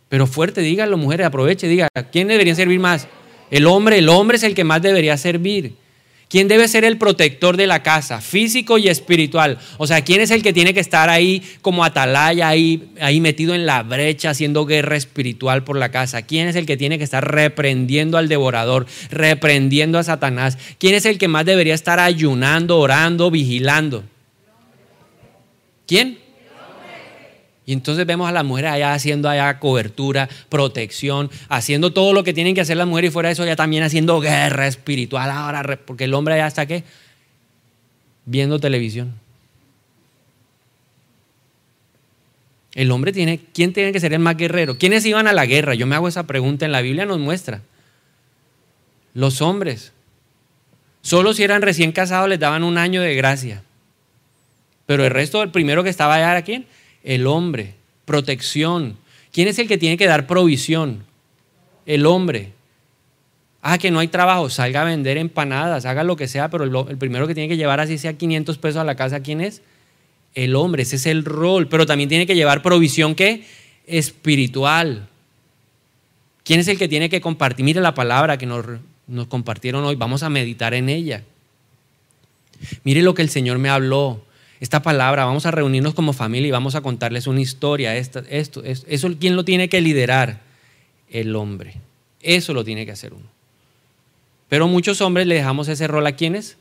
Pero 0.09 0.27
fuerte, 0.27 0.61
díganlo, 0.61 0.97
mujeres, 0.97 1.29
aproveche, 1.29 1.69
diga, 1.69 1.87
¿quién 2.11 2.27
debería 2.27 2.57
servir 2.57 2.81
más? 2.81 3.07
El 3.53 3.69
hombre, 3.69 3.99
el 3.99 4.09
hombre 4.09 4.39
es 4.39 4.43
el 4.43 4.57
que 4.57 4.65
más 4.65 4.83
debería 4.83 5.17
servir. 5.17 5.75
¿Quién 6.29 6.49
debe 6.49 6.67
ser 6.69 6.85
el 6.85 6.99
protector 6.99 7.57
de 7.57 7.67
la 7.67 7.83
casa, 7.83 8.21
físico 8.21 8.79
y 8.79 8.89
espiritual? 8.89 9.59
O 9.77 9.87
sea, 9.87 10.03
¿quién 10.03 10.21
es 10.21 10.31
el 10.31 10.43
que 10.43 10.53
tiene 10.53 10.75
que 10.75 10.81
estar 10.81 11.09
ahí 11.11 11.43
como 11.63 11.85
atalaya, 11.85 12.49
ahí, 12.49 12.89
ahí 13.01 13.21
metido 13.21 13.55
en 13.55 13.67
la 13.67 13.83
brecha, 13.83 14.31
haciendo 14.31 14.67
guerra 14.67 14.97
espiritual 14.97 15.65
por 15.65 15.77
la 15.77 15.91
casa? 15.91 16.23
¿Quién 16.23 16.49
es 16.49 16.57
el 16.57 16.67
que 16.67 16.77
tiene 16.77 16.99
que 16.99 17.05
estar 17.05 17.31
reprendiendo 17.31 18.19
al 18.19 18.29
devorador, 18.29 18.87
reprendiendo 19.11 19.99
a 19.99 20.03
Satanás? 20.03 20.59
¿Quién 20.79 20.95
es 20.95 21.05
el 21.05 21.19
que 21.19 21.29
más 21.29 21.45
debería 21.45 21.75
estar 21.75 22.01
ayunando, 22.01 22.79
orando, 22.79 23.31
vigilando? 23.31 24.05
¿Quién? 25.87 26.24
Y 27.67 27.73
entonces 27.73 28.05
vemos 28.05 28.29
a 28.29 28.33
las 28.33 28.45
mujeres 28.45 28.73
allá 28.73 28.93
haciendo 28.93 29.29
allá 29.29 29.59
cobertura, 29.59 30.29
protección, 30.49 31.31
haciendo 31.49 31.93
todo 31.93 32.13
lo 32.13 32.23
que 32.23 32.35
tienen 32.35 32.55
que 32.55 32.61
hacer 32.61 32.77
las 32.77 32.87
mujeres 32.87 33.11
y 33.11 33.13
fuera 33.13 33.29
de 33.29 33.33
eso 33.33 33.45
ya 33.45 33.57
también 33.57 33.83
haciendo 33.83 34.21
guerra 34.21 34.67
espiritual 34.67 35.31
ahora, 35.31 35.79
porque 35.85 36.05
el 36.05 36.15
hombre 36.15 36.35
allá 36.35 36.47
está 36.47 36.67
qué? 36.67 36.85
Viendo 38.27 38.59
televisión. 38.59 39.15
El 42.75 42.91
hombre 42.91 43.13
tiene, 43.13 43.41
¿quién 43.55 43.73
tiene 43.73 43.93
que 43.93 44.01
ser 44.01 44.13
el 44.13 44.19
más 44.19 44.37
guerrero? 44.37 44.77
¿Quiénes 44.77 45.07
iban 45.07 45.27
a 45.27 45.33
la 45.33 45.47
guerra? 45.47 45.75
Yo 45.75 45.87
me 45.87 45.95
hago 45.95 46.09
esa 46.09 46.27
pregunta, 46.27 46.67
en 46.67 46.73
la 46.73 46.83
Biblia 46.83 47.07
nos 47.07 47.21
muestra. 47.21 47.63
Los 49.15 49.41
hombres. 49.41 49.93
Solo 51.01 51.35
si 51.35 51.45
eran 51.45 51.63
recién 51.63 51.93
casados 51.93 52.29
les 52.29 52.41
daban 52.41 52.65
un 52.65 52.77
año 52.77 53.01
de 53.01 53.15
gracia. 53.15 53.63
Pero 54.87 55.05
el 55.05 55.11
resto, 55.11 55.43
el 55.43 55.51
primero 55.51 55.85
que 55.85 55.91
estaba 55.91 56.17
allá 56.17 56.33
era 56.33 56.43
quién? 56.43 56.67
El 57.05 57.27
hombre. 57.29 57.75
Protección. 58.07 58.97
¿Quién 59.33 59.49
es 59.49 59.59
el 59.59 59.69
que 59.69 59.79
tiene 59.79 59.97
que 59.97 60.07
dar 60.07 60.27
provisión? 60.27 61.05
El 61.87 62.07
hombre. 62.07 62.53
Ah, 63.67 63.79
que 63.79 63.91
no 63.91 63.99
hay 63.99 64.09
trabajo, 64.09 64.51
salga 64.51 64.83
a 64.83 64.85
vender 64.85 65.17
empanadas, 65.17 65.87
haga 65.87 66.05
lo 66.05 66.17
que 66.17 66.29
sea, 66.29 66.51
pero 66.51 66.65
el, 66.65 66.99
primero 66.99 67.27
que 67.27 67.33
tiene 67.33 67.49
que 67.49 67.57
llevar 67.57 67.81
así 67.81 67.97
sea 67.97 68.13
500 68.13 68.59
pesos 68.59 68.77
a 68.77 68.85
la 68.85 68.95
casa, 68.95 69.21
¿quién 69.21 69.41
es? 69.41 69.63
El 70.35 70.55
hombre, 70.55 70.83
ese 70.83 70.97
es 70.97 71.07
el 71.07 71.25
rol, 71.25 71.67
pero 71.69 71.87
también 71.87 72.11
tiene 72.11 72.27
que 72.27 72.35
llevar 72.35 72.61
provisión 72.61 73.15
¿qué? 73.15 73.47
espiritual. 73.87 75.09
¿Quién 76.45 76.61
es 76.61 76.69
el 76.69 76.77
que 76.77 76.89
tiene 76.89 77.09
que 77.09 77.23
compartir? 77.23 77.65
Mire 77.65 77.81
la 77.81 77.95
palabra 77.95 78.37
que 78.37 78.45
nos, 78.45 78.67
nos 79.07 79.29
compartieron 79.29 79.83
hoy, 79.85 79.97
vamos 79.97 80.23
a 80.23 80.29
meditar 80.29 80.75
en 80.75 80.91
ella. 80.91 81.23
Mire 82.83 83.01
lo 83.01 83.15
que 83.15 83.23
el 83.23 83.31
Señor 83.31 83.59
me 83.59 83.71
habló 83.71 84.23
esta 84.65 84.81
palabra, 84.81 85.27
vamos 85.27 85.45
a 85.45 85.51
reunirnos 85.51 85.93
como 85.93 86.15
familia 86.15 86.49
y 86.49 86.51
vamos 86.51 86.75
a 86.75 86.81
contarles 86.81 87.27
una 87.27 87.43
historia. 87.43 87.95
esto, 87.97 88.23
eso, 88.31 89.15
¿quién 89.21 89.37
lo 89.37 89.45
tiene 89.45 89.69
que 89.69 89.83
liderar? 89.83 90.41
El 91.11 91.37
hombre. 91.37 91.75
Eso 92.23 92.55
lo 92.55 92.65
tiene 92.65 92.87
que 92.87 92.93
hacer 92.93 93.13
uno. 93.13 93.27
Pero 94.49 94.67
muchos 94.67 95.03
hombres 95.03 95.27
le 95.27 95.35
dejamos 95.35 95.69
ese 95.69 95.87
rol 95.87 96.07
a 96.07 96.13
quienes? 96.13 96.57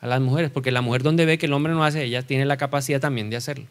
A 0.00 0.08
las 0.08 0.20
mujeres, 0.20 0.50
porque 0.50 0.72
la 0.72 0.80
mujer 0.80 1.04
donde 1.04 1.24
ve 1.24 1.38
que 1.38 1.46
el 1.46 1.52
hombre 1.52 1.72
no 1.72 1.84
hace, 1.84 2.02
ella 2.02 2.22
tiene 2.22 2.44
la 2.44 2.56
capacidad 2.56 2.98
también 2.98 3.30
de 3.30 3.36
hacerlo. 3.36 3.66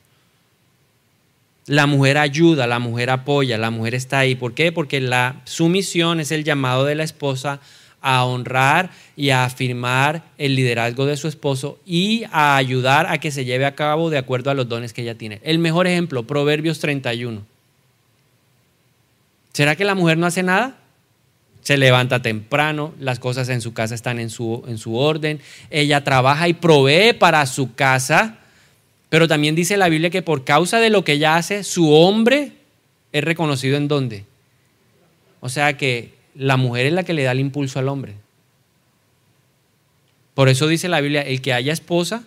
La 1.66 1.88
mujer 1.88 2.18
ayuda, 2.18 2.66
la 2.66 2.80
mujer 2.80 3.10
apoya, 3.10 3.58
la 3.58 3.72
mujer 3.72 3.94
está 3.94 4.20
ahí. 4.20 4.36
¿Por 4.36 4.54
qué? 4.54 4.72
Porque 4.72 5.02
la 5.02 5.42
sumisión 5.44 6.22
es 6.22 6.32
el 6.32 6.46
llamado 6.46 6.86
de 6.86 6.96
la 6.96 7.04
esposa 7.04 7.60
a 8.08 8.24
honrar 8.24 8.92
y 9.18 9.32
a 9.32 9.46
afirmar 9.46 10.22
el 10.38 10.56
liderazgo 10.56 11.08
de 11.08 11.18
su 11.18 11.28
esposo 11.28 11.80
y 11.88 12.24
a 12.32 12.56
ayudar 12.56 13.08
a 13.08 13.18
que 13.18 13.32
se 13.32 13.46
lleve 13.46 13.66
a 13.66 13.74
cabo 13.74 14.12
de 14.12 14.20
acuerdo 14.20 14.52
a 14.52 14.54
los 14.54 14.70
dones 14.70 14.94
que 14.94 15.02
ella 15.02 15.16
tiene. 15.16 15.42
El 15.44 15.58
mejor 15.58 15.88
ejemplo, 15.88 16.22
Proverbios 16.22 16.78
31. 16.78 17.42
¿Será 19.54 19.76
que 19.76 19.86
la 19.86 19.96
mujer 19.96 20.20
no 20.20 20.28
hace 20.28 20.44
nada? 20.44 20.78
Se 21.64 21.78
levanta 21.78 22.22
temprano, 22.22 22.94
las 23.00 23.18
cosas 23.18 23.50
en 23.50 23.60
su 23.60 23.74
casa 23.74 23.96
están 23.96 24.20
en 24.20 24.30
su, 24.30 24.64
en 24.68 24.78
su 24.78 24.96
orden, 24.96 25.42
ella 25.72 26.04
trabaja 26.04 26.48
y 26.48 26.54
provee 26.54 27.14
para 27.14 27.44
su 27.48 27.74
casa, 27.74 28.38
pero 29.10 29.28
también 29.28 29.56
dice 29.56 29.78
la 29.78 29.90
Biblia 29.90 30.12
que 30.12 30.22
por 30.22 30.44
causa 30.44 30.80
de 30.80 30.92
lo 30.92 31.04
que 31.04 31.14
ella 31.14 31.38
hace, 31.38 31.64
su 31.64 31.92
hombre 31.92 32.52
es 33.12 33.24
reconocido 33.24 33.78
en 33.78 33.88
dónde. 33.88 34.26
O 35.40 35.50
sea 35.50 35.76
que 35.76 36.15
la 36.36 36.58
mujer 36.58 36.86
es 36.86 36.94
la 36.94 37.04
que 37.04 37.14
le 37.14 37.24
da 37.24 37.32
el 37.32 37.40
impulso 37.40 37.80
al 37.80 37.88
hombre. 37.88 38.16
Por 40.34 40.50
eso 40.50 40.68
dice 40.68 40.90
la 40.90 41.02
Biblia, 41.02 41.22
el 41.22 41.42
que 41.42 41.54
haya 41.54 41.72
esposa, 41.72 42.24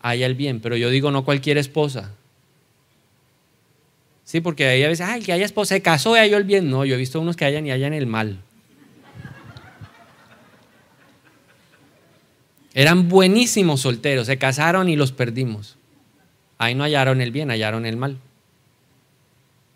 haya 0.00 0.26
el 0.26 0.34
bien. 0.34 0.60
Pero 0.60 0.76
yo 0.76 0.90
digo, 0.90 1.10
no 1.10 1.24
cualquier 1.24 1.58
esposa. 1.58 2.12
Sí, 4.24 4.40
porque 4.40 4.66
ahí 4.66 4.82
a 4.82 4.88
veces, 4.88 5.06
ay, 5.06 5.20
el 5.20 5.26
que 5.26 5.32
haya 5.32 5.44
esposa, 5.44 5.74
se 5.74 5.82
casó 5.82 6.16
y 6.16 6.20
halló 6.20 6.38
el 6.38 6.44
bien. 6.44 6.70
No, 6.70 6.84
yo 6.84 6.94
he 6.94 6.98
visto 6.98 7.20
unos 7.20 7.36
que 7.36 7.44
hayan 7.44 7.66
y 7.66 7.70
hayan 7.70 7.92
el 7.92 8.06
mal. 8.06 8.38
Eran 12.74 13.08
buenísimos 13.08 13.80
solteros, 13.80 14.26
se 14.26 14.38
casaron 14.38 14.88
y 14.88 14.96
los 14.96 15.12
perdimos. 15.12 15.76
Ahí 16.58 16.74
no 16.74 16.84
hallaron 16.84 17.20
el 17.20 17.32
bien, 17.32 17.50
hallaron 17.50 17.86
el 17.86 17.96
mal. 17.96 18.18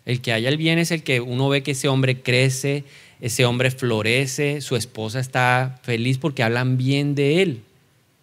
El 0.05 0.21
que 0.21 0.33
haya 0.33 0.49
el 0.49 0.57
bien 0.57 0.79
es 0.79 0.91
el 0.91 1.03
que 1.03 1.21
uno 1.21 1.49
ve 1.49 1.63
que 1.63 1.71
ese 1.71 1.87
hombre 1.87 2.21
crece, 2.21 2.83
ese 3.23 3.45
hombre 3.45 3.71
florece, 3.71 4.59
su 4.59 4.75
esposa 4.75 5.21
está 5.21 5.79
feliz 5.81 6.17
porque 6.17 6.43
hablan 6.43 6.77
bien 6.77 7.15
de 7.15 7.41
él. 7.41 7.61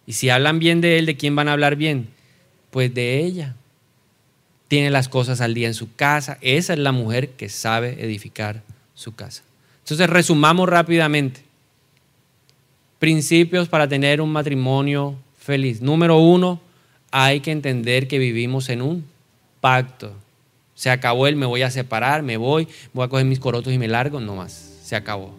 Y 0.05 0.13
si 0.13 0.29
hablan 0.29 0.59
bien 0.59 0.79
de 0.79 0.99
él, 0.99 1.07
¿de 1.07 1.17
quién 1.17 1.35
van 1.35 1.47
a 1.47 1.53
hablar 1.53 1.75
bien? 1.75 2.09
Pues 2.69 2.93
de 2.93 3.17
ella. 3.17 3.55
Tiene 4.67 4.91
las 4.91 5.09
cosas 5.09 5.41
al 5.41 5.55
día 5.55 5.67
en 5.67 5.73
su 5.73 5.95
casa. 5.95 6.37
Esa 6.41 6.73
es 6.73 6.79
la 6.79 6.91
mujer 6.91 7.29
que 7.29 7.49
sabe 7.49 7.97
edificar 7.99 8.61
su 8.93 9.15
casa. 9.15 9.41
Entonces, 9.79 10.07
resumamos 10.07 10.69
rápidamente. 10.69 11.41
Principios 12.99 13.67
para 13.67 13.87
tener 13.87 14.21
un 14.21 14.31
matrimonio 14.31 15.15
feliz. 15.35 15.81
Número 15.81 16.19
uno, 16.19 16.61
hay 17.09 17.39
que 17.39 17.49
entender 17.49 18.07
que 18.07 18.19
vivimos 18.19 18.69
en 18.69 18.83
un 18.83 19.03
pacto. 19.61 20.13
Se 20.75 20.91
acabó 20.91 21.25
el 21.25 21.37
me 21.37 21.47
voy 21.47 21.63
a 21.63 21.71
separar, 21.71 22.21
me 22.21 22.37
voy, 22.37 22.67
voy 22.93 23.05
a 23.05 23.07
coger 23.07 23.25
mis 23.25 23.39
corotos 23.39 23.73
y 23.73 23.79
me 23.79 23.87
largo, 23.87 24.19
no 24.19 24.35
más 24.35 24.70
se 24.91 24.95
acabó. 24.97 25.31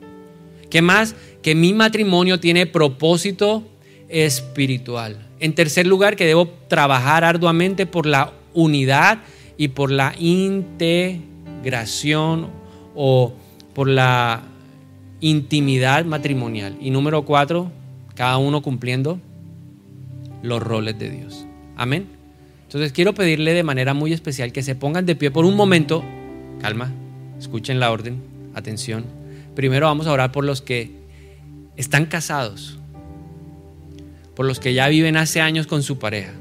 ¿Qué 0.70 0.80
más? 0.80 1.14
Que 1.42 1.54
mi 1.54 1.74
matrimonio 1.74 2.40
tiene 2.40 2.64
propósito 2.64 3.62
espiritual. 4.08 5.28
En 5.40 5.54
tercer 5.54 5.86
lugar, 5.86 6.16
que 6.16 6.24
debo 6.24 6.48
trabajar 6.68 7.22
arduamente 7.22 7.84
por 7.84 8.06
la 8.06 8.32
unidad 8.54 9.18
y 9.58 9.68
por 9.68 9.90
la 9.90 10.14
integración 10.18 12.48
o 12.94 13.34
por 13.74 13.88
la 13.88 14.44
intimidad 15.20 16.06
matrimonial. 16.06 16.78
Y 16.80 16.88
número 16.88 17.26
cuatro, 17.26 17.70
cada 18.14 18.38
uno 18.38 18.62
cumpliendo 18.62 19.20
los 20.42 20.62
roles 20.62 20.98
de 20.98 21.10
Dios. 21.10 21.46
Amén. 21.76 22.06
Entonces 22.62 22.92
quiero 22.92 23.12
pedirle 23.12 23.52
de 23.52 23.64
manera 23.64 23.92
muy 23.92 24.14
especial 24.14 24.50
que 24.50 24.62
se 24.62 24.76
pongan 24.76 25.04
de 25.04 25.14
pie 25.14 25.30
por 25.30 25.44
un 25.44 25.56
momento. 25.56 26.02
Calma, 26.62 26.90
escuchen 27.38 27.80
la 27.80 27.92
orden, 27.92 28.22
atención. 28.54 29.20
Primero 29.54 29.86
vamos 29.86 30.06
a 30.06 30.12
orar 30.12 30.32
por 30.32 30.44
los 30.44 30.62
que 30.62 30.90
están 31.76 32.06
casados, 32.06 32.78
por 34.34 34.46
los 34.46 34.60
que 34.60 34.74
ya 34.74 34.88
viven 34.88 35.16
hace 35.16 35.40
años 35.40 35.66
con 35.66 35.82
su 35.82 35.98
pareja. 35.98 36.32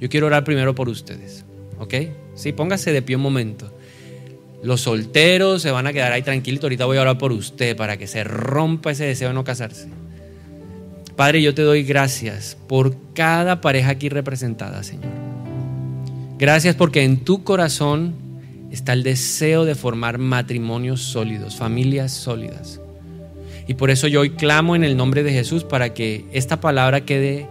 Yo 0.00 0.08
quiero 0.08 0.26
orar 0.26 0.44
primero 0.44 0.74
por 0.74 0.88
ustedes, 0.88 1.44
¿ok? 1.78 1.94
Sí, 2.34 2.52
póngase 2.52 2.92
de 2.92 3.02
pie 3.02 3.16
un 3.16 3.22
momento. 3.22 3.72
Los 4.62 4.80
solteros 4.80 5.62
se 5.62 5.70
van 5.70 5.86
a 5.86 5.92
quedar 5.92 6.12
ahí 6.12 6.22
tranquilitos. 6.22 6.64
Ahorita 6.64 6.86
voy 6.86 6.96
a 6.96 7.02
orar 7.02 7.18
por 7.18 7.32
usted 7.32 7.76
para 7.76 7.96
que 7.98 8.06
se 8.06 8.24
rompa 8.24 8.92
ese 8.92 9.04
deseo 9.04 9.28
de 9.28 9.34
no 9.34 9.44
casarse. 9.44 9.88
Padre, 11.16 11.42
yo 11.42 11.54
te 11.54 11.62
doy 11.62 11.84
gracias 11.84 12.56
por 12.66 12.96
cada 13.14 13.60
pareja 13.60 13.90
aquí 13.90 14.08
representada, 14.08 14.82
Señor. 14.82 15.12
Gracias 16.38 16.74
porque 16.74 17.04
en 17.04 17.18
tu 17.18 17.44
corazón 17.44 18.14
está 18.74 18.92
el 18.92 19.04
deseo 19.04 19.64
de 19.64 19.76
formar 19.76 20.18
matrimonios 20.18 21.00
sólidos, 21.00 21.54
familias 21.54 22.10
sólidas. 22.10 22.80
Y 23.68 23.74
por 23.74 23.90
eso 23.90 24.08
yo 24.08 24.20
hoy 24.20 24.30
clamo 24.30 24.74
en 24.74 24.82
el 24.82 24.96
nombre 24.96 25.22
de 25.22 25.32
Jesús 25.32 25.62
para 25.62 25.94
que 25.94 26.24
esta 26.32 26.60
palabra 26.60 27.04
quede 27.04 27.46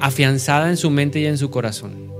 afianzada 0.00 0.68
en 0.68 0.76
su 0.76 0.90
mente 0.90 1.18
y 1.18 1.26
en 1.26 1.38
su 1.38 1.50
corazón. 1.50 2.10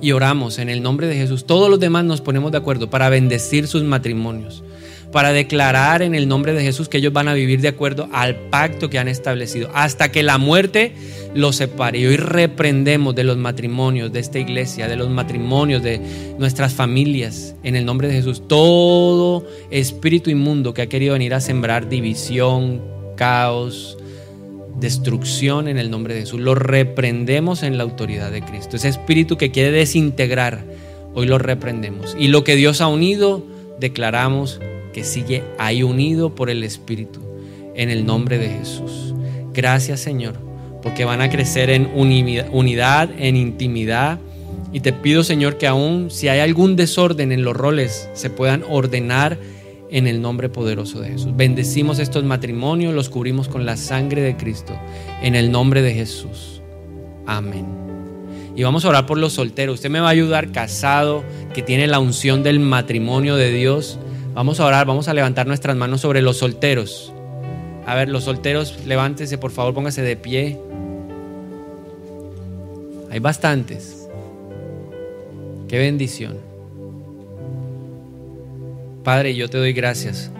Y 0.00 0.10
oramos 0.10 0.58
en 0.58 0.68
el 0.68 0.82
nombre 0.82 1.06
de 1.06 1.14
Jesús. 1.14 1.46
Todos 1.46 1.70
los 1.70 1.78
demás 1.78 2.04
nos 2.04 2.20
ponemos 2.20 2.50
de 2.50 2.58
acuerdo 2.58 2.90
para 2.90 3.08
bendecir 3.08 3.68
sus 3.68 3.84
matrimonios 3.84 4.64
para 5.12 5.32
declarar 5.32 6.02
en 6.02 6.14
el 6.14 6.26
nombre 6.26 6.54
de 6.54 6.62
Jesús 6.62 6.88
que 6.88 6.98
ellos 6.98 7.12
van 7.12 7.28
a 7.28 7.34
vivir 7.34 7.60
de 7.60 7.68
acuerdo 7.68 8.08
al 8.12 8.34
pacto 8.34 8.88
que 8.88 8.98
han 8.98 9.08
establecido, 9.08 9.70
hasta 9.74 10.10
que 10.10 10.22
la 10.22 10.38
muerte 10.38 10.94
los 11.34 11.56
separe. 11.56 11.98
Y 11.98 12.06
hoy 12.06 12.16
reprendemos 12.16 13.14
de 13.14 13.24
los 13.24 13.36
matrimonios 13.36 14.10
de 14.12 14.20
esta 14.20 14.38
iglesia, 14.38 14.88
de 14.88 14.96
los 14.96 15.10
matrimonios 15.10 15.82
de 15.82 16.00
nuestras 16.38 16.72
familias, 16.72 17.54
en 17.62 17.76
el 17.76 17.84
nombre 17.84 18.08
de 18.08 18.14
Jesús, 18.14 18.48
todo 18.48 19.46
espíritu 19.70 20.30
inmundo 20.30 20.72
que 20.72 20.82
ha 20.82 20.88
querido 20.88 21.12
venir 21.12 21.34
a 21.34 21.40
sembrar 21.40 21.90
división, 21.90 22.80
caos, 23.14 23.98
destrucción 24.80 25.68
en 25.68 25.76
el 25.76 25.90
nombre 25.90 26.14
de 26.14 26.20
Jesús. 26.20 26.40
Lo 26.40 26.54
reprendemos 26.54 27.62
en 27.62 27.76
la 27.76 27.84
autoridad 27.84 28.30
de 28.30 28.40
Cristo. 28.40 28.76
Ese 28.76 28.88
espíritu 28.88 29.36
que 29.36 29.50
quiere 29.50 29.70
desintegrar, 29.70 30.64
hoy 31.14 31.26
lo 31.26 31.38
reprendemos. 31.38 32.16
Y 32.18 32.28
lo 32.28 32.44
que 32.44 32.56
Dios 32.56 32.80
ha 32.80 32.88
unido, 32.88 33.44
declaramos 33.78 34.60
que 34.92 35.04
sigue 35.04 35.42
ahí 35.58 35.82
unido 35.82 36.34
por 36.34 36.50
el 36.50 36.62
Espíritu. 36.64 37.20
en 37.74 37.88
el 37.88 38.04
nombre 38.04 38.36
de 38.36 38.50
Jesús. 38.50 39.14
Gracias 39.54 40.00
Señor, 40.00 40.34
porque 40.82 41.06
van 41.06 41.22
a 41.22 41.30
crecer 41.30 41.70
en 41.70 41.90
unidad, 41.94 43.10
en 43.18 43.36
intimidad. 43.36 44.18
Y 44.74 44.80
te 44.80 44.92
pido 44.92 45.24
Señor 45.24 45.58
que 45.58 45.66
aún 45.66 46.10
si 46.10 46.28
hay 46.28 46.40
algún 46.40 46.76
desorden 46.76 47.32
en 47.32 47.44
los 47.44 47.56
roles, 47.56 48.10
se 48.12 48.28
puedan 48.30 48.62
ordenar 48.68 49.38
en 49.90 50.06
el 50.06 50.22
nombre 50.22 50.48
poderoso 50.48 51.00
de 51.00 51.10
Jesús. 51.10 51.36
Bendecimos 51.36 51.98
estos 51.98 52.24
matrimonios, 52.24 52.94
los 52.94 53.10
cubrimos 53.10 53.48
con 53.48 53.66
la 53.66 53.76
sangre 53.76 54.22
de 54.22 54.36
Cristo, 54.36 54.78
en 55.22 55.34
el 55.34 55.50
nombre 55.50 55.82
de 55.82 55.92
Jesús. 55.92 56.62
Amén. 57.26 57.66
Y 58.56 58.62
vamos 58.64 58.84
a 58.84 58.88
orar 58.88 59.06
por 59.06 59.18
los 59.18 59.34
solteros. 59.34 59.76
Usted 59.76 59.90
me 59.90 60.00
va 60.00 60.08
a 60.08 60.10
ayudar 60.10 60.52
casado, 60.52 61.22
que 61.54 61.62
tiene 61.62 61.86
la 61.86 62.00
unción 62.00 62.42
del 62.42 62.60
matrimonio 62.60 63.36
de 63.36 63.50
Dios. 63.50 63.98
Vamos 64.34 64.60
a 64.60 64.66
orar, 64.66 64.86
vamos 64.86 65.08
a 65.08 65.14
levantar 65.14 65.46
nuestras 65.46 65.76
manos 65.76 66.00
sobre 66.00 66.22
los 66.22 66.38
solteros. 66.38 67.12
A 67.86 67.94
ver, 67.94 68.08
los 68.08 68.24
solteros, 68.24 68.86
levántense, 68.86 69.36
por 69.36 69.50
favor, 69.50 69.74
póngase 69.74 70.00
de 70.00 70.16
pie. 70.16 70.58
Hay 73.10 73.18
bastantes. 73.18 74.08
Qué 75.68 75.78
bendición. 75.78 76.38
Padre, 79.04 79.34
yo 79.34 79.50
te 79.50 79.58
doy 79.58 79.72
gracias, 79.72 80.30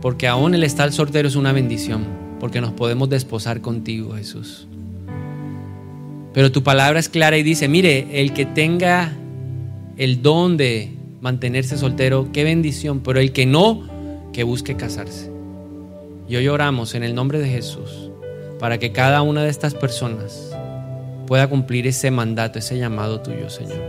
porque 0.00 0.28
aún 0.28 0.54
el 0.54 0.62
estar 0.62 0.92
soltero 0.92 1.28
es 1.28 1.34
una 1.34 1.52
bendición, 1.52 2.06
porque 2.38 2.60
nos 2.60 2.72
podemos 2.72 3.10
desposar 3.10 3.60
contigo, 3.60 4.14
Jesús. 4.14 4.66
Pero 6.32 6.52
tu 6.52 6.62
palabra 6.62 7.00
es 7.00 7.08
clara 7.08 7.36
y 7.36 7.42
dice, 7.42 7.68
mire, 7.68 8.22
el 8.22 8.32
que 8.32 8.46
tenga 8.46 9.12
el 9.96 10.22
don 10.22 10.56
de 10.56 10.99
mantenerse 11.20 11.76
soltero, 11.76 12.28
qué 12.32 12.44
bendición, 12.44 13.00
pero 13.00 13.20
el 13.20 13.32
que 13.32 13.46
no, 13.46 13.82
que 14.32 14.42
busque 14.44 14.76
casarse. 14.76 15.30
Y 16.28 16.36
hoy 16.36 16.48
oramos 16.48 16.94
en 16.94 17.02
el 17.02 17.14
nombre 17.14 17.38
de 17.38 17.48
Jesús 17.48 18.10
para 18.58 18.78
que 18.78 18.92
cada 18.92 19.22
una 19.22 19.42
de 19.42 19.50
estas 19.50 19.74
personas 19.74 20.54
pueda 21.26 21.48
cumplir 21.48 21.86
ese 21.86 22.10
mandato, 22.10 22.58
ese 22.58 22.78
llamado 22.78 23.20
tuyo, 23.20 23.50
Señor. 23.50 23.82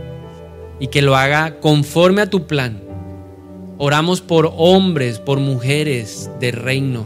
Y 0.80 0.88
que 0.88 1.02
lo 1.02 1.16
haga 1.16 1.60
conforme 1.60 2.22
a 2.22 2.30
tu 2.30 2.46
plan 2.46 2.82
Oramos 3.84 4.20
por 4.20 4.52
hombres, 4.58 5.18
por 5.18 5.40
mujeres 5.40 6.30
de 6.38 6.52
reino, 6.52 7.04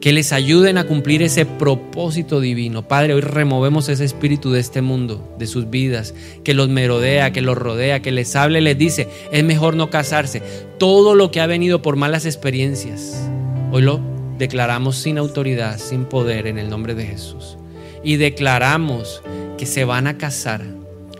que 0.00 0.12
les 0.12 0.32
ayuden 0.32 0.78
a 0.78 0.84
cumplir 0.84 1.22
ese 1.22 1.44
propósito 1.44 2.40
divino. 2.40 2.88
Padre, 2.88 3.14
hoy 3.14 3.20
removemos 3.20 3.88
ese 3.88 4.04
espíritu 4.04 4.50
de 4.50 4.60
este 4.60 4.80
mundo, 4.80 5.34
de 5.38 5.46
sus 5.46 5.68
vidas, 5.68 6.14
que 6.42 6.54
los 6.54 6.68
merodea, 6.68 7.32
que 7.32 7.42
los 7.42 7.56
rodea, 7.56 8.00
que 8.00 8.10
les 8.10 8.34
hable, 8.34 8.62
les 8.62 8.78
dice, 8.78 9.08
es 9.30 9.44
mejor 9.44 9.76
no 9.76 9.90
casarse. 9.90 10.42
Todo 10.78 11.14
lo 11.14 11.30
que 11.30 11.40
ha 11.40 11.46
venido 11.46 11.82
por 11.82 11.96
malas 11.96 12.24
experiencias, 12.24 13.28
hoy 13.72 13.82
lo 13.82 14.00
declaramos 14.38 14.96
sin 14.96 15.18
autoridad, 15.18 15.78
sin 15.78 16.06
poder, 16.06 16.46
en 16.46 16.58
el 16.58 16.70
nombre 16.70 16.94
de 16.94 17.04
Jesús. 17.04 17.58
Y 18.02 18.16
declaramos 18.16 19.22
que 19.58 19.66
se 19.66 19.84
van 19.84 20.06
a 20.06 20.16
casar, 20.16 20.62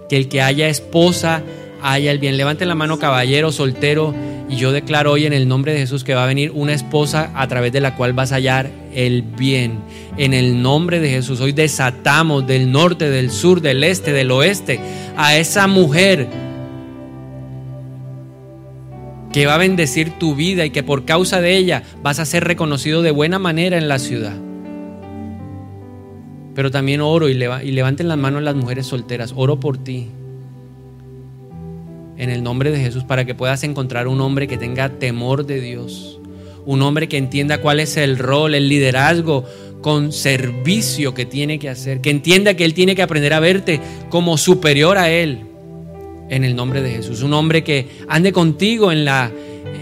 que 0.08 0.16
el 0.16 0.28
que 0.28 0.40
haya 0.40 0.68
esposa, 0.68 1.42
haya 1.82 2.10
el 2.10 2.18
bien. 2.18 2.38
Levante 2.38 2.64
la 2.64 2.74
mano, 2.74 2.98
caballero, 2.98 3.52
soltero. 3.52 4.14
Y 4.50 4.56
yo 4.56 4.72
declaro 4.72 5.12
hoy 5.12 5.26
en 5.26 5.32
el 5.32 5.46
nombre 5.46 5.72
de 5.72 5.78
Jesús 5.78 6.02
que 6.02 6.12
va 6.12 6.24
a 6.24 6.26
venir 6.26 6.50
una 6.52 6.72
esposa 6.72 7.30
a 7.36 7.46
través 7.46 7.70
de 7.70 7.80
la 7.80 7.94
cual 7.94 8.14
vas 8.14 8.32
a 8.32 8.34
hallar 8.34 8.68
el 8.92 9.22
bien. 9.22 9.78
En 10.16 10.34
el 10.34 10.60
nombre 10.60 10.98
de 10.98 11.08
Jesús. 11.08 11.40
Hoy 11.40 11.52
desatamos 11.52 12.44
del 12.48 12.72
norte, 12.72 13.08
del 13.08 13.30
sur, 13.30 13.60
del 13.60 13.84
este, 13.84 14.12
del 14.12 14.32
oeste 14.32 14.80
a 15.16 15.36
esa 15.36 15.68
mujer 15.68 16.26
que 19.32 19.46
va 19.46 19.54
a 19.54 19.58
bendecir 19.58 20.18
tu 20.18 20.34
vida 20.34 20.64
y 20.64 20.70
que 20.70 20.82
por 20.82 21.04
causa 21.04 21.40
de 21.40 21.56
ella 21.56 21.84
vas 22.02 22.18
a 22.18 22.24
ser 22.24 22.42
reconocido 22.42 23.02
de 23.02 23.12
buena 23.12 23.38
manera 23.38 23.78
en 23.78 23.86
la 23.86 24.00
ciudad. 24.00 24.34
Pero 26.56 26.72
también 26.72 27.00
oro 27.00 27.28
y, 27.28 27.34
levanten 27.34 28.08
las 28.08 28.18
manos 28.18 28.42
las 28.42 28.56
mujeres 28.56 28.86
solteras. 28.86 29.32
Oro 29.36 29.60
por 29.60 29.78
ti 29.78 30.08
en 32.20 32.28
el 32.28 32.42
nombre 32.42 32.70
de 32.70 32.78
Jesús 32.78 33.02
para 33.02 33.24
que 33.24 33.34
puedas 33.34 33.64
encontrar 33.64 34.06
un 34.06 34.20
hombre 34.20 34.46
que 34.46 34.58
tenga 34.58 34.90
temor 34.90 35.46
de 35.46 35.58
Dios, 35.58 36.20
un 36.66 36.82
hombre 36.82 37.08
que 37.08 37.16
entienda 37.16 37.62
cuál 37.62 37.80
es 37.80 37.96
el 37.96 38.18
rol, 38.18 38.54
el 38.54 38.68
liderazgo 38.68 39.46
con 39.80 40.12
servicio 40.12 41.14
que 41.14 41.24
tiene 41.24 41.58
que 41.58 41.70
hacer, 41.70 42.02
que 42.02 42.10
entienda 42.10 42.52
que 42.52 42.66
Él 42.66 42.74
tiene 42.74 42.94
que 42.94 43.00
aprender 43.00 43.32
a 43.32 43.40
verte 43.40 43.80
como 44.10 44.36
superior 44.36 44.98
a 44.98 45.10
Él, 45.10 45.46
en 46.28 46.44
el 46.44 46.54
nombre 46.54 46.82
de 46.82 46.90
Jesús. 46.90 47.22
Un 47.22 47.32
hombre 47.32 47.64
que 47.64 47.88
ande 48.06 48.32
contigo 48.32 48.92
en, 48.92 49.06
la, 49.06 49.32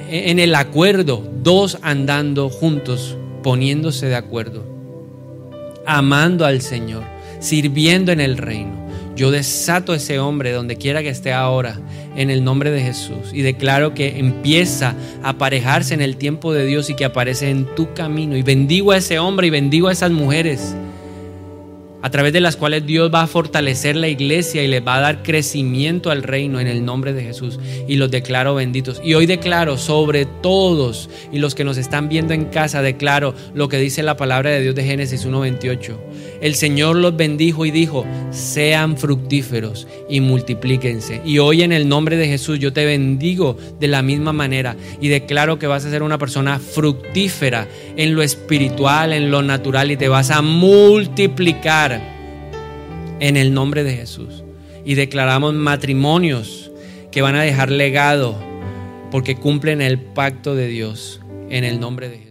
en 0.09 0.39
el 0.39 0.55
acuerdo, 0.55 1.28
dos 1.43 1.78
andando 1.82 2.51
juntos, 2.51 3.16
poniéndose 3.43 4.07
de 4.07 4.14
acuerdo, 4.14 4.64
amando 5.84 6.47
al 6.47 6.62
Señor, 6.62 7.03
sirviendo 7.41 8.12
en 8.12 8.20
el 8.20 8.36
reino. 8.36 8.77
Yo 9.18 9.32
desato 9.32 9.92
a 9.92 9.96
ese 9.96 10.20
hombre 10.20 10.52
donde 10.52 10.76
quiera 10.76 11.02
que 11.02 11.08
esté 11.08 11.32
ahora 11.32 11.80
en 12.14 12.30
el 12.30 12.44
nombre 12.44 12.70
de 12.70 12.80
Jesús 12.80 13.32
y 13.32 13.42
declaro 13.42 13.92
que 13.92 14.20
empieza 14.20 14.94
a 15.24 15.30
aparejarse 15.30 15.92
en 15.92 16.02
el 16.02 16.16
tiempo 16.16 16.52
de 16.52 16.64
Dios 16.64 16.88
y 16.88 16.94
que 16.94 17.04
aparece 17.04 17.50
en 17.50 17.66
tu 17.74 17.92
camino. 17.94 18.36
Y 18.36 18.42
bendigo 18.42 18.92
a 18.92 18.98
ese 18.98 19.18
hombre 19.18 19.48
y 19.48 19.50
bendigo 19.50 19.88
a 19.88 19.92
esas 19.92 20.12
mujeres 20.12 20.72
a 22.00 22.10
través 22.10 22.32
de 22.32 22.40
las 22.40 22.56
cuales 22.56 22.86
Dios 22.86 23.10
va 23.12 23.22
a 23.22 23.26
fortalecer 23.26 23.96
la 23.96 24.06
iglesia 24.06 24.62
y 24.62 24.68
le 24.68 24.78
va 24.78 24.96
a 24.96 25.00
dar 25.00 25.22
crecimiento 25.24 26.12
al 26.12 26.22
reino 26.22 26.60
en 26.60 26.68
el 26.68 26.84
nombre 26.84 27.12
de 27.12 27.24
Jesús. 27.24 27.58
Y 27.88 27.96
los 27.96 28.10
declaro 28.10 28.54
benditos. 28.54 29.00
Y 29.04 29.14
hoy 29.14 29.26
declaro 29.26 29.76
sobre 29.78 30.26
todos 30.26 31.10
y 31.32 31.38
los 31.38 31.56
que 31.56 31.64
nos 31.64 31.76
están 31.76 32.08
viendo 32.08 32.34
en 32.34 32.46
casa, 32.46 32.82
declaro 32.82 33.34
lo 33.54 33.68
que 33.68 33.78
dice 33.78 34.04
la 34.04 34.16
palabra 34.16 34.50
de 34.50 34.60
Dios 34.60 34.76
de 34.76 34.84
Génesis 34.84 35.26
1.28. 35.26 35.96
El 36.41 36.55
Señor 36.55 36.97
los 36.97 37.16
bendijo 37.16 37.66
y 37.66 37.70
dijo, 37.70 38.05
sean 38.30 38.97
fructíferos 38.97 39.86
y 40.09 40.20
multiplíquense. 40.20 41.20
Y 41.24 41.39
hoy 41.39 41.62
en 41.62 41.72
el 41.72 41.89
nombre 41.89 42.16
de 42.16 42.28
Jesús 42.28 42.59
yo 42.59 42.72
te 42.72 42.84
bendigo 42.84 43.57
de 43.80 43.89
la 43.89 44.03
misma 44.03 44.32
manera 44.32 44.76
y 45.01 45.09
declaro 45.09 45.59
que 45.59 45.66
vas 45.66 45.84
a 45.84 45.91
ser 45.91 46.03
una 46.03 46.18
persona 46.18 46.59
fructífera 46.59 47.66
en 47.97 48.14
lo 48.14 48.22
espiritual, 48.22 49.12
en 49.12 49.30
lo 49.30 49.43
natural 49.43 49.91
y 49.91 49.97
te 49.97 50.09
vas 50.09 50.30
a 50.30 50.43
multiplicar 50.43 52.01
en 53.20 53.36
el 53.36 53.53
nombre 53.53 53.82
de 53.82 53.97
Jesús. 53.97 54.45
Y 54.84 54.95
declaramos 54.95 55.55
matrimonios 55.55 56.70
que 57.11 57.22
van 57.22 57.34
a 57.34 57.43
dejar 57.43 57.70
legado 57.70 58.39
porque 59.11 59.36
cumplen 59.36 59.80
el 59.80 59.99
pacto 59.99 60.55
de 60.55 60.68
Dios 60.68 61.20
en 61.51 61.64
el 61.64 61.80
nombre 61.80 62.09
de 62.09 62.18
Jesús. 62.18 62.27